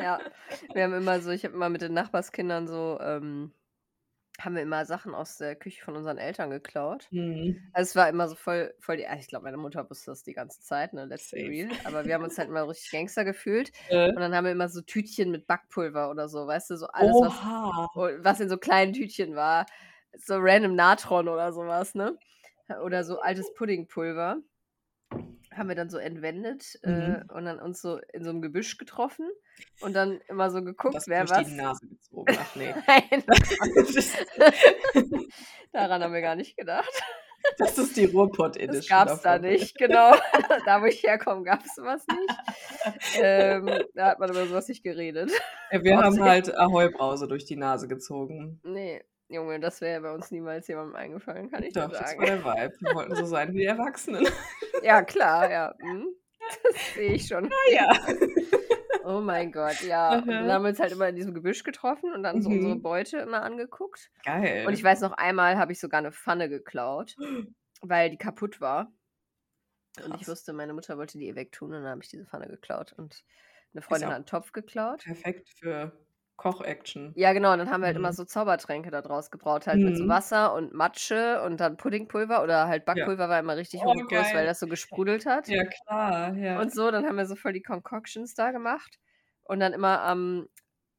Ja, 0.00 0.20
wir 0.72 0.84
haben 0.84 0.94
immer 0.94 1.20
so 1.20 1.30
ich 1.30 1.44
habe 1.44 1.54
immer 1.54 1.68
mit 1.68 1.82
den 1.82 1.94
Nachbarskindern 1.94 2.66
so, 2.68 2.98
ähm 3.00 3.52
haben 4.40 4.56
wir 4.56 4.62
immer 4.62 4.84
Sachen 4.84 5.14
aus 5.14 5.38
der 5.38 5.54
Küche 5.54 5.84
von 5.84 5.94
unseren 5.96 6.18
Eltern 6.18 6.50
geklaut. 6.50 7.06
Mhm. 7.12 7.70
Also, 7.72 7.90
es 7.90 7.96
war 7.96 8.08
immer 8.08 8.28
so 8.28 8.34
voll 8.34 8.74
voll 8.80 8.96
die 8.96 9.06
ah, 9.06 9.16
ich 9.16 9.28
glaube, 9.28 9.44
meine 9.44 9.56
Mutter 9.56 9.88
wusste 9.88 10.10
das 10.10 10.24
die 10.24 10.32
ganze 10.32 10.60
Zeit, 10.60 10.92
ne, 10.92 11.04
let's 11.04 11.30
be 11.30 11.36
real. 11.38 11.70
Aber 11.84 12.04
wir 12.04 12.14
haben 12.14 12.24
uns 12.24 12.36
halt 12.36 12.48
immer 12.50 12.68
richtig 12.68 12.90
Gangster 12.90 13.24
gefühlt 13.24 13.70
Äh. 13.88 14.08
und 14.08 14.16
dann 14.20 14.34
haben 14.34 14.44
wir 14.44 14.52
immer 14.52 14.68
so 14.68 14.80
Tütchen 14.82 15.30
mit 15.30 15.46
Backpulver 15.46 16.10
oder 16.10 16.28
so, 16.28 16.46
weißt 16.46 16.70
du, 16.70 16.76
so 16.76 16.86
alles, 16.88 17.12
was 17.20 18.24
was 18.24 18.40
in 18.40 18.48
so 18.48 18.58
kleinen 18.58 18.92
Tütchen 18.92 19.36
war, 19.36 19.66
so 20.16 20.36
random 20.38 20.74
Natron 20.74 21.28
oder 21.28 21.52
so 21.52 21.60
was, 21.66 21.94
ne? 21.94 22.18
Oder 22.82 23.04
so 23.04 23.20
altes 23.20 23.52
Puddingpulver 23.54 24.38
haben 25.56 25.68
wir 25.68 25.76
dann 25.76 25.90
so 25.90 25.98
entwendet, 25.98 26.78
äh, 26.82 26.88
Mhm. 26.90 27.22
und 27.32 27.44
dann 27.44 27.60
uns 27.60 27.80
so 27.80 27.98
in 28.12 28.24
so 28.24 28.32
'nem 28.32 28.42
Gebüsch 28.42 28.78
getroffen 28.78 29.28
und 29.80 29.94
dann 29.94 30.20
immer 30.28 30.50
so 30.50 30.62
geguckt, 30.62 30.94
das 30.94 31.06
wer 31.08 31.28
was 31.28 31.46
die 31.46 31.54
Nase 31.54 31.86
gezogen. 31.86 32.36
Ach 32.38 32.56
ne. 32.74 32.74
Nein. 32.86 33.22
Daran 35.72 36.02
haben 36.02 36.14
wir 36.14 36.20
gar 36.22 36.36
nicht 36.36 36.56
gedacht. 36.56 36.90
Das 37.58 37.76
ist 37.76 37.94
die 37.98 38.06
Ruhrpott 38.06 38.56
Das 38.56 38.62
Edition 38.62 38.98
gab's 38.98 39.20
da 39.20 39.38
nicht, 39.38 39.76
genau. 39.76 40.14
Da, 40.64 40.80
wo 40.80 40.86
ich 40.86 41.02
herkomme, 41.02 41.44
gab's 41.44 41.74
so 41.74 41.82
was 41.82 42.06
nicht. 42.06 43.18
Ähm, 43.20 43.70
da 43.94 44.06
hat 44.06 44.18
man 44.18 44.30
über 44.30 44.46
so 44.46 44.54
was 44.54 44.66
nicht 44.68 44.82
geredet. 44.82 45.30
Ja, 45.70 45.84
wir 45.84 45.98
haben 45.98 46.22
halt 46.22 46.56
Ahoi 46.56 46.88
Brause 46.88 47.28
durch 47.28 47.44
die 47.44 47.56
Nase 47.56 47.86
gezogen. 47.86 48.60
Ne, 48.64 49.04
Junge, 49.34 49.60
das 49.60 49.80
wäre 49.80 50.00
bei 50.02 50.12
uns 50.14 50.30
niemals 50.30 50.68
jemandem 50.68 50.96
eingefallen, 50.96 51.50
kann 51.50 51.62
ich 51.64 51.74
dir 51.74 51.86
Doch, 51.86 51.92
das 51.96 52.16
sagen. 52.16 52.18
war 52.18 52.24
der 52.26 52.44
Vibe. 52.44 52.74
Wir 52.80 52.92
wollten 52.92 53.14
so 53.14 53.24
sein 53.26 53.52
wie 53.52 53.58
die 53.58 53.64
Erwachsenen. 53.64 54.26
Ja, 54.82 55.02
klar, 55.02 55.50
ja. 55.50 55.74
Mhm. 55.80 56.14
Das 56.62 56.92
sehe 56.94 57.14
ich 57.14 57.26
schon. 57.26 57.52
Ah 57.52 57.72
ja. 57.72 57.88
Oh 59.02 59.20
mein 59.20 59.52
Gott, 59.52 59.82
ja. 59.82 60.16
Und 60.26 60.38
dann 60.38 60.50
haben 60.50 60.62
wir 60.64 60.70
uns 60.70 60.80
halt 60.80 60.92
immer 60.92 61.08
in 61.08 61.16
diesem 61.16 61.34
Gebüsch 61.34 61.62
getroffen 61.64 62.12
und 62.14 62.22
dann 62.22 62.40
so 62.42 62.50
unsere 62.50 62.76
Mhm. 62.76 62.80
Beute 62.80 63.18
immer 63.18 63.42
angeguckt. 63.42 64.10
Und 64.62 64.74
ich 64.74 64.82
Geil. 64.82 64.84
weiß 64.84 65.00
noch, 65.02 65.12
einmal 65.12 65.58
habe 65.58 65.72
ich 65.72 65.80
sogar 65.80 66.02
'ne 66.02 66.12
Pfanne 66.12 66.48
geklaut, 66.48 67.18
weil 67.82 68.10
die 68.10 68.18
kaputt 68.18 68.60
war. 68.60 68.92
Und 70.02 70.14
ich 70.14 70.26
Krass. 70.26 70.28
wusste, 70.28 70.52
meine 70.52 70.72
Mutter 70.74 70.98
wollte 70.98 71.18
die 71.18 71.28
eh 71.28 71.34
wegtun 71.36 71.68
und 71.72 71.82
dann 71.82 71.90
habe 71.90 72.02
ich 72.02 72.08
diese 72.08 72.26
Pfanne 72.26 72.48
geklaut 72.48 72.92
und 72.94 73.24
'ne 73.72 73.82
Ist 73.90 74.02
Freundin 74.02 74.10
hat 74.10 74.18
'n 74.22 74.26
Topf 74.26 74.52
geklaut. 74.52 75.04
perfekt 75.04 75.50
für 75.58 76.03
Koch-Action. 76.36 77.16
Ja, 77.16 77.32
genau, 77.32 77.52
und 77.52 77.58
dann 77.60 77.70
haben 77.70 77.80
wir 77.82 77.86
halt 77.86 77.96
immer 77.96 78.12
Mhm. 78.12 78.14
so 78.14 78.24
Zaubertränke 78.24 78.90
da 78.90 79.00
draus 79.00 79.30
gebraut, 79.30 79.68
halt 79.68 79.84
mit 79.84 79.96
so 79.96 80.08
Mhm. 80.08 80.08
Wasser 80.08 80.52
und 80.52 80.72
Matsche 80.74 81.42
und 81.42 81.58
dann 81.60 81.76
Puddingpulver 81.76 82.42
oder 82.42 82.66
halt 82.66 82.84
Ja. 82.92 83.08
Backpulver 83.08 83.28
war 83.28 83.38
immer 83.38 83.56
richtig 83.56 83.84
Oh, 83.84 83.84
hochkurs, 83.84 84.34
weil 84.34 84.46
das 84.46 84.58
so 84.58 84.66
gesprudelt 84.66 85.24
hat. 85.24 85.54
Ja 85.54 85.64
klar, 85.64 86.34
ja. 86.36 86.56
Und 86.56 86.72
so, 86.72 86.90
dann 86.90 87.04
haben 87.06 87.16
wir 87.16 87.26
so 87.26 87.36
voll 87.36 87.52
die 87.52 87.62
Concoctions 87.62 88.34
da 88.34 88.50
gemacht. 88.52 88.98
Und 89.42 89.60
dann 89.60 89.72
immer 89.72 90.00
am 90.02 90.48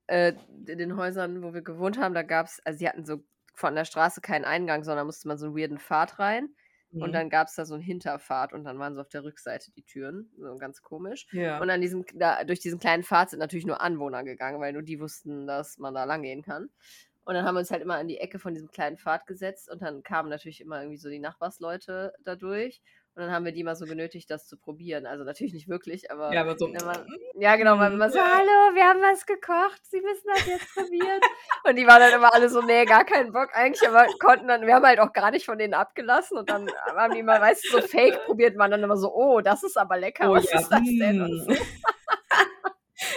äh, 0.07 0.33
in 0.67 0.77
den 0.79 0.97
Häusern, 0.97 1.43
wo 1.43 1.53
wir 1.53 1.61
gewohnt 1.63 1.99
haben, 1.99 2.13
da 2.15 2.23
gab's 2.23 2.59
also, 2.65 2.79
die 2.79 2.89
hatten 2.89 3.05
so 3.05 3.23
von 3.55 3.75
der 3.75 3.85
Straße 3.85 4.21
keinen 4.21 4.45
Eingang, 4.45 4.83
sondern 4.83 5.07
musste 5.07 5.27
man 5.29 5.37
so 5.37 5.47
'n 5.47 5.55
weirden 5.57 5.79
Pfad 5.79 6.19
rein. 6.19 6.55
Und 6.97 7.11
Mhm. 7.11 7.15
dann 7.15 7.29
gab's 7.29 7.55
da 7.55 7.65
so 7.65 7.75
'n 7.75 7.81
Hinterpfad 7.81 8.53
und 8.53 8.63
dann 8.63 8.79
waren 8.79 8.95
so 8.95 9.01
auf 9.01 9.09
der 9.09 9.23
Rückseite 9.23 9.71
die 9.71 9.83
Türen, 9.83 10.31
so 10.37 10.55
ganz 10.57 10.81
komisch. 10.81 11.27
Ja. 11.31 11.59
Und 11.59 11.69
an 11.69 11.81
diesem 11.81 12.05
da 12.15 12.43
durch 12.45 12.59
diesen 12.61 12.79
kleinen 12.79 13.03
Pfad 13.03 13.29
sind 13.31 13.39
natürlich 13.39 13.65
nur 13.65 13.81
Anwohner 13.81 14.23
gegangen, 14.23 14.59
weil 14.61 14.73
nur 14.73 14.83
die 14.83 14.99
wussten, 14.99 15.47
dass 15.47 15.77
man 15.77 15.93
da 15.93 16.05
langgehen 16.05 16.41
kann. 16.41 16.69
Und 17.25 17.33
dann 17.33 17.45
haben 17.45 17.55
wir 17.55 17.59
uns 17.59 17.71
halt 17.71 17.81
immer 17.81 17.95
an 17.97 18.07
die 18.07 18.19
Ecke 18.19 18.37
von 18.39 18.53
diesem 18.53 18.69
kleinen 18.69 18.97
Pfad 18.97 19.25
gesetzt 19.27 19.69
und 19.69 19.81
dann 19.81 20.03
kamen 20.03 20.29
natürlich 20.29 20.61
immer 20.61 20.79
irgendwie 20.81 20.97
so 20.97 21.09
die 21.09 21.19
Nachbarsleute 21.19 22.13
da 22.23 22.35
durch. 22.35 22.81
Und 23.15 23.21
dann 23.23 23.31
haben 23.31 23.45
wir 23.45 23.53
die 23.53 23.61
immer 23.61 23.75
so 23.75 23.85
genötigt, 23.85 24.29
das 24.29 24.45
zu 24.47 24.57
probieren. 24.57 25.05
Also, 25.05 25.23
natürlich 25.23 25.53
nicht 25.53 25.69
wirklich, 25.69 26.11
aber 26.11 26.31
Ja, 26.33 26.41
aber 26.41 26.57
so 26.57 26.67
man 26.67 27.05
ja, 27.37 27.55
genau, 27.57 27.77
weil 27.79 27.91
immer 27.93 28.09
so. 28.09 28.17
„Hallo, 28.19 28.75
wir 28.75 28.83
haben 28.85 29.01
was 29.01 29.25
gekocht, 29.25 29.85
Sie 29.85 30.01
müssen 30.01 30.27
das 30.33 30.45
jetzt 30.47 30.73
probieren.“ 30.73 31.21
Und 31.65 31.75
die 31.77 31.85
waren 31.87 31.99
dann 31.99 32.13
immer 32.13 32.33
alle 32.33 32.49
so: 32.49 32.61
„Ne, 32.61 32.85
gar 32.87 33.05
keinen 33.05 33.31
Bock 33.33 33.49
eigentlich“, 33.53 33.87
aber 33.87 34.07
konnten 34.19 34.47
dann 34.47 34.65
wir 34.67 34.75
haben 34.75 34.85
halt 34.85 34.99
auch 34.99 35.13
gar 35.13 35.31
nicht 35.31 35.45
von 35.45 35.57
denen 35.57 35.73
abgelassen 35.73 36.37
und 36.37 36.49
dann 36.49 36.71
haben 36.85 37.13
die 37.13 37.19
immer, 37.19 37.39
weißt 37.41 37.69
du, 37.69 37.73
so 37.73 37.81
fake 37.81 38.23
probiert, 38.23 38.57
waren 38.57 38.71
dann 38.71 38.83
immer 38.83 38.97
so: 38.97 39.13
„Oh, 39.13 39.41
das 39.41 39.63
ist 39.63 39.77
aber 39.77 39.97
lecker, 39.97 40.27
Oh 40.27 40.33
was 40.33 40.51
ja, 40.51 40.61
ist 40.61 40.69
das 40.69 40.95
denn?“ 40.97 41.21
Und 41.21 41.37
mm. 41.37 41.43
so. 41.43 41.67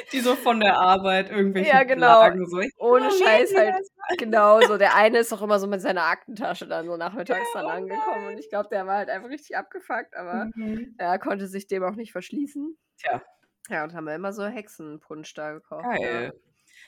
Die 0.12 0.20
so 0.20 0.36
von 0.36 0.60
der 0.60 0.78
Arbeit 0.78 1.30
irgendwelche 1.30 1.78
Ja, 1.78 1.82
genau. 1.84 2.28
Plagen 2.28 2.46
so: 2.48 2.60
Ohne 2.76 3.10
„Ja, 3.10 3.10
Scheiß 3.10 3.54
halt. 3.56 3.76
das 3.78 3.88
mal.“ 3.96 4.16
Genau, 4.16 4.62
so 4.62 4.78
der 4.78 4.94
eine 4.96 5.18
ist 5.18 5.32
auch 5.32 5.42
immer 5.42 5.58
so 5.60 5.66
mit 5.66 5.80
seiner 5.80 6.04
Aktentasche 6.04 6.66
dann 6.66 6.86
so 6.86 6.96
nachmittags 6.96 7.50
Ja, 7.50 7.52
dann 7.52 7.68
oh 7.68 7.68
angekommen 7.68 8.26
und 8.26 8.38
nein. 8.38 8.40
ich 8.40 8.48
glaube, 8.48 8.68
der 8.70 8.86
war 8.86 8.96
halt 8.98 9.10
einfach 9.10 9.28
richtig 9.30 9.56
abgefuckt, 9.56 10.16
aber 10.16 10.50
Mhm. 10.56 10.98
er 10.98 11.18
konnte 11.18 11.46
sich 11.48 11.66
dem 11.68 11.82
auch 11.84 11.94
nicht 11.96 12.12
verschließen. 12.12 12.76
Tja. 12.98 13.22
Ja, 13.70 13.84
und 13.84 13.94
haben 13.94 14.06
wir 14.06 14.14
immer 14.16 14.32
so 14.34 14.46
Hexenpunsch 14.46 15.34
da 15.34 15.52
gekocht, 15.52 16.02
ja. 16.02 16.22
Geil. 16.22 16.32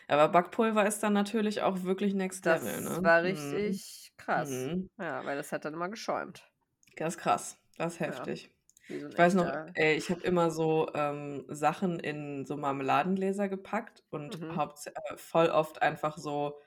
Aber 0.08 0.28
Backpulver 0.28 0.86
ist 0.86 1.00
dann 1.02 1.12
natürlich 1.14 1.62
auch 1.62 1.84
wirklich 1.84 2.14
Next 2.14 2.44
Das 2.44 2.64
Level, 2.64 2.80
ne? 2.82 3.02
war 3.02 3.22
Mhm. 3.22 3.80
richtig 4.02 4.12
krass. 4.16 4.70
Mhm. 4.70 4.88
Ja, 4.98 5.24
weil 5.26 5.36
das 5.36 5.52
hat 5.52 5.64
dann 5.66 5.74
immer 5.74 5.90
geschäumt. 5.90 6.50
Das 6.96 7.14
ist 7.16 7.20
krass. 7.20 7.58
Das 7.76 7.94
ist 7.94 8.00
Ja, 8.06 8.24
heftig. 8.24 8.48
'n 8.48 8.59
Ich 9.08 9.18
weiß 9.18 9.34
noch, 9.34 9.52
ey, 9.74 9.94
ich 9.96 10.10
habe 10.10 10.22
immer 10.22 10.50
so, 10.50 10.88
ähm, 10.94 11.44
Sachen 11.48 11.98
in 12.00 12.46
so 12.46 12.56
Marmeladengläser 12.56 13.48
gepackt 13.48 14.04
und 14.10 14.34
Mhm. 14.34 14.60
äh, 14.86 15.16
voll 15.16 15.48
oft 15.48 15.82
einfach 15.82 16.16
so 16.18 16.60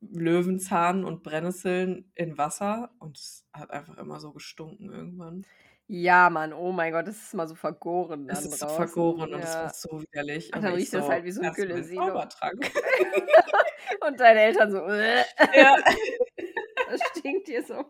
Löwenzahn 0.00 1.04
und 1.04 1.22
Brennnesseln 1.24 2.12
in 2.14 2.38
Wasser 2.38 2.92
und 3.00 3.18
es 3.18 3.48
hat 3.52 3.70
einfach 3.72 3.98
immer 3.98 4.20
so 4.20 4.32
gestunken 4.32 4.92
irgendwann. 4.92 5.46
Ja, 5.90 6.30
Mann, 6.30 6.54
oh 6.54 6.72
mein 6.72 6.92
Gott, 6.92 7.06
das 7.06 7.18
ist 7.18 7.34
immer 7.34 7.46
so 7.46 7.54
vergoren 7.54 8.26
dann 8.28 8.46
ist 8.46 8.58
so 8.58 8.66
vergoren 8.66 9.34
und 9.34 9.44
es 9.44 9.58
war 9.60 9.68
ja. 9.68 9.74
so 9.74 10.00
widerlich 10.02 10.54
Und 10.54 10.62
dann 10.64 10.74
riecht 10.74 10.94
das 10.94 11.08
so: 11.08 11.10
halt 11.10 11.24
wie 11.24 11.32
so 11.32 11.42
'n 11.42 11.52
„Das 11.52 11.58
ist 11.58 11.66
mein 11.70 11.84
Güllesilo. 11.84 12.22
Zaubertrank.“ 12.22 12.72
Und 14.06 14.20
deine 14.20 14.40
Eltern 14.42 14.72
so: 14.72 14.78
Ja. 15.52 15.76
„Das 16.86 17.02
stinkt 17.08 17.48
hier 17.48 17.64
so.“ 17.64 17.86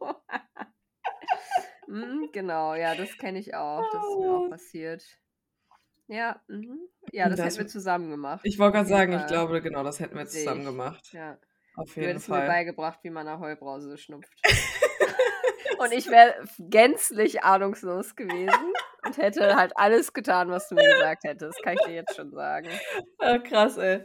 Mhm, 1.89 2.31
genau, 2.33 2.75
ja, 2.75 2.95
das 2.95 3.17
kenne 3.19 3.39
ich 3.39 3.55
auch. 3.55 3.89
Das 3.89 4.07
ist 4.09 4.19
mir 4.19 4.33
auch 4.33 4.45
Oh. 4.45 4.49
passiert. 4.49 5.05
Ja, 6.09 6.43
mhm. 6.49 6.89
Ja, 7.13 7.29
das 7.29 7.43
Das 7.43 7.45
hätten 7.45 7.59
wir 7.59 7.67
zusammen 7.67 8.11
gemacht. 8.11 8.47
Ich 8.47 8.59
wollte 8.59 8.85
jeden 8.85 8.87
sagen, 8.87 9.13
ich 9.13 9.27
glaube, 9.27 9.63
genau, 9.63 9.83
das 9.85 10.01
hätten 10.01 10.17
wir 10.17 10.27
zusammen 10.29 10.65
ich. 10.65 10.65
gemacht. 10.65 11.03
Ja. 11.13 11.39
Auf 11.75 11.97
Du 11.99 12.07
jeden 12.07 12.09
hättest 12.09 12.29
mir 12.29 12.43
Fall. 12.43 12.45
beigebracht, 12.45 13.01
wie 13.05 13.11
man 13.11 13.27
'ner 13.27 13.41
Heulbrause 13.41 13.99
schnupft. 13.99 14.45
Und 15.79 15.93
ich 15.93 16.11
wäre 16.11 16.35
gänzlich 16.59 17.43
ahnungslos 17.45 18.17
gewesen 18.17 18.73
und 19.03 19.19
hätte 19.19 19.57
halt 19.57 19.77
alles 19.77 20.13
getan, 20.13 20.51
was 20.51 20.69
du 20.69 20.77
mir 20.77 20.89
gesagt 20.89 21.25
hättest, 21.25 21.63
kann 21.63 21.75
ich 21.77 21.83
dir 21.83 21.95
jetzt 21.95 22.15
schon 22.15 22.31
sagen. 22.33 22.83
Ah, 23.21 23.39
krass, 23.39 23.77
ey. 23.79 24.05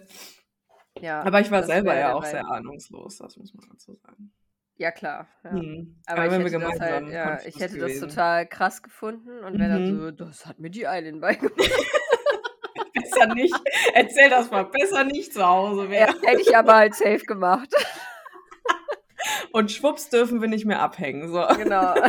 Ja, 1.02 1.24
Aber 1.24 1.42
ich 1.42 1.52
war 1.52 1.64
selber 1.64 1.96
ja 1.96 2.14
auch 2.14 2.26
sehr 2.26 2.48
ahnungslos, 2.48 3.18
das 3.18 3.38
muss 3.38 3.54
man 3.54 3.68
dazu 3.70 3.96
sagen. 3.96 4.32
Ja 4.80 4.92
klar, 4.92 5.28
ja. 5.44 5.52
Mhm. 5.52 6.02
Aber 6.08 6.22
Aber 6.24 6.38
ich 6.38 6.54
hätte 6.54 6.60
das 6.60 6.80
halt 6.80 7.10
ja, 7.12 7.42
ich 7.46 7.60
hätte 7.60 7.78
das 7.80 8.00
total 8.00 8.48
krass 8.48 8.82
gefunden 8.82 9.44
und 9.44 9.60
wäre 9.60 9.74
dann 9.74 9.82
Mhm. 9.84 10.02
so: 10.06 10.12
„Das 10.12 10.46
hat 10.46 10.58
mir 10.60 10.70
die 10.70 10.88
Eileen 10.88 11.20
beigebracht.“ 11.20 11.58
Besser 12.94 13.28
nicht. 13.36 13.54
Erzähl 13.94 14.30
das 14.30 14.50
mal 14.50 14.64
besser 14.64 15.04
nicht 15.04 15.34
zu 15.34 15.46
Hause 15.46 15.84
Ja, 15.84 15.88
mehr. 15.90 16.16
hätte 16.24 16.42
ich 16.42 16.56
aber 16.56 16.76
halt 16.76 16.96
safe 16.96 17.26
gemacht. 17.26 17.70
Und 19.52 19.70
schwupps 19.72 20.10
dürfen 20.10 20.40
wir 20.42 20.48
nicht 20.48 20.66
mehr 20.66 20.80
abhängen, 20.82 21.30
so. 21.30 21.46
Genau. 21.58 21.94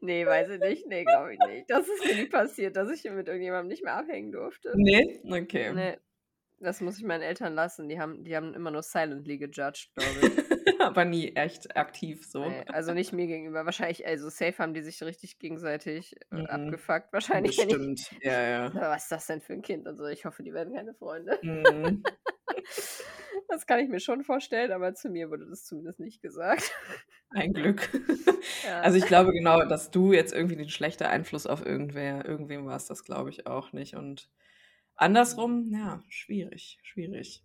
Ne, 0.00 0.26
weiß 0.26 0.50
ich 0.50 0.60
nicht. 0.60 0.86
Ne, 0.86 1.04
glaube 1.04 1.34
ich 1.34 1.38
nicht. 1.48 1.70
Das 1.70 1.86
ist 1.88 2.04
mir 2.04 2.14
nie 2.14 2.26
passiert, 2.28 2.76
dass 2.76 2.90
ich 2.90 3.04
mit 3.04 3.26
irgendjemandem 3.26 3.68
nicht 3.68 3.82
mehr 3.84 3.94
abhängen 3.94 4.32
durfte. 4.32 4.72
Ne? 4.76 5.20
Okay. 5.24 5.72
Ne, 5.72 5.98
das 6.60 6.80
muss 6.80 6.98
ich 6.98 7.04
meinen 7.04 7.22
Eltern 7.22 7.54
lassen. 7.54 7.88
Die 7.88 7.98
haben 8.00 8.24
die 8.24 8.36
haben 8.36 8.54
immer 8.54 8.70
nur 8.70 8.82
silently 8.82 9.38
gejudged, 9.38 9.94
glaube 9.94 10.24
ich. 10.26 10.44
Aber 10.80 11.04
nie 11.04 11.34
echt 11.36 11.76
aktiv 11.76 12.26
so. 12.26 12.56
Ne, 12.56 12.64
also 12.72 12.92
nicht 12.94 13.12
mir 13.12 13.26
gegenüber. 13.28 13.64
Wahrscheinlich 13.64 14.06
also 14.06 14.28
safe 14.28 14.58
haben 14.58 14.74
die 14.74 14.82
sich 14.82 15.00
richtig 15.02 15.38
gegenseitig, 15.38 16.16
äh, 16.16 16.24
Mhm. 16.32 16.48
abgefuckt. 16.48 17.12
Wahrscheinlich, 17.12 17.56
Bestimmt. 17.56 18.00
Ja, 18.22 18.42
ja. 18.42 18.72
„Ja, 18.74 18.90
was 18.90 19.04
ist 19.04 19.12
das 19.12 19.26
denn 19.28 19.40
für 19.40 19.52
'n 19.54 19.62
Kind?“ 19.62 19.86
und 19.86 19.96
so. 19.98 20.06
Ich 20.06 20.24
hoffe, 20.24 20.42
die 20.42 20.52
werden 20.52 20.74
keine 20.74 20.94
Freunde. 20.94 21.38
Mhm. 21.42 22.14
Das 23.48 23.66
kann 23.66 23.80
ich 23.80 23.88
mir 23.90 24.00
schon 24.00 24.24
vorstellen, 24.24 24.72
aber 24.72 24.94
zu 24.94 25.10
mir 25.10 25.30
wurde 25.30 25.46
das 25.48 25.64
zumindest 25.66 26.00
nicht 26.00 26.22
gesagt. 26.22 26.72
Ein 27.30 27.52
Glück. 27.52 27.90
Ja. 28.64 28.82
Also, 28.82 28.96
ich 28.98 29.06
glaube 29.06 29.32
genau, 29.32 29.64
dass 29.64 29.90
du 29.90 30.12
jetzt 30.12 30.32
irgendwie 30.32 30.56
'n 30.56 30.68
schlechter 30.68 31.08
Einfluss 31.10 31.46
auf 31.46 31.64
irgendwer 31.64 32.24
irgendwem 32.26 32.66
warst, 32.66 32.90
das 32.90 33.04
glaube 33.04 33.30
ich 33.30 33.46
auch 33.46 33.72
nicht. 33.72 33.94
Und 33.96 34.28
andersrum, 34.96 35.66
ja, 35.72 36.02
schwierig, 36.08 36.78
schwierig. 36.82 37.44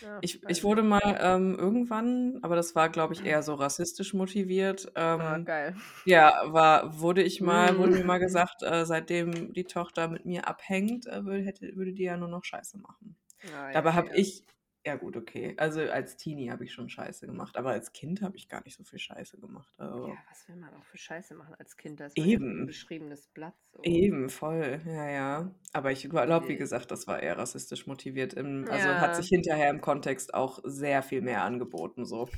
Ja, 0.00 0.22
Ich 0.22 0.42
ich 0.48 0.64
wurde 0.64 0.82
mal, 0.82 1.00
ähm, 1.20 1.56
irgendwann 1.58 2.38
aber 2.42 2.56
das 2.56 2.74
war, 2.74 2.88
glaube 2.90 3.14
ich, 3.14 3.24
eher 3.24 3.42
so 3.42 3.54
rassistisch 3.54 4.14
motiviert, 4.14 4.92
Ah, 5.16 5.38
ähm, 5.38 5.44
geil. 5.44 5.74
ja, 6.04 6.32
war 6.52 7.00
wurde 7.00 7.22
ich 7.22 7.40
mal 7.40 7.78
wurde 7.78 7.92
mir 7.92 8.04
Mm. 8.04 8.06
mal 8.06 8.18
gesagt, 8.20 8.62
äh, 8.62 8.86
seitdem 8.86 9.52
die 9.54 9.64
Tochter 9.66 10.08
mit 10.08 10.26
mir 10.26 10.48
abhängt, 10.48 11.06
äh, 11.06 11.24
wür 11.26 11.42
hätte 11.44 11.76
würde 11.76 11.92
die 11.94 12.04
ja 12.04 12.16
nur 12.16 12.28
noch 12.28 12.44
Scheiße 12.44 12.78
machen. 12.78 13.16
Ah, 13.44 13.70
ja, 13.72 13.82
Dabei 13.82 13.92
habe 13.94 14.08
okay. 14.08 14.14
ich 14.14 14.44
ja 14.86 14.96
gut, 14.96 15.16
okay. 15.16 15.54
Also, 15.58 15.80
als 15.82 16.16
Teenie 16.16 16.50
habe 16.50 16.64
ich 16.64 16.72
schon 16.72 16.88
Scheiße 16.88 17.26
gemacht, 17.26 17.56
aber 17.56 17.70
als 17.70 17.92
Kind 17.92 18.22
habe 18.22 18.36
ich 18.36 18.48
gar 18.48 18.62
nicht 18.64 18.76
so 18.76 18.84
viel 18.84 18.98
Scheiße 18.98 19.38
gemacht. 19.38 19.74
Also 19.78 20.06
Ja, 20.06 20.22
was 20.28 20.46
will 20.48 20.56
man 20.56 20.74
auch 20.74 20.84
für 20.84 20.96
Scheiße 20.98 21.34
machen 21.34 21.54
als 21.56 21.76
Kind? 21.76 22.00
Da 22.00 22.06
ist 22.06 22.18
ja 22.18 22.26
Eben. 22.26 22.42
unbeschriebenes 22.56 23.28
Blatt 23.28 23.54
so. 23.72 23.84
Eben, 23.84 24.28
voll. 24.28 24.80
Ja, 24.86 25.08
ja. 25.08 25.54
Aber 25.72 25.92
ich 25.92 26.08
glaube, 26.10 26.48
wie 26.48 26.56
Ne. 26.56 26.58
gesagt, 26.58 26.90
das 26.90 27.06
war 27.06 27.22
eher 27.22 27.38
rassistisch 27.38 27.86
motiviert 27.86 28.34
im 28.34 28.66
also, 28.68 29.00
hat 29.00 29.14
Ja. 29.14 29.16
sich 29.16 29.28
hinterher 29.28 29.70
im 29.70 29.80
Kontext 29.80 30.34
auch 30.34 30.58
sehr 30.64 31.02
viel 31.02 31.22
mehr 31.22 31.42
angeboten 31.44 32.04
so. 32.04 32.28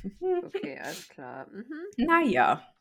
Okay, 0.43 0.77
alles 0.79 1.07
klar. 1.07 1.47
Mhm. 1.51 1.91
Na 1.97 2.21
ja. 2.23 2.73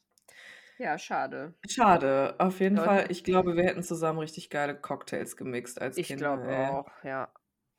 Ja, 0.78 0.98
schade. 0.98 1.54
Schade. 1.68 2.36
Auf 2.38 2.60
jeden 2.60 2.76
Ja, 2.76 2.84
Fall, 2.84 3.06
und 3.06 3.10
ich 3.10 3.22
glaube, 3.24 3.54
wir 3.56 3.64
hätten 3.64 3.82
zusammen 3.82 4.18
richtig 4.18 4.48
geile 4.50 4.78
Cocktails 4.80 5.36
gemixt 5.36 5.80
als 5.80 5.98
Ich 5.98 6.14
Kinder, 6.16 6.42
glaube 6.42 6.48
ey. 6.48 6.78
auch, 6.78 7.02
ja. 7.04 7.32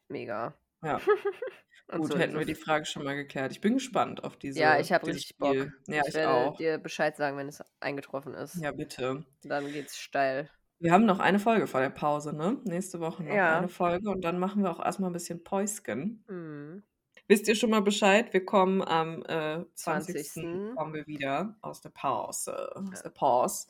Mega. 0.09 0.53
Ja. 0.83 1.07
Gut, 1.93 2.13
so 2.13 2.17
hätten 2.17 2.37
wir 2.37 2.45
die 2.45 2.55
Frage 2.55 2.85
schon 2.85 3.03
mal 3.03 3.15
geklärt. 3.15 3.51
Ich 3.51 3.59
bin 3.61 3.73
gespannt 3.75 4.23
auf 4.23 4.37
Ja, 4.55 4.77
diese 4.77 4.79
ich 4.79 4.91
habe 4.91 5.07
richtig 5.07 5.37
Bock. 5.37 5.57
Spiel. 5.57 5.73
Ja, 5.87 6.01
Ich 6.01 6.13
ich 6.13 6.13
werde 6.13 6.33
auch. 6.33 6.57
dir 6.57 6.77
Bescheid 6.77 7.15
sagen, 7.15 7.37
wenn 7.37 7.47
es 7.47 7.63
eingetroffen 7.79 8.33
ist. 8.33 8.61
Ja, 8.61 8.71
bitte. 8.71 9.25
Dann 9.43 9.71
geht's 9.71 9.97
steil. 9.97 10.51
Wir 10.83 10.93
haben 10.93 11.05
noch 11.05 11.19
eine 11.19 11.37
Folge 11.39 11.67
vor 11.67 11.79
der 11.79 11.91
Pause, 11.91 12.33
ne? 12.35 12.59
Nächste 12.65 12.99
Woche 12.99 13.23
noch 13.23 13.43
Ja. 13.43 13.45
eine 13.45 13.69
Folge 13.69 14.09
und 14.09 14.21
dann 14.23 14.39
machen 14.39 14.63
wir 14.63 14.71
auch 14.71 14.83
erst 14.83 14.99
mal 14.99 15.07
'n 15.09 15.13
bisschen 15.13 15.43
Päuschen. 15.43 16.25
Mhm. 16.29 16.83
Wisst 17.31 17.47
ihr 17.47 17.55
schon 17.55 17.69
mal 17.69 17.81
Bescheid? 17.81 18.33
Wir 18.33 18.43
kommen 18.43 18.81
am, 18.81 19.23
äh, 19.23 19.63
20. 19.73 20.29
20.. 20.33 20.75
kommen 20.75 20.93
wir 20.93 21.07
wieder 21.07 21.55
aus 21.61 21.79
der 21.79 21.87
Pause 21.91 22.75
aus 22.75 23.03
der 23.03 23.09
Pause. 23.09 23.67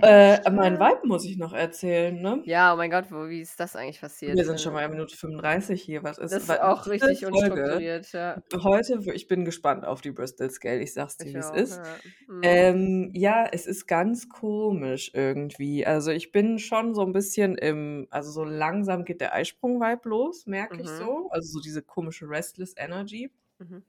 Äh, 0.00 0.50
mein. 0.50 0.80
Vibe 0.80 1.06
muss 1.06 1.26
ich 1.26 1.36
noch 1.36 1.52
erzählen, 1.52 2.18
ne? 2.22 2.40
Ja, 2.46 2.72
oh 2.72 2.76
mein 2.78 2.90
Gott, 2.90 3.04
wo 3.10 3.28
wie 3.28 3.42
ist 3.42 3.60
das 3.60 3.76
eigentlich 3.76 4.00
passiert? 4.00 4.38
Wir 4.38 4.46
sind 4.46 4.62
schon 4.62 4.72
mal 4.72 4.88
bei 4.88 4.94
Minute 4.94 5.14
35 5.14 5.82
hier. 5.82 6.02
Was 6.04 6.16
ist 6.16 6.32
das 6.32 6.44
ist 6.44 6.50
auch 6.62 6.86
richtig 6.86 7.20
Folge 7.20 7.36
unstrukturiert, 7.36 8.12
ja. 8.12 8.42
heute 8.62 8.98
ich 9.12 9.28
bin 9.28 9.44
gespannt 9.44 9.84
auf 9.84 10.00
die 10.00 10.10
Bristol 10.12 10.48
Scale. 10.48 10.80
Ich 10.80 10.94
sage 10.94 11.08
es 11.08 11.16
dir, 11.18 11.28
Ich 11.28 11.34
wie's 11.34 11.50
auch, 11.50 11.54
ist. 11.56 11.76
ja. 11.76 11.98
Mhm. 12.28 12.42
Ähm, 12.44 13.10
ja, 13.14 13.46
es 13.52 13.66
ist 13.66 13.86
ganz 13.86 14.30
komisch 14.30 15.10
irgendwie. 15.14 15.86
Also, 15.86 16.12
ich 16.12 16.32
bin 16.32 16.58
schon 16.58 16.94
so 16.94 17.02
'n 17.02 17.12
bisschen 17.12 17.56
im 17.58 18.06
also, 18.10 18.30
so 18.30 18.42
langsam 18.44 19.04
geht 19.04 19.20
der 19.20 19.34
Eisprung-Vibe 19.34 20.08
los, 20.08 20.46
merke 20.46 20.82
ich 20.82 20.88
Mhm. 20.88 20.96
so. 20.98 21.28
Also, 21.30 21.48
so 21.58 21.60
diese 21.60 21.82
komische 21.82 22.28
Restless 22.58 22.74
Energy. 22.76 23.30
Mhm. 23.58 23.84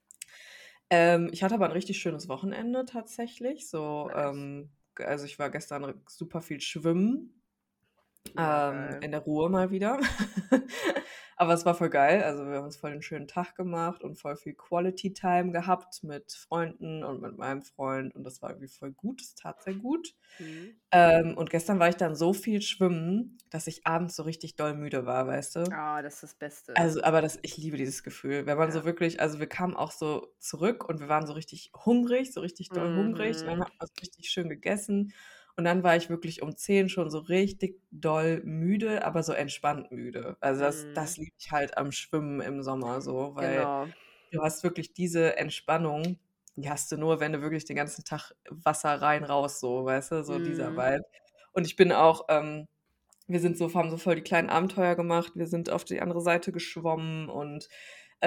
Ähm, 0.89 1.29
ich 1.31 1.43
hatte 1.43 1.55
aber 1.55 1.65
'n 1.67 1.71
richtig 1.71 1.99
schönes 1.99 2.27
Wochenende 2.29 2.85
tatsächlich. 2.85 3.67
So, 3.69 4.11
ähm, 4.13 4.69
also, 4.97 5.25
ich 5.25 5.39
war 5.39 5.49
gestern 5.49 6.01
super 6.07 6.41
viel 6.41 6.61
schwimmen, 6.61 7.41
Ja, 8.33 8.65
ähm, 8.71 8.97
in 9.01 9.11
der 9.11 9.21
Ruhr 9.21 9.49
mal 9.49 9.71
wieder. 9.71 9.99
Aber 11.37 11.53
es 11.53 11.65
war 11.65 11.75
voll 11.75 11.89
geil. 11.89 12.23
Also, 12.23 12.45
wir 12.47 12.57
haben 12.57 12.65
uns 12.65 12.77
voll 12.77 12.91
den 12.91 13.01
schönen 13.01 13.27
Tag 13.27 13.55
gemacht 13.55 14.03
und 14.03 14.15
voll 14.17 14.37
viel 14.37 14.53
Quality 14.55 15.13
Time 15.13 15.51
gehabt 15.51 16.03
mit 16.03 16.31
Freunden 16.33 17.03
und 17.03 17.21
mit 17.21 17.37
meinem 17.37 17.61
Freund 17.61 18.15
und 18.15 18.23
das 18.23 18.41
war 18.41 18.51
irgendwie 18.51 18.69
voll 18.69 18.91
gut. 18.93 19.21
Es 19.21 19.35
tat 19.35 19.61
sehr 19.63 19.75
gut. 19.75 20.15
Mhm. 20.39 20.79
Ähm, 20.91 21.35
und 21.37 21.49
gestern 21.49 21.79
war 21.79 21.89
ich 21.89 21.97
dann 21.97 22.15
so 22.15 22.33
viel 22.33 22.61
schwimmen, 22.61 23.37
dass 23.49 23.67
ich 23.67 23.85
abends 23.87 24.15
so 24.15 24.23
richtig 24.23 24.55
doll 24.55 24.75
müde 24.75 25.05
war, 25.05 25.27
weißt 25.27 25.55
du? 25.57 25.71
Ah, 25.71 26.01
das 26.01 26.15
ist 26.15 26.23
das 26.23 26.35
Beste. 26.35 26.77
Also, 26.77 27.01
aber 27.03 27.21
das 27.21 27.39
ich 27.41 27.55
liebe 27.57 27.77
dieses 27.77 28.03
Gefühl, 28.03 28.45
wenn 28.45 28.57
man 28.57 28.69
so 28.71 28.83
Ja. 28.83 28.85
wirklich 28.85 29.21
also, 29.21 29.39
wir 29.39 29.47
kamen 29.47 29.75
auch 29.75 29.91
so 29.91 30.33
zurück 30.39 30.87
und 30.89 30.99
wir 30.99 31.07
waren 31.07 31.25
so 31.25 31.31
richtig 31.33 31.71
hungrig, 31.85 32.33
so 32.33 32.41
richtig 32.41 32.73
doll 32.73 32.91
hungrig. 32.93 33.37
Und 33.43 33.51
dann 33.51 33.59
Mhm. 33.59 33.65
hat 33.65 33.71
man 33.79 33.87
so 33.87 33.93
richtig 34.01 34.29
schön 34.29 34.49
gegessen. 34.49 35.13
Und 35.57 35.63
dann 35.65 35.83
war 35.83 35.95
ich 35.95 36.09
wirklich 36.09 36.41
um 36.41 36.55
10 36.57 36.89
schon 36.89 37.09
so 37.09 37.19
richtig 37.19 37.81
doll 37.91 38.41
müde, 38.43 39.05
aber 39.05 39.23
so 39.23 39.31
entspannt 39.33 39.91
müde. 39.91 40.35
Also, 40.41 40.61
das 40.61 40.91
das 40.93 41.15
Mhm. 41.15 41.17
liebe 41.17 41.31
ich 41.39 41.51
halt 41.51 41.77
am 41.77 41.91
Schwimmen 41.93 42.41
im 42.41 42.61
Sommer 42.61 43.01
so, 43.01 43.35
weil 43.35 43.67
Genau. 43.67 43.95
du 44.31 44.41
hast 44.43 44.63
wirklich 44.63 44.93
diese 44.93 45.37
Entspannung, 45.37 46.19
die 46.55 46.69
hast 46.69 46.91
du 46.91 46.97
nur, 46.97 47.19
wenn 47.21 47.33
du 47.33 47.41
wirklich 47.41 47.65
den 47.65 47.77
ganzen 47.77 48.03
Tag 48.05 48.33
Wasser 48.49 49.01
rein, 49.01 49.23
raus 49.25 49.59
so, 49.61 49.85
weißt 49.85 50.11
du, 50.13 50.23
so 50.25 50.39
dieser 50.39 50.75
Mhm. 50.75 50.77
Vibe. 50.77 51.03
Und 51.53 51.67
ich 51.67 51.75
bin 51.77 51.91
auch 51.93 52.25
ähm, 52.29 52.67
wir 53.27 53.39
sind 53.41 53.57
so 53.57 53.73
haben 53.73 53.89
so 53.91 53.97
voll 53.97 54.15
die 54.15 54.21
kleinen 54.23 54.49
Abenteuer 54.49 54.95
gemacht. 54.95 55.33
Wir 55.35 55.47
sind 55.47 55.69
auf 55.71 55.85
die 55.85 56.01
andere 56.01 56.21
Seite 56.21 56.51
geschwommen 56.51 57.29
und, 57.29 57.69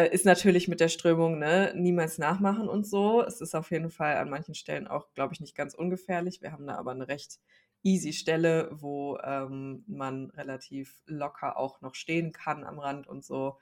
äh, 0.04 0.08
ist 0.14 0.24
natürlich 0.26 0.68
mit 0.68 0.80
der 0.80 0.88
Strömung, 0.88 1.38
ne, 1.38 1.72
niemals 1.76 2.18
nachmachen 2.18 2.68
und 2.68 2.86
so. 2.86 3.22
Es 3.24 3.40
ist 3.40 3.54
auf 3.54 3.70
jeden 3.72 3.90
Fall 3.90 4.16
an 4.16 4.30
manchen 4.30 4.54
Stellen 4.54 4.86
auch, 4.88 5.12
glaube 5.14 5.34
ich, 5.34 5.40
nicht 5.40 5.54
ganz 5.56 5.74
ungefährlich. 5.74 6.42
Wir 6.42 6.52
haben 6.52 6.66
da 6.66 6.76
aber 6.76 6.94
'ne 6.94 7.08
recht 7.08 7.40
easy 7.82 8.12
Stelle, 8.12 8.68
wo, 8.72 9.18
ähm, 9.24 9.84
man 9.88 10.30
relativ 10.30 11.02
locker 11.06 11.56
auch 11.58 11.80
noch 11.80 11.94
stehen 11.94 12.32
kann 12.32 12.64
am 12.64 12.78
Rand 12.78 13.06
und 13.08 13.24
so 13.24 13.58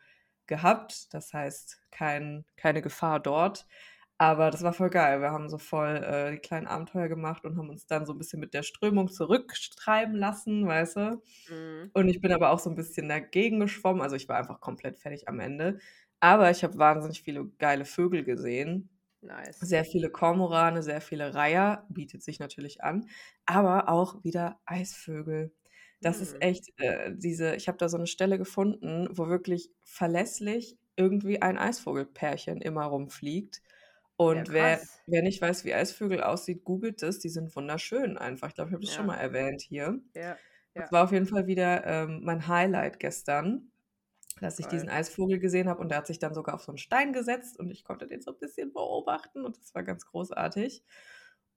gehabt. 0.46 1.12
Das 1.14 1.32
heißt, 1.34 1.80
kein 1.90 2.44
keine 2.56 2.82
Gefahr 2.82 3.20
dort. 3.20 3.66
Aber 4.18 4.50
das 4.50 4.62
war 4.62 4.72
voll 4.72 4.90
geil. 4.90 5.20
Wir 5.20 5.30
haben 5.32 5.50
so 5.50 5.58
voll, 5.58 5.96
äh, 5.98 6.32
die 6.32 6.38
kleinen 6.38 6.66
Abenteuer 6.66 7.08
gemacht 7.08 7.44
und 7.44 7.56
haben 7.58 7.68
uns 7.70 7.86
dann 7.86 8.06
so 8.06 8.12
'n 8.12 8.18
bisschen 8.18 8.40
mit 8.40 8.54
der 8.54 8.62
Strömung 8.62 9.08
zurücktreiben 9.10 10.14
lassen, 10.16 10.66
weißt 10.66 10.96
du? 10.96 11.22
Mhm. 11.48 11.92
Und 11.94 12.08
ich 12.08 12.20
bin 12.20 12.32
aber 12.32 12.50
auch 12.50 12.58
so 12.60 12.70
'n 12.70 12.76
bisschen 12.76 13.08
dagegen 13.08 13.60
geschwommen. 13.60 14.02
Also, 14.02 14.16
ich 14.16 14.28
war 14.28 14.36
einfach 14.38 14.60
komplett 14.60 14.98
fertig 14.98 15.28
am 15.28 15.40
Ende. 15.40 15.80
Aber 16.26 16.50
ich 16.50 16.64
habe 16.64 16.78
wahnsinnig 16.78 17.22
viele 17.22 17.46
geile 17.58 17.84
Vögel 17.84 18.24
gesehen. 18.24 18.90
Nice. 19.22 19.62
Sehr 19.62 19.84
viele 19.84 20.10
Kormorane, 20.10 20.82
sehr 20.82 21.00
viele 21.00 21.34
Reiher, 21.34 21.86
bietet 21.90 22.22
sich 22.24 22.40
natürlich 22.40 22.82
an, 22.84 23.08
aber 23.46 23.88
auch 23.90 24.24
wieder 24.24 24.60
Eisvögel. 24.66 25.54
Das 26.02 26.20
ist 26.22 26.36
Mhm. 26.36 26.42
echt, 26.42 26.70
äh, 26.78 27.12
diese 27.16 27.56
ich 27.56 27.68
habe 27.68 27.78
da 27.78 27.88
so 27.88 27.98
'ne 27.98 28.06
Stelle 28.08 28.38
gefunden, 28.38 29.08
wo 29.12 29.28
wirklich 29.28 29.70
verlässlich 29.84 30.78
irgendwie 30.96 31.42
ein 31.42 31.58
Eisvogelpärchen 31.58 32.60
immer 32.62 32.86
rumfliegt. 32.86 33.62
Ja, 34.28 34.44
Und 34.44 34.50
wer 34.50 34.82
krass. 34.84 35.00
wer 35.06 35.22
nicht 35.22 35.42
weiß, 35.42 35.64
wie 35.66 35.74
Eisvögel 35.74 36.22
aussieht, 36.22 36.64
googelt 36.64 37.02
es. 37.04 37.20
Die 37.20 37.28
sind 37.30 37.54
wunderschön 37.56 38.18
einfach. 38.18 38.48
Ich 38.50 38.54
glaube, 38.56 38.70
ich 38.70 38.74
habe 38.74 38.82
das 38.84 38.92
schon 38.94 39.06
Ja. 39.06 39.08
mal 39.08 39.16
erwähnt 39.18 39.62
hier. 39.62 40.00
Ja, 40.14 40.40
Das 40.74 40.84
ja. 40.84 40.92
war 40.92 41.04
auf 41.04 41.12
jeden 41.12 41.26
Fall 41.26 41.46
wieder, 41.46 41.84
ähm, 41.86 42.20
mein 42.24 42.46
Highlight 42.48 43.00
gestern, 43.00 43.72
dass 44.40 44.58
ich 44.58 44.68
diesen. 44.68 44.88
Eisvogel 44.90 45.38
gesehen 45.40 45.68
habe 45.68 45.80
und 45.82 45.90
der 45.90 45.98
hat 45.98 46.06
sich 46.08 46.18
dann 46.18 46.34
sogar 46.34 46.54
auf 46.56 46.62
so 46.64 46.72
'n 46.72 46.78
Stein 46.78 47.12
gesetzt 47.12 47.58
und 47.58 47.70
ich 47.70 47.84
konnte 47.84 48.06
den 48.06 48.22
so 48.22 48.32
'n 48.32 48.38
bisschen 48.38 48.72
beobachten 48.72 49.44
und 49.44 49.58
das 49.58 49.74
war 49.74 49.82
ganz 49.84 50.06
großartig. 50.06 50.84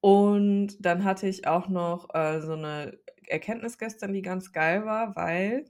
Und 0.02 0.86
dann 0.86 1.04
hatte 1.06 1.28
ich 1.28 1.48
auch 1.48 1.68
noch, 1.70 2.14
äh, 2.16 2.42
so 2.42 2.56
'ne 2.56 3.00
Erkenntnis 3.28 3.78
gestern, 3.78 4.14
die 4.14 4.22
ganz 4.24 4.52
geil 4.54 4.86
war, 4.86 5.16
weil 5.16 5.66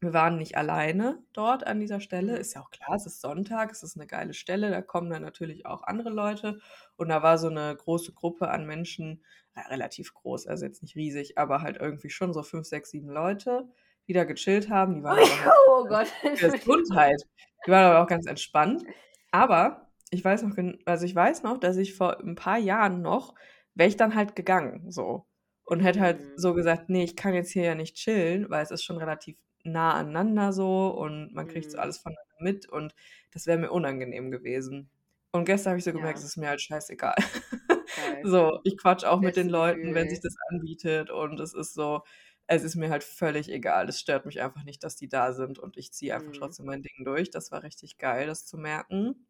wir 0.00 0.12
waren 0.14 0.38
nicht 0.38 0.56
alleine 0.58 1.24
dort 1.34 1.66
an 1.66 1.80
dieser 1.80 2.00
Stelle. 2.00 2.36
Mhm. 2.36 2.38
Ist 2.38 2.54
ja 2.54 2.62
auch 2.62 2.70
klar, 2.70 2.96
es 2.96 3.06
ist 3.06 3.20
Sonntag, 3.22 3.72
es 3.72 3.82
ist 3.84 3.96
'ne 3.96 4.06
geile 4.08 4.34
Stelle, 4.34 4.70
da 4.70 4.82
kommen 4.82 5.10
dann 5.10 5.22
natürlich 5.22 5.66
auch 5.66 5.82
andere 5.84 6.10
Leute. 6.10 6.60
Und 6.96 7.08
da 7.10 7.22
war 7.24 7.38
so 7.38 7.50
'ne 7.50 7.76
große 7.76 8.12
Gruppe 8.14 8.50
an 8.50 8.66
Menschen, 8.66 9.24
relativ 9.70 10.14
groß, 10.14 10.46
also 10.48 10.66
jetzt 10.66 10.82
nicht 10.82 10.96
riesig, 10.96 11.38
aber 11.38 11.62
halt 11.62 11.78
irgendwie 11.78 12.10
schon 12.10 12.32
so 12.34 12.42
5, 12.44 12.66
6, 12.68 12.90
7 12.92 13.08
Leute, 13.10 13.70
die 14.08 14.12
da 14.14 14.24
gechillt 14.24 14.70
haben. 14.70 14.94
Die 14.96 15.02
waren 15.02 15.18
aber 15.20 15.40
halt 15.40 15.56
oh 15.68 15.84
Gott. 15.88 16.08
Gesundheit. 16.38 17.22
Die 17.66 17.70
waren 17.70 17.84
aber 17.86 18.02
auch 18.04 18.08
ganz 18.08 18.26
entspannt. 18.26 18.84
Aber 19.32 19.90
ich 20.10 20.24
weiß 20.24 20.42
noch 20.44 20.56
also, 20.86 21.04
ich 21.06 21.14
weiß 21.14 21.42
noch, 21.44 21.58
dass 21.58 21.76
ich 21.78 21.94
vor 21.96 22.20
'n 22.22 22.34
paar 22.36 22.58
Jahren 22.58 23.02
noch 23.02 23.34
wäre 23.74 23.88
ich 23.88 23.96
dann 23.96 24.14
halt 24.14 24.36
gegangen 24.36 24.90
so 24.90 25.26
und 25.64 25.80
hätte 25.80 26.00
halt 26.00 26.18
Mhm. 26.18 26.36
so 26.36 26.54
gesagt: 26.54 26.88
„Ne, 26.90 27.04
ich 27.04 27.16
kann 27.16 27.34
jetzt 27.34 27.50
hier 27.52 27.64
ja 27.64 27.74
nicht 27.74 27.96
chillen“, 27.96 28.50
weil 28.50 28.62
es 28.64 28.70
ist 28.72 28.84
schon 28.84 28.98
relativ 28.98 29.38
nah 29.64 29.94
aneinander 29.94 30.52
so 30.52 30.88
und 30.90 31.32
man 31.34 31.48
kriegt 31.48 31.70
so 31.72 31.78
Mhm. 31.78 31.80
alles 31.80 31.98
voneinander 31.98 32.22
mit 32.40 32.68
und 32.68 32.94
das 33.32 33.46
wäre 33.46 33.58
mir 33.58 33.70
unangenehm 33.72 34.30
gewesen. 34.30 34.90
Und 35.32 35.44
gestern 35.46 35.72
habe 35.72 35.78
ich 35.78 35.84
so 35.84 35.92
gemerkt, 35.92 36.18
es 36.20 36.24
Ja. 36.24 36.26
ist 36.26 36.36
mir 36.38 36.48
halt 36.48 36.62
scheißegal. 36.62 37.16
Geil. 37.96 38.24
So, 38.24 38.60
ich 38.64 38.76
quatsche 38.78 39.10
auch 39.10 39.20
mit 39.20 39.36
den 39.36 39.48
Leuten, 39.50 39.94
Gefühl, 39.94 39.94
wenn 39.94 40.08
sich 40.08 40.20
das 40.20 40.34
anbietet 40.50 41.10
und 41.10 41.40
es 41.40 41.54
ist 41.54 41.74
so 41.74 42.02
es 42.48 42.62
ist 42.64 42.76
mir 42.76 42.90
halt 42.90 43.04
völlig 43.04 43.50
egal. 43.50 43.88
Es 43.88 44.00
stört 44.00 44.26
mich 44.26 44.40
einfach 44.42 44.64
nicht, 44.64 44.82
dass 44.84 44.96
die 44.96 45.08
da 45.08 45.32
sind 45.32 45.58
und 45.58 45.76
ich 45.76 45.92
ziehe 45.92 46.14
einfach 46.14 46.32
Mhm. 46.32 46.32
trotzdem 46.32 46.66
mein 46.66 46.82
Ding 46.82 47.04
durch. 47.04 47.30
Das 47.30 47.50
war 47.52 47.62
richtig 47.62 47.98
geil, 47.98 48.26
das 48.26 48.46
zu 48.46 48.58
merken. 48.58 49.26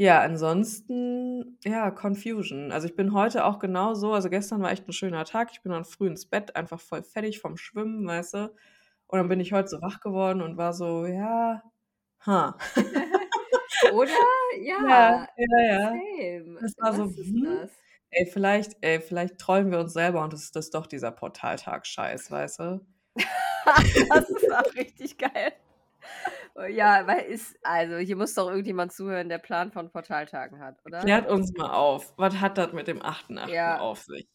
Ja, 0.00 0.20
ansonsten, 0.20 1.58
ja, 1.64 1.90
Confusion. 1.90 2.70
Also, 2.70 2.86
ich 2.86 2.94
bin 2.96 3.14
heute 3.14 3.46
auch 3.46 3.58
genauso 3.58 4.12
also, 4.12 4.28
gestern 4.28 4.60
war 4.60 4.70
echt 4.70 4.86
'n 4.86 4.92
schöner 4.92 5.24
Tag. 5.24 5.48
Ich 5.52 5.62
bin 5.62 5.72
dann 5.72 5.86
früh 5.86 6.06
ins 6.06 6.26
Bett, 6.26 6.54
einfach 6.54 6.78
voll 6.80 7.02
fertig 7.02 7.40
vom 7.40 7.56
Schwimmen, 7.56 8.06
weißt 8.06 8.34
du? 8.34 8.54
Und 9.06 9.18
dann 9.18 9.28
bin 9.28 9.40
ich 9.40 9.52
heute 9.54 9.68
so 9.68 9.80
wach 9.80 10.00
geworden 10.00 10.42
und 10.42 10.58
war 10.58 10.74
so: 10.74 11.06
„Ja, 11.06 11.62
ha.“ 12.26 12.58
Oder? 13.80 14.14
Ja, 14.60 14.86
Ja, 14.88 15.26
ja, 15.36 15.60
ja. 15.68 16.02
same. 16.04 16.58
Das 16.60 16.74
war 16.78 16.94
so: 16.94 17.04
Was 17.04 17.18
ist 17.18 17.34
„Hm, 17.34 17.42
das? 17.42 17.70
Ey, 18.10 18.26
vielleicht 18.26 18.76
ey, 18.80 19.00
vielleicht 19.00 19.38
trollen 19.38 19.70
wir 19.70 19.78
uns 19.80 19.92
selber 19.92 20.22
und 20.22 20.32
es 20.32 20.50
ist 20.50 20.74
doch 20.74 20.86
dieser 20.86 21.10
Portaltag-Scheiß“, 21.10 22.30
weißt 22.30 22.58
du? 22.60 22.86
Das 24.08 24.30
ist 24.30 24.52
auch 24.52 24.74
richtig 24.76 25.18
geil. 25.18 25.52
Ja, 26.70 27.06
weil 27.06 27.24
ist 27.24 27.56
also, 27.62 27.96
hier 27.96 28.16
muss 28.16 28.34
doch 28.34 28.48
irgendjemand 28.48 28.92
zuhören, 28.92 29.28
der 29.28 29.38
Plan 29.38 29.72
von 29.72 29.90
Portaltagen 29.90 30.60
hat, 30.60 30.76
oder? 30.86 31.00
Klärt 31.00 31.28
uns 31.28 31.52
mal 31.56 31.72
auf. 31.72 32.14
Was 32.16 32.40
hat 32.40 32.58
das 32.58 32.72
mit 32.72 32.88
dem 32.88 33.02
8.8. 33.02 33.48
Ja. 33.50 33.80
auf 33.80 34.02
sich? 34.02 34.26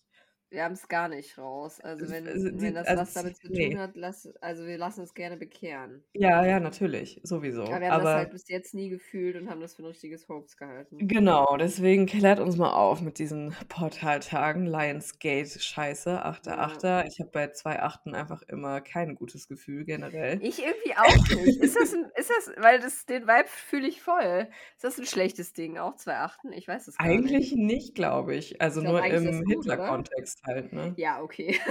Wir 0.51 0.65
haben's 0.65 0.89
gar 0.89 1.07
nicht 1.07 1.37
raus. 1.37 1.79
Also, 1.79 2.09
Es 2.09 2.09
wenn 2.09 2.25
also, 2.25 2.49
die 2.49 2.51
wenn 2.59 2.75
das 2.75 2.93
also, 2.93 2.97
was 2.97 3.13
damit 3.13 3.37
zu 3.37 3.49
tun 3.49 3.79
hat, 3.79 3.95
lass 3.95 4.27
also, 4.41 4.65
wir 4.65 4.77
lassen 4.77 4.99
uns 4.99 5.13
gerne 5.13 5.37
bekehren. 5.37 6.03
Ja, 6.15 6.43
ja, 6.45 6.59
natürlich, 6.59 7.21
sowieso. 7.23 7.63
Aber 7.69 7.81
wir 7.81 7.87
haben 7.87 7.97
das 7.99 8.13
Aber 8.13 8.15
halt 8.15 8.31
bis 8.31 8.47
jetzt 8.49 8.73
nie 8.73 8.89
gefühlt 8.89 9.35
und 9.35 9.49
haben 9.49 9.61
das 9.61 9.75
für 9.75 9.81
'n 9.83 9.85
richtiges 9.85 10.27
Hoax 10.27 10.57
gehalten. 10.57 11.07
Genau, 11.07 11.57
deswegen 11.57 12.05
klärt 12.05 12.39
uns 12.39 12.57
mal 12.57 12.73
auf 12.73 13.01
mit 13.01 13.17
diesen 13.17 13.55
Portaltagen, 13.69 14.67
Lionsgate-Scheiße, 14.67 16.23
8.8. 16.23 16.43
Ja. 16.45 17.05
Ich 17.07 17.19
habe 17.19 17.31
bei 17.31 17.47
2 17.51 17.81
Achten 17.81 18.13
einfach 18.13 18.43
immer 18.43 18.81
kein 18.81 19.15
gutes 19.15 19.47
Gefühl 19.47 19.83
generell. 19.85 20.43
Ich 20.43 20.59
irgendwie 20.59 20.95
auch 20.97 21.27
nicht. 21.29 21.57
Ist 21.59 21.75
das 21.75 21.93
'n 21.93 22.09
ist 22.15 22.29
das 22.31 22.51
weil 22.57 22.79
das 22.79 23.05
den 23.05 23.27
Vibe 23.27 23.47
fühle 23.47 23.87
ich 23.87 24.01
voll. 24.01 24.49
Ist 24.75 24.83
das 24.83 24.97
'n 24.97 25.05
schlechtes 25.05 25.53
Ding, 25.53 25.77
auch 25.77 25.95
2 25.97 26.17
Achten? 26.17 26.51
Ich 26.51 26.67
weiß 26.67 26.87
es 26.87 26.99
gar 26.99 27.19
nicht. 27.19 27.31
Eigentlich 27.31 27.53
nicht, 27.55 27.95
glaube 27.95 28.35
ich. 28.35 28.61
Also, 28.61 28.81
Ich 28.81 28.83
glaube, 28.83 28.99
nur 29.01 29.01
eigentlich 29.01 29.23
im 29.23 29.43
das? 29.45 29.47
Hitler-Kontext 29.47 30.40
halt, 30.45 30.73
ne? 30.73 30.93
Ja, 30.97 31.21
okay. 31.21 31.59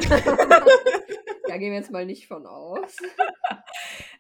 Da 1.47 1.57
gehen 1.59 1.73
wir 1.73 1.79
jetzt 1.81 1.91
mal 1.91 2.07
nicht 2.07 2.29
von 2.29 2.47
aus. 2.47 2.97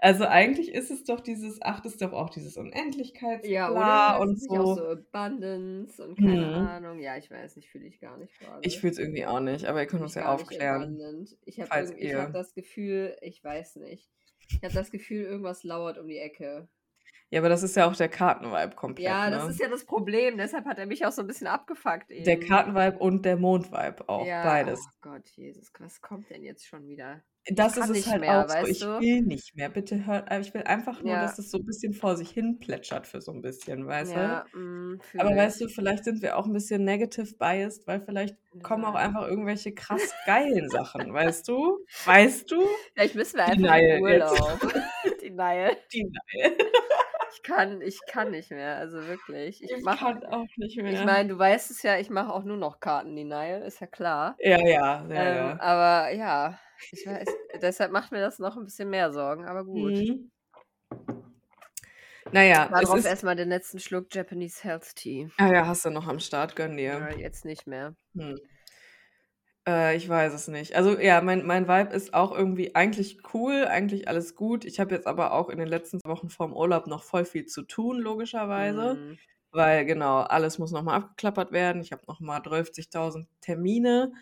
Also, 0.01 0.25
eigentlich 0.25 0.73
ist 0.75 0.91
es 0.91 1.05
doch 1.05 1.21
dieses 1.21 1.63
8 1.63 1.87
ist 1.87 2.03
doch 2.03 2.13
auch 2.13 2.31
dieses 2.31 2.57
Unendlichkeits 2.57 3.47
Ja, 3.47 3.71
oder? 3.71 4.21
und 4.21 4.33
nicht 4.33 4.51
auch 4.51 4.75
so. 4.75 4.75
so 4.75 4.87
Abundance 4.89 6.05
und 6.05 6.17
keine 6.17 6.47
Mhm. 6.47 6.55
Ahnung? 6.67 6.99
Ja, 6.99 7.17
ich 7.19 7.31
weiß 7.31 7.55
nicht, 7.55 7.69
fühle 7.69 7.87
ich 7.87 8.01
gar 8.01 8.17
nicht 8.19 8.33
Ich 8.33 8.47
grade. 8.47 8.71
fühle 8.71 8.93
es 8.93 8.99
irgendwie 8.99 9.27
auch 9.27 9.39
nicht, 9.39 9.65
aber 9.67 9.81
ihr 9.81 9.87
könnt 9.87 10.03
uns 10.03 10.17
ich 10.17 10.23
ja 10.23 10.33
aufklären. 10.33 11.29
Ich 11.45 11.61
habe 11.61 11.93
ich 11.97 12.03
ihr 12.03 12.29
das 12.33 12.53
Gefühl 12.55 13.17
ich 13.21 13.45
weiß 13.45 13.77
nicht. 13.77 14.11
Ich 14.49 14.65
habe 14.65 14.75
das 14.75 14.91
Gefühl, 14.91 15.23
irgendwas 15.23 15.63
lauert 15.63 15.99
um 15.99 16.09
die 16.09 16.19
Ecke. 16.19 16.67
Ja, 17.33 17.39
aber 17.41 17.49
das 17.49 17.63
ist 17.63 17.77
ja 17.77 17.87
auch 17.89 17.95
der 17.95 18.09
Kartenvibe 18.09 18.75
komplett, 18.75 19.25
Ja, 19.27 19.31
das 19.31 19.47
ne? 19.47 19.49
ist 19.49 19.61
ja 19.61 19.69
das 19.69 19.85
Problem. 19.85 20.37
Deshalb 20.37 20.65
hat 20.67 20.79
er 20.79 20.87
mich 20.87 21.07
auch 21.07 21.13
so 21.13 21.23
'n 21.23 21.27
bisschen 21.27 21.47
abgefuckt 21.47 22.11
Der 22.19 22.39
eben. 22.39 22.41
Kartenvibe 22.41 22.99
und 22.99 23.25
der 23.25 23.37
Mondvibe 23.37 24.09
auch, 24.09 24.37
Ja, 24.39 24.43
beides. 24.43 24.87
oh 24.87 24.91
Gott, 25.01 25.29
Jesus, 25.31 25.71
was 25.79 26.01
kommt 26.01 26.31
denn 26.31 26.43
jetzt 26.43 26.67
schon 26.67 26.87
wieder? 26.87 27.25
Das 27.47 27.77
Ich 27.77 27.79
ist 27.79 27.89
es 27.89 28.07
halt 28.07 28.21
mehr, 28.21 28.29
auch 28.29 28.49
so. 28.49 28.67
Ich 28.67 28.93
du? 28.99 28.99
will 28.99 29.23
nicht 29.23 29.55
mehr. 29.57 29.71
Bitte 29.71 30.05
hört 30.07 30.31
äh, 30.31 30.41
ich 30.41 30.53
will 30.53 30.63
einfach 30.65 31.03
nur, 31.05 31.17
Ja. 31.17 31.19
dass 31.19 31.39
es 31.39 31.51
so 31.51 31.59
'n 31.59 31.65
bisschen 31.65 31.95
vor 31.95 32.17
sich 32.17 32.31
hin 32.31 32.59
plätschert 32.59 33.07
für 33.07 33.21
so 33.23 33.33
'n 33.33 33.41
bisschen, 33.41 33.87
weißt 33.87 34.17
du? 34.17 34.21
Ja, 34.21 34.49
mhm, 34.53 35.01
Aber 35.17 35.31
weißt 35.37 35.61
du, 35.63 35.69
vielleicht 35.69 36.05
sind 36.05 36.23
wir 36.23 36.37
auch 36.39 36.47
'n 36.47 36.53
bisschen 36.55 36.85
negative 36.85 37.35
biased, 37.39 37.87
weil 37.87 38.01
vielleicht 38.01 38.37
kommen 38.63 38.85
auch 38.85 38.95
Ja. 38.95 38.97
einfach 38.97 39.29
irgendwelche 39.29 39.75
krass 39.75 40.17
geilen 40.25 40.71
Sachen, 40.71 41.13
weißt 41.13 41.49
du? 41.49 41.87
Weißt 42.05 42.51
du? 42.51 42.79
Vielleicht 42.95 43.15
müssen 43.15 43.37
wir 43.37 43.45
einfach 43.47 43.75
in 43.77 43.87
Denial 43.87 44.03
jetzt. 44.07 44.33
Urlaub. 44.33 44.63
Denial. 45.21 45.77
Denial. 45.93 46.71
Ich 47.43 47.49
kann, 47.49 47.81
ich 47.81 48.01
kann 48.07 48.31
nicht 48.31 48.51
mehr, 48.51 48.77
also 48.77 48.99
wirklich. 49.07 49.63
Ich, 49.63 49.71
Ich 49.73 49.83
mach, 49.83 49.99
kann 49.99 50.25
auch 50.27 50.47
nicht 50.57 50.77
ich 50.77 50.83
mehr. 50.83 51.05
meine, 51.05 51.29
du 51.31 51.39
weißt 51.39 51.71
es 51.71 51.83
ja, 51.83 51.99
ich 51.99 52.11
mache 52.11 52.33
auch 52.33 52.45
nur 52.45 52.57
noch 52.57 52.81
Karten-Denial, 52.81 53.63
ist 53.63 53.81
ja 53.81 53.87
klar. 53.87 54.37
Ja, 54.39 54.59
ja, 54.67 55.07
ja, 55.09 55.15
Ähm, 55.15 55.47
ja. 55.49 55.59
aber 55.59 56.11
ja, 56.13 56.59
ich 56.93 57.07
weiß, 57.07 57.29
deshalb 57.63 57.93
macht 57.93 58.13
mir 58.13 58.21
das 58.21 58.39
noch 58.39 58.57
ein 58.57 58.65
bisschen 58.65 58.91
mehr 58.91 59.13
Sorgen, 59.13 59.47
aber 59.47 59.65
gut. 59.65 59.93
Mhm. 59.95 60.31
Naja, 62.33 62.69
drauf 62.69 62.99
ist. 62.99 63.07
erstmal 63.07 63.37
den 63.37 63.49
letzten 63.49 63.81
Schluck 63.81 64.15
Japanese 64.15 64.63
Health 64.63 64.95
Tea. 64.97 65.31
Ah 65.39 65.49
ja, 65.53 65.67
hast 65.67 65.85
du 65.85 65.91
noch 65.91 66.07
am 66.07 66.21
Start, 66.21 66.55
gönn 66.57 66.77
dir. 66.77 66.93
Ja, 66.93 67.11
jetzt 67.11 67.45
nicht 67.45 67.67
mehr. 67.67 67.95
Hm. 68.15 68.37
Äh, 69.71 69.97
ich 69.97 70.09
weiß 70.09 70.33
es 70.33 70.49
nicht. 70.49 70.75
Also 70.75 70.99
ja, 70.99 71.21
mein, 71.21 71.47
mein 71.47 71.69
Vibe 71.69 71.95
ist 71.95 72.13
auch 72.13 72.33
irgendwie 72.37 72.75
eigentlich 72.75 73.19
cool, 73.35 73.67
eigentlich 73.67 74.09
alles 74.09 74.35
gut. 74.35 74.65
Ich 74.65 74.81
habe 74.81 74.95
jetzt 74.95 75.07
aber 75.07 75.33
auch 75.33 75.49
in 75.49 75.59
den 75.59 75.69
letzten 75.69 76.01
Wochen 76.05 76.29
vorm 76.29 76.53
Urlaub 76.53 76.87
noch 76.87 77.05
voll 77.05 77.25
viel 77.25 77.47
zu 77.47 77.63
tun, 77.63 77.99
logischerweise. 77.99 78.97
Mhm. 78.97 79.19
Weil 79.53 79.85
genau, 79.85 80.21
alles 80.21 80.59
muss 80.59 80.73
nochmal 80.73 80.97
abgeklappert 80.97 81.53
werden. 81.53 81.83
Ich 81.83 81.93
habe 81.93 82.03
nochmal 82.07 82.41
30.000 82.41 83.27
Termine 83.41 84.13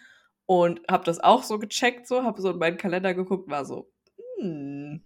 und 0.47 0.81
habe 0.91 1.05
das 1.05 1.21
auch 1.21 1.43
so 1.43 1.59
gecheckt, 1.59 2.07
so, 2.07 2.23
habe 2.25 2.41
so 2.41 2.51
in 2.51 2.59
meinen 2.59 2.79
Kalender 2.79 3.13
geguckt, 3.15 3.51
war 3.51 3.65
so, 3.65 3.91
hm, 4.39 5.03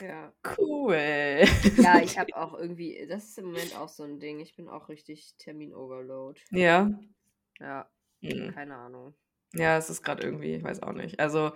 Ja. 0.00 0.32
cool. 0.58 1.44
Ja, 1.76 2.00
ich 2.02 2.16
habe 2.18 2.36
auch 2.36 2.54
irgendwie, 2.54 3.06
das 3.06 3.24
ist 3.24 3.38
im 3.38 3.46
Moment 3.46 3.74
auch 3.76 3.88
so 3.88 4.02
ein 4.02 4.18
Ding. 4.18 4.40
Ich 4.40 4.56
bin 4.56 4.68
auch 4.68 4.88
richtig 4.88 5.34
Termin-Overload. 5.38 6.40
ja. 6.50 6.90
Ja, 7.60 7.88
Hm. 8.22 8.52
keine 8.54 8.76
Ahnung. 8.76 9.14
Ja, 9.54 9.76
es 9.78 9.90
ist 9.90 10.02
gerade 10.02 10.22
irgendwie, 10.22 10.54
ich 10.56 10.64
weiß 10.64 10.82
auch 10.82 10.92
nicht. 10.92 11.18
Also 11.20 11.52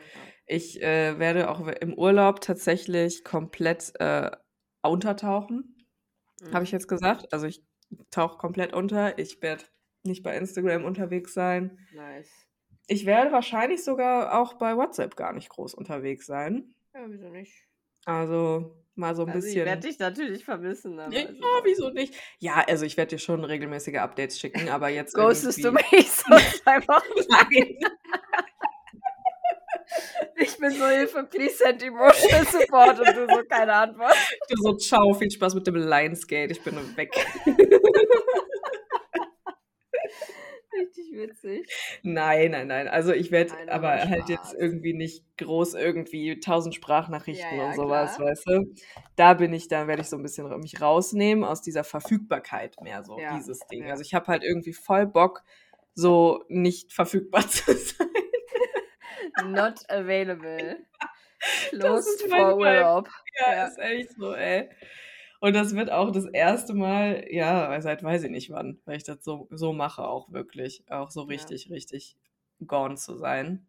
ich 0.47 0.81
äh, 0.83 1.19
werde 1.19 1.51
auch 1.51 1.61
im 1.67 1.95
Urlaub 1.95 2.41
tatsächlich 2.41 3.25
komplett 3.25 3.93
äh, 4.01 4.31
untertauchen, 4.83 5.87
habe 6.53 6.65
ich 6.65 6.71
Mhm. 6.71 6.73
jetzt 6.73 6.89
gesagt. 6.89 7.33
Also 7.33 7.47
ich 7.47 7.65
tauche 8.11 8.39
komplett 8.39 8.73
unter. 8.75 9.19
Ich 9.19 9.43
werde 9.43 9.65
nicht 10.05 10.23
bei 10.23 10.37
Instagram 10.37 10.85
unterwegs 10.85 11.35
sein. 11.35 11.79
Nice. 11.91 12.49
Ich 12.89 13.07
werde 13.07 13.33
wahrscheinlich 13.33 13.83
sogar 13.83 14.39
auch 14.39 14.53
bei 14.59 14.77
WhatsApp 14.77 15.17
gar 15.17 15.33
nicht 15.33 15.49
groß 15.49 15.73
unterwegs 15.73 16.27
sein. 16.27 16.75
Ja, 16.95 17.11
wieso 17.11 17.29
nicht? 17.31 17.69
Also 18.05 18.85
mal 19.01 19.17
so 19.17 19.25
ein 19.25 19.31
Also 19.31 19.49
ich 19.49 19.57
werde 19.57 19.77
bisschen. 19.77 19.91
dich 19.91 19.99
natürlich 19.99 20.45
vermissen, 20.45 20.99
aber 21.01 21.13
Ja, 21.13 21.27
also, 21.27 21.41
wieso 21.65 21.91
nicht? 21.91 22.15
Ja, 22.39 22.65
also 22.69 22.85
ich 22.85 22.97
werde 22.97 23.17
dir 23.17 23.19
schon 23.19 23.43
regelmäßige 23.45 23.97
Updates 23.97 24.39
schicken, 24.39 24.69
aber 24.69 24.89
jetzt 24.91 25.15
ghostest 25.15 25.65
du 25.65 25.73
mich 25.73 26.11
so 26.11 26.37
zwei 26.63 26.79
Wochen? 26.87 27.27
Nein. 27.29 27.79
Ich 30.37 30.57
bin 30.57 30.71
so 30.71 30.87
Hilfe, 30.87 31.25
please 31.25 31.57
send 31.57 31.83
emotional 31.83 32.47
support 32.47 32.99
und 33.01 33.09
du 33.09 33.27
so 33.29 33.43
keine 33.49 33.73
Antwort. 33.75 34.15
Du 34.49 34.57
so, 34.63 34.77
ciao, 34.77 35.13
viel 35.15 35.31
Spaß 35.31 35.55
mit 35.55 35.67
dem 35.67 35.75
Lionsgate, 35.75 36.53
ich 36.53 36.63
bin 36.63 36.77
weg. 36.97 37.11
Richtig 40.81 41.13
witzig. 41.13 41.69
Nein, 42.03 42.51
nein, 42.53 42.67
nein. 42.69 42.89
Also 42.89 43.13
ich 43.13 43.31
werde 43.31 43.53
aber 43.69 43.93
aber 43.93 44.09
halt 44.09 44.29
jetzt 44.29 44.51
Spaß. 44.51 44.55
irgendwie 44.55 44.95
nicht 44.95 45.25
groß 45.39 45.75
irgendwie 45.75 46.41
tausend 46.41 46.75
Sprachnachrichten 46.75 47.57
Ja, 47.59 47.65
und 47.65 47.71
ja, 47.71 47.77
sowas, 47.77 48.17
klar. 48.17 48.29
weißt 48.29 48.47
du? 48.49 48.75
Da 49.17 49.35
bin 49.35 49.53
ich, 49.53 49.69
dann 49.69 49.89
werde 49.89 50.03
ich 50.03 50.09
so 50.09 50.17
ein 50.17 50.23
bisschen 50.23 50.49
mich 50.61 50.81
rausnehmen 50.81 51.45
aus 51.45 51.63
dieser 51.63 51.85
Verfügbarkeit 51.85 52.81
mehr 52.83 53.05
so, 53.05 53.19
Ja, 53.19 53.37
dieses 53.37 53.59
Ding. 53.71 53.91
Also 53.91 54.03
ich 54.03 54.15
habe 54.15 54.27
halt 54.29 54.43
irgendwie 54.43 54.73
voll 54.73 55.07
Bock, 55.07 55.43
so 55.95 56.45
nicht 56.49 56.93
verfügbar 56.93 57.43
zu 57.49 57.73
sein. 57.77 58.09
Not 59.47 59.89
available. 59.89 60.79
Closed 61.71 62.23
for. 62.29 62.57
Urlaub. 62.57 63.09
Ja, 63.41 63.53
Ja. 63.55 63.67
ist 63.67 63.79
echt 63.79 64.13
so, 64.13 64.35
ey. 64.35 64.69
Und 65.41 65.55
das 65.55 65.75
wird 65.75 65.91
auch 65.91 66.11
das 66.13 66.27
erste 66.27 66.75
Mal, 66.75 67.27
ja, 67.31 67.81
seit 67.81 68.03
weiß 68.03 68.25
ich 68.25 68.31
nicht 68.31 68.51
wann, 68.51 68.81
weil 68.85 68.97
ich 68.99 69.05
das 69.05 69.25
so, 69.25 69.49
so 69.51 69.73
mache, 69.73 70.07
auch 70.07 70.31
wirklich. 70.33 70.85
Auch 70.91 71.11
so 71.11 71.23
Ja. 71.27 71.31
richtig, 71.31 71.71
richtig 71.71 72.17
gone 72.67 72.97
zu 72.97 73.17
sein. 73.17 73.67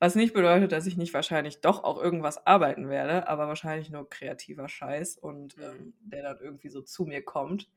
Was 0.00 0.14
nicht 0.16 0.34
bedeutet, 0.34 0.72
dass 0.72 0.86
ich 0.86 0.96
nicht 0.96 1.14
wahrscheinlich 1.14 1.60
doch 1.62 1.84
auch 1.84 2.02
irgendwas 2.02 2.46
arbeiten 2.46 2.88
werde, 2.90 3.28
aber 3.28 3.48
wahrscheinlich 3.48 3.90
nur 3.90 4.08
kreativer 4.10 4.68
Scheiß 4.68 5.16
und 5.18 5.56
Mhm. 5.56 5.62
ähm, 5.62 5.94
der 6.12 6.22
dann 6.24 6.38
irgendwie 6.40 6.70
so 6.70 6.82
zu 6.82 7.04
mir 7.04 7.22
kommt. 7.24 7.70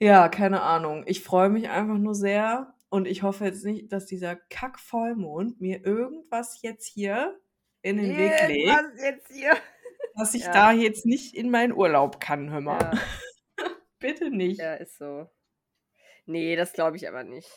Ja, 0.00 0.28
keine 0.28 0.62
Ahnung. 0.62 1.04
Ich 1.06 1.22
freue 1.22 1.48
mich 1.48 1.68
einfach 1.70 1.96
nur 1.98 2.14
sehr 2.14 2.74
und 2.90 3.06
ich 3.06 3.22
hoffe 3.22 3.44
jetzt 3.46 3.64
nicht, 3.64 3.92
dass 3.92 4.06
dieser 4.06 4.36
Kack-Vollmond 4.36 5.60
mir 5.60 5.84
irgendwas 5.84 6.60
jetzt 6.62 6.86
hier 6.86 7.38
in 7.82 7.96
den 7.96 8.16
Weg 8.16 8.40
legt, 8.40 8.84
jetzt 8.98 9.28
hier? 9.32 9.52
Dass 10.16 10.34
ich 10.34 10.42
Ja. 10.44 10.52
da 10.52 10.72
jetzt 10.72 11.06
nicht 11.06 11.34
in 11.34 11.50
meinen 11.50 11.72
Urlaub 11.72 12.20
kann, 12.20 12.50
hör 12.50 12.60
mal. 12.60 12.78
Ja, 12.80 12.92
Bitte 13.98 14.30
nicht. 14.30 14.58
ja, 14.60 14.74
ist 14.74 14.98
so. 14.98 15.28
Nee, 16.26 16.56
das 16.56 16.72
glaube 16.72 16.96
ich 16.96 17.08
aber 17.08 17.24
nicht. 17.24 17.48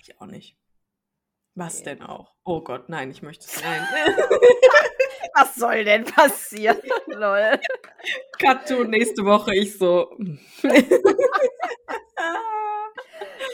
Ich 0.00 0.20
auch 0.20 0.26
nicht. 0.26 0.56
Was 1.54 1.78
Nee. 1.78 1.84
denn 1.86 2.02
auch? 2.02 2.34
Oh 2.44 2.60
Gott, 2.62 2.88
nein, 2.88 3.10
ich 3.10 3.22
möchte 3.22 3.44
es. 3.46 3.62
Nein. 3.62 3.86
Was 5.34 5.54
soll 5.56 5.84
denn 5.84 6.04
passieren? 6.04 6.80
Lol. 7.06 7.60
Katto, 8.38 8.84
nächste 8.84 9.24
Woche 9.24 9.54
ich 9.56 9.76
so. 9.76 10.16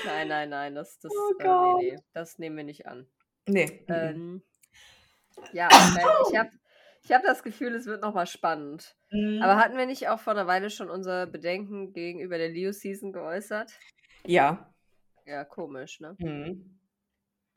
Nein, 0.04 0.28
nein, 0.28 0.50
nein, 0.50 0.74
das, 0.74 0.98
das, 0.98 1.12
Oh 1.12 1.32
äh, 1.38 1.82
nee, 1.82 1.92
nee, 1.92 1.98
das 2.12 2.38
nehmen 2.38 2.56
wir 2.56 2.64
nicht 2.64 2.86
an. 2.86 3.06
nee. 3.46 3.84
Ähm, 3.88 4.42
ja, 5.52 5.68
weil 5.70 6.30
ich 6.32 6.38
habe 6.38 6.50
ich 7.04 7.12
hab 7.12 7.22
das 7.22 7.42
Gefühl, 7.42 7.74
es 7.74 7.86
wird 7.86 8.02
nochmal 8.02 8.26
spannend. 8.26 8.96
Mhm. 9.10 9.40
Aber 9.42 9.56
hatten 9.56 9.76
wir 9.76 9.86
nicht 9.86 10.08
auch 10.08 10.20
vor 10.20 10.32
einer 10.32 10.46
Weile 10.46 10.70
schon 10.70 10.88
unser 10.88 11.26
Bedenken 11.26 11.92
gegenüber 11.92 12.38
der 12.38 12.48
Leo-Season 12.48 13.12
geäußert? 13.12 13.72
ja. 14.26 14.70
Ja, 15.26 15.42
komisch, 15.44 16.00
ne? 16.00 16.16
Mhm. 16.18 16.78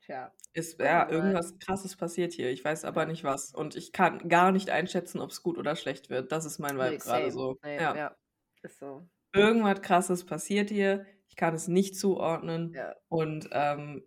Tja. 0.00 0.32
Ist, 0.54 0.80
ja, 0.80 1.08
irgendwas 1.10 1.58
krasses 1.58 1.96
passiert 1.96 2.32
hier. 2.32 2.50
Ich 2.50 2.64
weiß 2.64 2.86
aber 2.86 3.04
nicht 3.04 3.24
was. 3.24 3.52
Und 3.54 3.76
ich 3.76 3.92
kann 3.92 4.26
gar 4.28 4.52
nicht 4.52 4.70
einschätzen, 4.70 5.20
ob 5.20 5.30
es 5.30 5.42
gut 5.42 5.58
oder 5.58 5.76
schlecht 5.76 6.08
wird. 6.08 6.32
Das 6.32 6.46
ist 6.46 6.58
mein 6.58 6.78
Vibe 6.78 6.90
Nee, 6.92 6.96
gerade 6.96 7.30
so. 7.30 7.58
Nee, 7.62 7.76
ja. 7.76 7.94
ja. 7.94 8.16
Ist 8.62 8.78
so. 8.78 9.06
Irgendwas 9.34 9.82
krasses 9.82 10.24
passiert 10.24 10.70
hier. 10.70 11.04
Ich 11.28 11.36
kann 11.36 11.54
es 11.54 11.68
nicht 11.68 11.98
zuordnen. 11.98 12.72
Ja. 12.72 12.94
Und 13.08 13.50
ähm, 13.52 14.02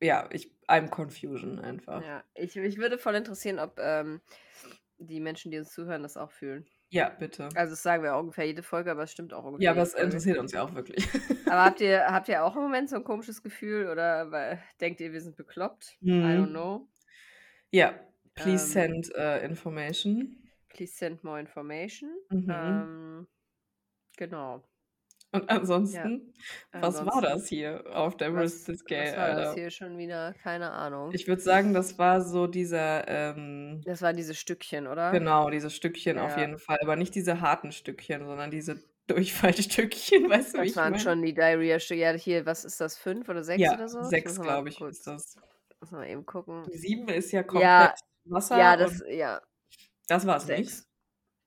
ja, 0.00 0.28
ich, 0.30 0.54
I'm 0.72 0.88
confusion 0.88 1.58
einfach. 1.58 2.02
Ja. 2.02 2.24
Ich, 2.34 2.56
mich 2.56 2.78
würde 2.78 2.98
voll 2.98 3.14
interessieren, 3.14 3.58
ob 3.58 3.78
ähm, 3.78 4.20
die 4.98 5.20
Menschen, 5.20 5.50
die 5.50 5.58
uns 5.58 5.72
zuhören, 5.72 6.02
das 6.02 6.16
auch 6.16 6.30
fühlen. 6.30 6.66
Ja, 6.88 7.08
bitte. 7.08 7.48
Also 7.54 7.72
das 7.72 7.82
sagen 7.82 8.02
wir 8.02 8.14
auch 8.14 8.20
ungefähr 8.20 8.46
jede 8.46 8.62
Folge, 8.62 8.90
aber 8.90 9.02
es 9.04 9.12
stimmt 9.12 9.32
auch 9.32 9.44
ungefähr. 9.44 9.64
Ja, 9.64 9.70
aber 9.72 9.82
es 9.82 9.94
interessiert 9.94 10.38
uns 10.38 10.52
ja 10.52 10.62
auch 10.62 10.74
wirklich. 10.74 11.08
Aber 11.46 11.64
habt 11.64 11.80
ihr, 11.80 12.06
habt 12.06 12.28
ihr 12.28 12.44
auch 12.44 12.54
im 12.56 12.62
Moment 12.62 12.90
so 12.90 12.96
ein 12.96 13.04
komisches 13.04 13.42
Gefühl 13.42 13.88
oder 13.88 14.30
weil, 14.30 14.62
denkt 14.80 15.00
ihr, 15.00 15.12
wir 15.12 15.20
sind 15.20 15.36
bekloppt? 15.36 15.96
I 16.02 16.06
don't 16.10 16.46
Mhm. 16.46 16.50
know. 16.50 16.88
Ja, 17.70 17.98
please 18.34 18.78
Ähm, 18.78 18.92
send 18.92 19.14
äh, 19.14 19.44
information. 19.44 20.36
Please 20.68 20.92
send 20.94 21.24
more 21.24 21.40
information. 21.40 22.10
Mhm. 22.30 22.50
Ähm, 22.50 23.26
genau. 24.16 24.62
Und 25.32 25.48
ansonsten, 25.50 26.34
was 26.80 27.04
war 27.04 27.22
das 27.22 27.46
hier 27.48 27.84
auf 27.96 28.16
der 28.16 28.30
Was, 28.32 28.32
Bristol 28.32 28.76
was 28.94 29.14
Scale, 29.14 29.16
war 29.16 29.34
das 29.34 29.52
Alter? 29.52 29.54
hier 29.54 29.70
schon 29.70 29.96
wieder? 29.98 30.34
Keine 30.34 30.72
Ahnung. 30.72 31.14
Ich 31.14 31.28
würde 31.28 31.42
sagen, 31.42 31.72
das 31.74 31.98
war 31.98 32.20
so 32.22 32.46
dieser, 32.48 33.06
ähm, 33.08 33.84
Das 33.84 34.02
waren 34.02 34.16
diese 34.16 34.34
Stückchen, 34.34 34.86
oder? 34.88 35.24
genau, 35.24 35.50
diese 35.50 35.70
Stückchen 35.70 36.18
auf 36.18 36.36
Ja. 36.36 36.36
jeden 36.36 36.58
Fall, 36.58 36.78
aber 36.82 36.96
nicht 36.96 37.14
diese 37.14 37.40
harten 37.40 37.72
Stückchen, 37.72 38.24
sondern 38.26 38.50
diese 38.50 38.82
Durchfallstückchen, 39.08 40.28
weißt 40.30 40.54
du, 40.54 40.60
wie 40.60 40.66
Das 40.66 40.76
ich 40.76 40.76
waren 40.76 40.94
meine? 40.94 40.98
schon 40.98 41.22
die 41.22 41.34
Diarrhea-Stücke. 41.34 42.00
Ja, 42.00 42.12
hier, 42.12 42.46
was 42.46 42.64
ist 42.64 42.80
das? 42.80 42.96
Fünf 42.98 43.28
oder 43.28 43.44
sechs 43.44 43.70
Ja, 43.70 43.72
oder 43.72 43.88
so? 43.88 44.10
Sechs, 44.10 44.40
glaube 44.40 44.68
ich, 44.68 44.80
ist 44.82 45.06
das. 45.06 45.36
muss 45.80 45.90
mal 45.90 46.08
eben 46.08 46.24
gucken. 46.26 46.70
Die 46.72 46.76
sieben 46.78 47.08
ist 47.08 47.30
ja 47.32 47.42
Ja, 47.50 47.92
komplett 47.92 48.00
Wasser 48.24 48.74
ja, 48.74 48.76
das, 48.76 49.02
ja, 49.08 49.42
das 50.08 50.26
war 50.26 50.36
es 50.36 50.48
nicht. 50.48 50.72
sechs. 50.72 50.86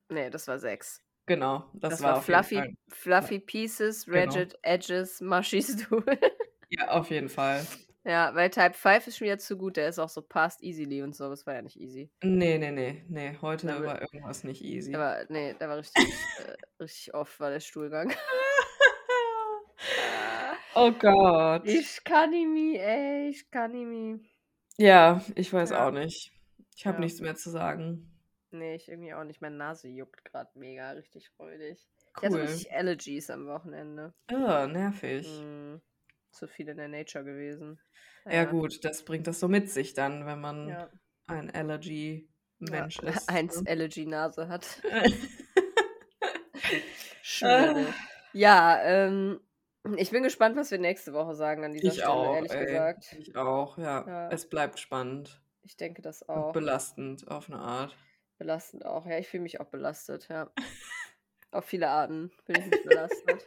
Nee, 0.10 0.30
das 0.32 0.48
war 0.50 0.60
sechs. 0.60 1.05
Genau, 1.28 1.66
das, 1.74 1.92
Das 1.94 2.02
war 2.04 2.14
war 2.16 2.22
Fluffy. 2.22 2.76
Fluffy 2.88 3.40
Pieces, 3.40 4.06
Genau. 4.06 4.20
Ragged 4.34 4.58
Edges, 4.62 5.22
Mushy 5.22 5.62
Stool. 5.62 6.04
Ja, 6.70 6.90
auf 6.90 7.10
jeden 7.12 7.30
Fall. 7.30 7.66
ja, 8.04 8.34
weil 8.36 8.50
Type 8.50 8.74
5 8.74 9.06
ist 9.08 9.18
schon 9.18 9.26
wieder 9.26 9.38
zu 9.38 9.56
gut. 9.58 9.78
Der 9.78 9.88
ist 9.88 10.00
auch 10.00 10.10
so 10.10 10.22
past 10.24 10.64
easily 10.64 11.04
und 11.04 11.16
so. 11.16 11.30
Das 11.30 11.46
war 11.46 11.54
ja 11.54 11.62
nicht 11.62 11.80
easy. 11.80 12.10
Nee, 12.24 12.58
nee, 12.58 12.72
nee, 12.72 13.04
nee, 13.08 13.38
heute 13.42 13.68
Da 13.68 13.84
war 13.84 14.02
irgendwas 14.02 14.44
nicht 14.44 14.64
easy. 14.64 14.92
War, 14.94 15.26
nee, 15.30 15.54
der 15.54 15.70
war 15.70 15.78
richtig, 15.78 16.04
äh, 16.40 16.84
richtig 16.84 17.14
oft 17.14 17.40
war 17.40 17.52
der 17.52 17.60
Stuhlgang. 17.60 18.12
Oh 20.78 20.92
Gott. 20.92 21.66
ich 21.68 22.04
kann 22.04 22.32
nicht 22.32 22.48
mehr, 22.50 22.86
ey, 22.88 23.30
ich 23.30 23.50
kann 23.50 23.72
mehr. 23.72 24.20
Ja, 24.78 25.22
ich 25.36 25.54
weiß 25.54 25.70
Ja. 25.70 25.88
auch 25.88 25.92
nicht. 25.92 26.32
Ich 26.76 26.86
habe 26.86 26.98
Ja. 26.98 27.02
nichts 27.02 27.22
mehr 27.22 27.36
zu 27.36 27.50
sagen. 27.50 28.15
Nee, 28.58 28.76
ich 28.76 28.90
irgendwie 28.90 29.14
auch 29.14 29.24
nicht. 29.24 29.42
Meine 29.42 29.56
Nase 29.58 29.88
juckt 29.88 30.24
gerade 30.26 30.50
mega, 30.58 30.92
richtig 30.92 31.30
freudig. 31.30 31.88
Ich 32.18 32.24
hatte 32.24 32.36
Cool. 32.36 32.42
richtig 32.42 32.72
Allergies 32.74 33.30
am 33.30 33.48
Wochenende. 33.48 34.14
Oh, 34.32 34.66
nervig. 34.68 35.28
Hm, 35.28 35.82
zu 36.32 36.48
viel 36.48 36.68
in 36.70 36.78
der 36.78 36.88
Nature 36.88 37.24
gewesen. 37.24 37.80
Ja, 38.30 38.46
gut, 38.46 38.84
das 38.84 39.04
bringt 39.04 39.28
das 39.28 39.40
so 39.40 39.48
mit 39.48 39.70
sich 39.70 39.94
dann, 39.94 40.26
wenn 40.26 40.42
man 40.42 40.68
Ja, 40.70 40.90
ein 41.28 41.48
ja. 41.48 41.54
Allergy-Mensch 41.54 43.00
ist. 43.00 43.30
Eins 43.30 43.62
ne? 43.62 43.70
Allergy-Nase 43.70 44.48
hat. 44.48 44.82
Schwede. 47.22 47.94
Ja, 48.34 48.82
ähm, 48.84 49.40
ich 49.98 50.10
bin 50.12 50.24
gespannt, 50.24 50.56
was 50.58 50.72
wir 50.72 50.80
nächste 50.80 51.14
Woche 51.14 51.36
sagen 51.36 51.64
an 51.64 51.74
dieser 51.74 51.88
Ich 51.88 51.94
Stelle, 51.94 52.10
auch, 52.10 52.36
ehrlich 52.36 52.52
ey. 52.52 52.66
gesagt. 52.66 53.16
Ich 53.20 53.36
auch, 53.36 53.78
ja. 53.78 54.06
Ja. 54.08 54.30
Es 54.32 54.50
bleibt 54.50 54.80
spannend 54.80 55.42
Ich 55.62 55.78
denke 55.78 56.02
das 56.02 56.22
und 56.24 56.36
auch. 56.36 56.54
belastend 56.54 57.28
auf 57.28 57.50
eine 57.50 57.60
Art. 57.60 57.96
Belastend 58.38 58.86
auch. 58.86 59.06
Ja, 59.06 59.18
ich 59.18 59.28
fühle 59.28 59.44
mich 59.44 59.60
auch 59.60 59.68
belastet, 59.68 60.28
ja. 60.30 60.52
Auf 61.52 61.66
viele 61.66 61.90
Arten 61.90 62.32
bin 62.46 62.58
ich 62.58 62.66
nicht 62.66 62.84
belastet. 62.84 63.46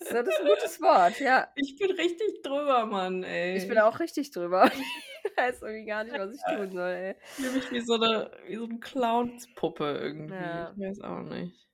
So, 0.00 0.14
das 0.14 0.28
ist 0.28 0.40
ein 0.40 0.46
gutes 0.46 0.80
Wort, 0.80 1.18
ja. 1.20 1.48
Ich 1.56 1.76
bin 1.76 1.90
richtig 1.90 2.42
drüber, 2.42 2.86
Mann, 2.86 3.24
ey. 3.24 3.56
Ich 3.56 3.66
bin 3.66 3.78
auch 3.78 4.00
richtig 4.00 4.30
drüber. 4.30 4.70
Ich 5.24 5.36
weiß 5.36 5.62
irgendwie 5.62 5.84
gar 5.84 6.02
nicht, 6.02 6.18
was 6.18 6.34
ich 6.34 6.42
tun 6.42 6.72
soll, 6.72 6.90
ey. 6.90 7.14
Ich 7.20 7.44
fühle 7.44 7.52
mich 7.52 7.70
wie 7.70 7.80
so 7.80 7.94
eine, 7.94 8.30
wie 8.46 8.56
so 8.56 8.64
eine 8.64 8.80
Clownspuppe 8.80 9.98
irgendwie. 10.00 10.34
Ja. 10.34 10.72
Ich 10.72 10.80
weiß 10.80 11.00
auch 11.02 11.22
nicht. 11.22 11.68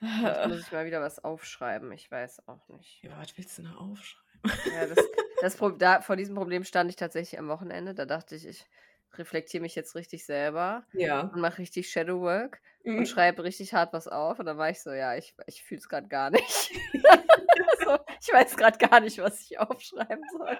Jetzt 0.00 0.48
muss 0.48 0.60
ich 0.66 0.72
mal 0.72 0.86
wieder 0.86 1.00
was 1.00 1.22
aufschreiben. 1.22 1.92
Ich 1.92 2.10
weiß 2.10 2.48
auch 2.48 2.66
nicht. 2.68 3.02
Ja, 3.02 3.18
was 3.18 3.36
willst 3.36 3.58
du 3.58 3.62
denn 3.62 3.72
aufschreiben? 3.72 4.24
Ja, 4.72 4.86
das, 4.86 5.56
das 5.56 5.78
da, 5.78 6.00
vor 6.00 6.16
diesem 6.16 6.34
Problem 6.34 6.64
stand 6.64 6.90
ich 6.90 6.96
tatsächlich 6.96 7.38
am 7.38 7.48
Wochenende. 7.48 7.94
Da 7.94 8.06
dachte 8.06 8.34
ich, 8.34 8.46
ich 8.46 8.66
reflektiere 9.14 9.62
mich 9.62 9.74
jetzt 9.74 9.94
richtig 9.94 10.24
selber 10.26 10.84
Ja. 10.92 11.20
und 11.22 11.40
mache 11.40 11.58
richtig 11.58 11.90
Shadowwork 11.90 12.60
Mhm. 12.84 12.98
und 12.98 13.06
schreibe 13.08 13.42
richtig 13.44 13.74
hart 13.74 13.92
was 13.92 14.06
auf. 14.08 14.38
Und 14.38 14.46
dann 14.46 14.56
war 14.58 14.70
ich 14.70 14.80
so, 14.82 14.92
ja, 14.92 15.16
ich, 15.16 15.34
ich 15.46 15.62
fühle 15.64 15.78
es 15.80 15.88
gerade 15.88 16.08
gar 16.08 16.30
nicht. 16.30 16.70
so, 17.84 17.98
ich 18.20 18.32
weiß 18.32 18.56
gerade 18.56 18.78
gar 18.78 19.00
nicht, 19.00 19.18
was 19.18 19.40
ich 19.42 19.58
aufschreiben 19.58 20.22
soll. 20.32 20.58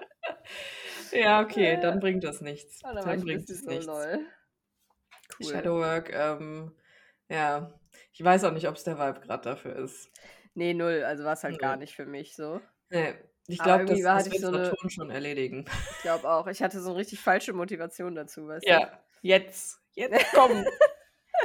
Ja, 1.11 1.41
okay, 1.41 1.79
dann 1.81 1.99
bringt 1.99 2.23
das 2.23 2.41
nichts. 2.41 2.79
Dann 2.79 2.95
Dann 2.95 3.21
bringt 3.21 3.49
es 3.49 3.61
so, 3.61 3.69
nichts. 3.69 3.85
lol. 3.85 4.25
Cool. 5.39 5.51
Shadowwork, 5.51 6.11
ähm, 6.13 6.75
ja. 7.29 7.73
Ich 8.11 8.23
weiß 8.23 8.43
auch 8.43 8.51
nicht, 8.51 8.67
ob 8.67 8.75
es 8.75 8.83
der 8.83 8.97
Vibe 8.99 9.21
gerade 9.21 9.43
dafür 9.43 9.75
ist. 9.75 10.11
Nee, 10.55 10.73
null. 10.73 11.03
Also 11.05 11.23
war 11.23 11.33
es 11.33 11.43
halt 11.43 11.59
gar 11.59 11.71
Null. 11.73 11.79
nicht 11.81 11.95
für 11.95 12.05
mich 12.05 12.35
so. 12.35 12.59
Nee, 12.89 13.13
ich 13.49 13.59
glaube, 13.59 13.85
das, 13.85 14.01
das 14.01 14.31
wird 14.31 14.41
so 14.41 14.47
eine- 14.49 14.89
schon 14.89 15.09
erledigen. 15.09 15.65
Ich 15.97 16.01
glaube 16.03 16.29
auch. 16.29 16.47
Ich 16.47 16.61
hatte 16.61 16.79
so 16.81 16.89
eine 16.91 16.99
richtig 16.99 17.19
falsche 17.19 17.53
Motivation 17.53 18.15
dazu, 18.15 18.47
weißt 18.47 18.65
du? 18.65 18.69
Ja, 18.71 18.91
jetzt. 19.21 19.79
Jetzt 19.95 20.25
komm. 20.33 20.65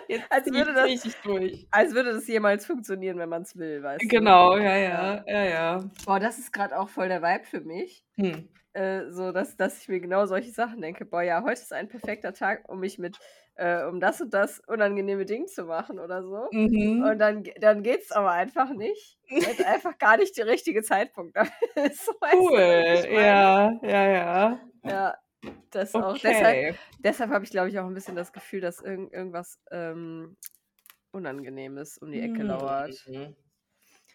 Jetzt 0.09 0.25
Als 0.31 0.47
würde 0.47 0.75
das- 0.75 0.85
richtig 0.85 1.15
durch. 1.23 1.67
Als 1.71 1.95
würde 1.95 2.13
das 2.15 2.27
jemals 2.27 2.67
funktionieren, 2.67 3.19
wenn 3.19 3.29
man 3.29 3.43
es 3.43 3.57
will, 3.57 3.83
weißt 3.83 4.03
du? 4.03 4.09
Genau, 4.09 4.57
ja, 4.57 4.77
ja, 4.77 5.25
ja, 5.27 5.45
ja. 5.45 5.85
Boah, 6.05 6.19
das 6.21 6.39
ist 6.39 6.53
gerade 6.53 6.79
auch 6.79 6.89
voll 6.89 7.09
der 7.09 7.23
Vibe 7.23 7.45
für 7.45 7.61
mich. 7.61 8.05
Hm. 8.17 8.49
Äh, 8.75 9.11
so, 9.13 9.31
dass, 9.33 9.57
dass 9.57 9.81
ich 9.81 9.89
mir 9.89 10.01
genau 10.01 10.27
solche 10.27 10.51
Sachen 10.51 10.81
denke. 10.83 11.05
Boah, 11.05 11.23
ja, 11.23 11.43
heute 11.43 11.61
ist 11.63 11.73
ein 11.73 11.89
perfekter 11.89 12.33
Tag, 12.33 12.69
um 12.69 12.81
mich 12.81 12.99
mit, 12.99 13.19
äh, 13.55 13.85
um 13.85 14.01
das 14.01 14.21
und 14.21 14.35
das 14.35 14.61
unangenehme 14.67 15.25
Ding 15.27 15.47
zu 15.47 15.65
machen 15.65 16.01
oder 16.01 16.23
so. 16.25 16.49
Mhm. 16.53 17.03
Und 17.05 17.19
dann, 17.19 17.45
dann 17.61 17.83
geht's 17.85 18.11
aber 18.13 18.33
einfach 18.33 18.71
nicht. 18.71 19.19
Weil 19.43 19.55
es 19.55 19.61
einfach 19.65 19.99
gar 19.99 20.17
nicht 20.17 20.37
der 20.37 20.47
richtige 20.47 20.83
Zeitpunkt 20.83 21.37
ist. 21.77 22.09
Weißt 22.21 22.55
du, 22.55 22.55
cool, 22.55 23.07
meine? 23.11 23.11
ja, 23.11 23.81
ja, 23.83 24.09
ja. 24.09 24.61
Ja, 24.83 25.17
das 25.71 25.97
auch. 25.97 26.19
Deshalb, 26.19 26.57
Okay. 26.57 26.75
deshalb 26.99 27.31
habe 27.31 27.45
ich, 27.45 27.51
glaube 27.51 27.69
ich, 27.69 27.79
auch 27.79 27.87
ein 27.87 27.95
bisschen 27.95 28.17
das 28.17 28.33
Gefühl, 28.33 28.61
dass 28.61 28.81
irgend, 28.81 29.13
irgendwas 29.13 29.61
ähm, 29.71 30.37
Unangenehmes 31.13 31.99
um 31.99 32.11
die 32.11 32.21
Ecke 32.21 32.43
lauert. 32.43 32.91
Mhm. 33.07 33.37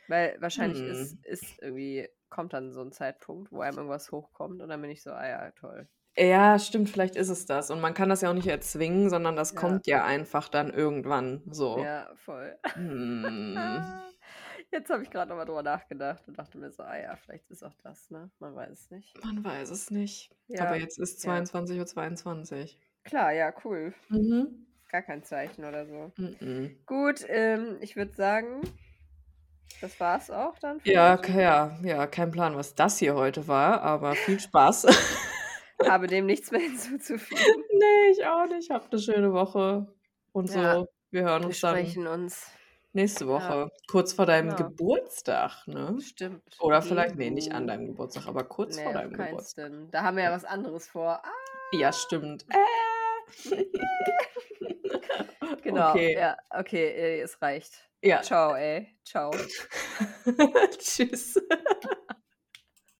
Weil 0.07 0.37
wahrscheinlich 0.41 0.79
Hm. 0.79 0.91
ist, 0.91 1.25
ist 1.25 1.59
irgendwie, 1.61 2.09
kommt 2.29 2.53
dann 2.53 2.71
so 2.71 2.81
ein 2.81 2.91
Zeitpunkt, 2.91 3.51
wo 3.51 3.61
einem 3.61 3.77
irgendwas 3.77 4.11
hochkommt 4.11 4.61
und 4.61 4.69
dann 4.69 4.81
bin 4.81 4.89
ich 4.91 5.03
so, 5.03 5.11
ah 5.11 5.27
ja, 5.27 5.51
toll. 5.51 5.87
Ja, 6.17 6.59
stimmt, 6.59 6.89
vielleicht 6.89 7.15
ist 7.15 7.29
es 7.29 7.45
das. 7.45 7.71
Und 7.71 7.79
man 7.81 7.93
kann 7.93 8.09
das 8.09 8.21
ja 8.21 8.29
auch 8.29 8.33
nicht 8.33 8.47
erzwingen, 8.47 9.09
sondern 9.09 9.35
das 9.35 9.53
Ja. 9.53 9.59
kommt 9.59 9.87
ja 9.87 10.03
einfach 10.03 10.49
dann 10.49 10.69
irgendwann 10.73 11.43
so. 11.49 11.79
Ja, 11.79 12.09
voll. 12.15 12.57
Hm. 12.73 13.55
Jetzt 14.71 14.89
habe 14.91 15.01
ich 15.01 15.09
gerade 15.09 15.29
nochmal 15.29 15.45
drüber 15.45 15.63
nachgedacht 15.63 16.27
und 16.27 16.37
dachte 16.37 16.57
mir 16.57 16.71
so, 16.71 16.83
ah 16.83 16.97
ja, 16.97 17.15
vielleicht 17.15 17.49
ist 17.49 17.63
auch 17.63 17.73
das, 17.83 18.11
ne? 18.11 18.29
Man 18.39 18.53
weiß 18.55 18.69
es 18.71 18.91
nicht. 18.91 19.23
Man 19.23 19.43
weiß 19.43 19.71
es 19.71 19.89
nicht. 19.89 20.29
Ja, 20.47 20.65
Aber 20.65 20.75
jetzt 20.75 20.99
ist 20.99 21.23
ja. 21.23 21.31
22.22 21.39 21.79
Uhr. 21.79 21.85
22. 21.87 22.79
Klar, 23.03 23.31
ja, 23.31 23.51
cool. 23.63 23.93
Mhm. 24.09 24.67
Gar 24.91 25.01
kein 25.03 25.23
Zeichen 25.23 25.63
oder 25.65 25.87
so. 25.87 26.11
Mhm. 26.17 26.77
Gut, 26.85 27.25
ähm, 27.29 27.77
ich 27.81 27.95
würde 27.95 28.13
sagen, 28.13 28.61
das 29.81 29.99
war's 29.99 30.29
auch 30.29 30.57
dann. 30.59 30.79
für 30.79 30.91
Ja, 30.91 31.17
heute. 31.17 31.31
ja, 31.33 31.77
ja, 31.83 32.07
kein 32.07 32.31
Plan, 32.31 32.55
was 32.55 32.75
das 32.75 32.97
hier 32.99 33.15
heute 33.15 33.47
war, 33.47 33.81
aber 33.81 34.15
viel 34.15 34.39
Spaß. 34.39 34.87
Habe 35.87 36.07
dem 36.07 36.25
nichts 36.25 36.51
mehr 36.51 36.59
hinzuzufügen. 36.61 37.63
nee, 37.71 38.11
ich 38.11 38.25
auch 38.25 38.45
nicht. 38.47 38.69
Habt 38.69 38.91
eine 38.91 39.01
schöne 39.01 39.31
Woche. 39.31 39.87
Und 40.33 40.51
so, 40.51 40.59
Ja, 40.59 40.83
wir 41.11 41.23
hören 41.23 41.41
Wir 41.43 41.47
uns 41.47 41.61
dann 41.61 41.75
sprechen 41.77 42.07
uns. 42.07 42.51
nächste 42.91 43.27
Woche. 43.27 43.69
Kurz 43.89 44.11
vor 44.13 44.25
deinem 44.25 44.49
Genau. 44.55 44.69
Geburtstag, 44.69 45.65
ne? 45.67 45.97
Stimmt. 46.01 46.43
Oder 46.59 46.81
vielleicht, 46.81 47.15
nee, 47.15 47.29
nicht 47.29 47.53
an 47.53 47.65
deinem 47.67 47.87
Geburtstag, 47.87 48.27
aber 48.27 48.43
kurz 48.43 48.75
Nee, 48.75 48.83
vor 48.83 48.91
deinem 48.93 49.13
Geburtstag. 49.13 49.67
Sinn. 49.67 49.87
Da 49.91 50.03
haben 50.03 50.17
wir 50.17 50.25
ja 50.25 50.31
was 50.33 50.43
anderes 50.45 50.87
vor. 50.89 51.21
Ah, 51.23 51.31
Ja, 51.71 51.93
stimmt. 51.93 52.45
genau. 55.63 55.91
Okay. 55.91 56.15
Ja, 56.17 56.35
okay, 56.49 56.87
äh, 56.89 57.21
es 57.21 57.41
reicht. 57.41 57.88
Ja. 58.01 58.21
Ciao, 58.21 58.55
ey. 58.55 58.95
Ciao. 59.03 59.31
Tschüss. 60.79 61.35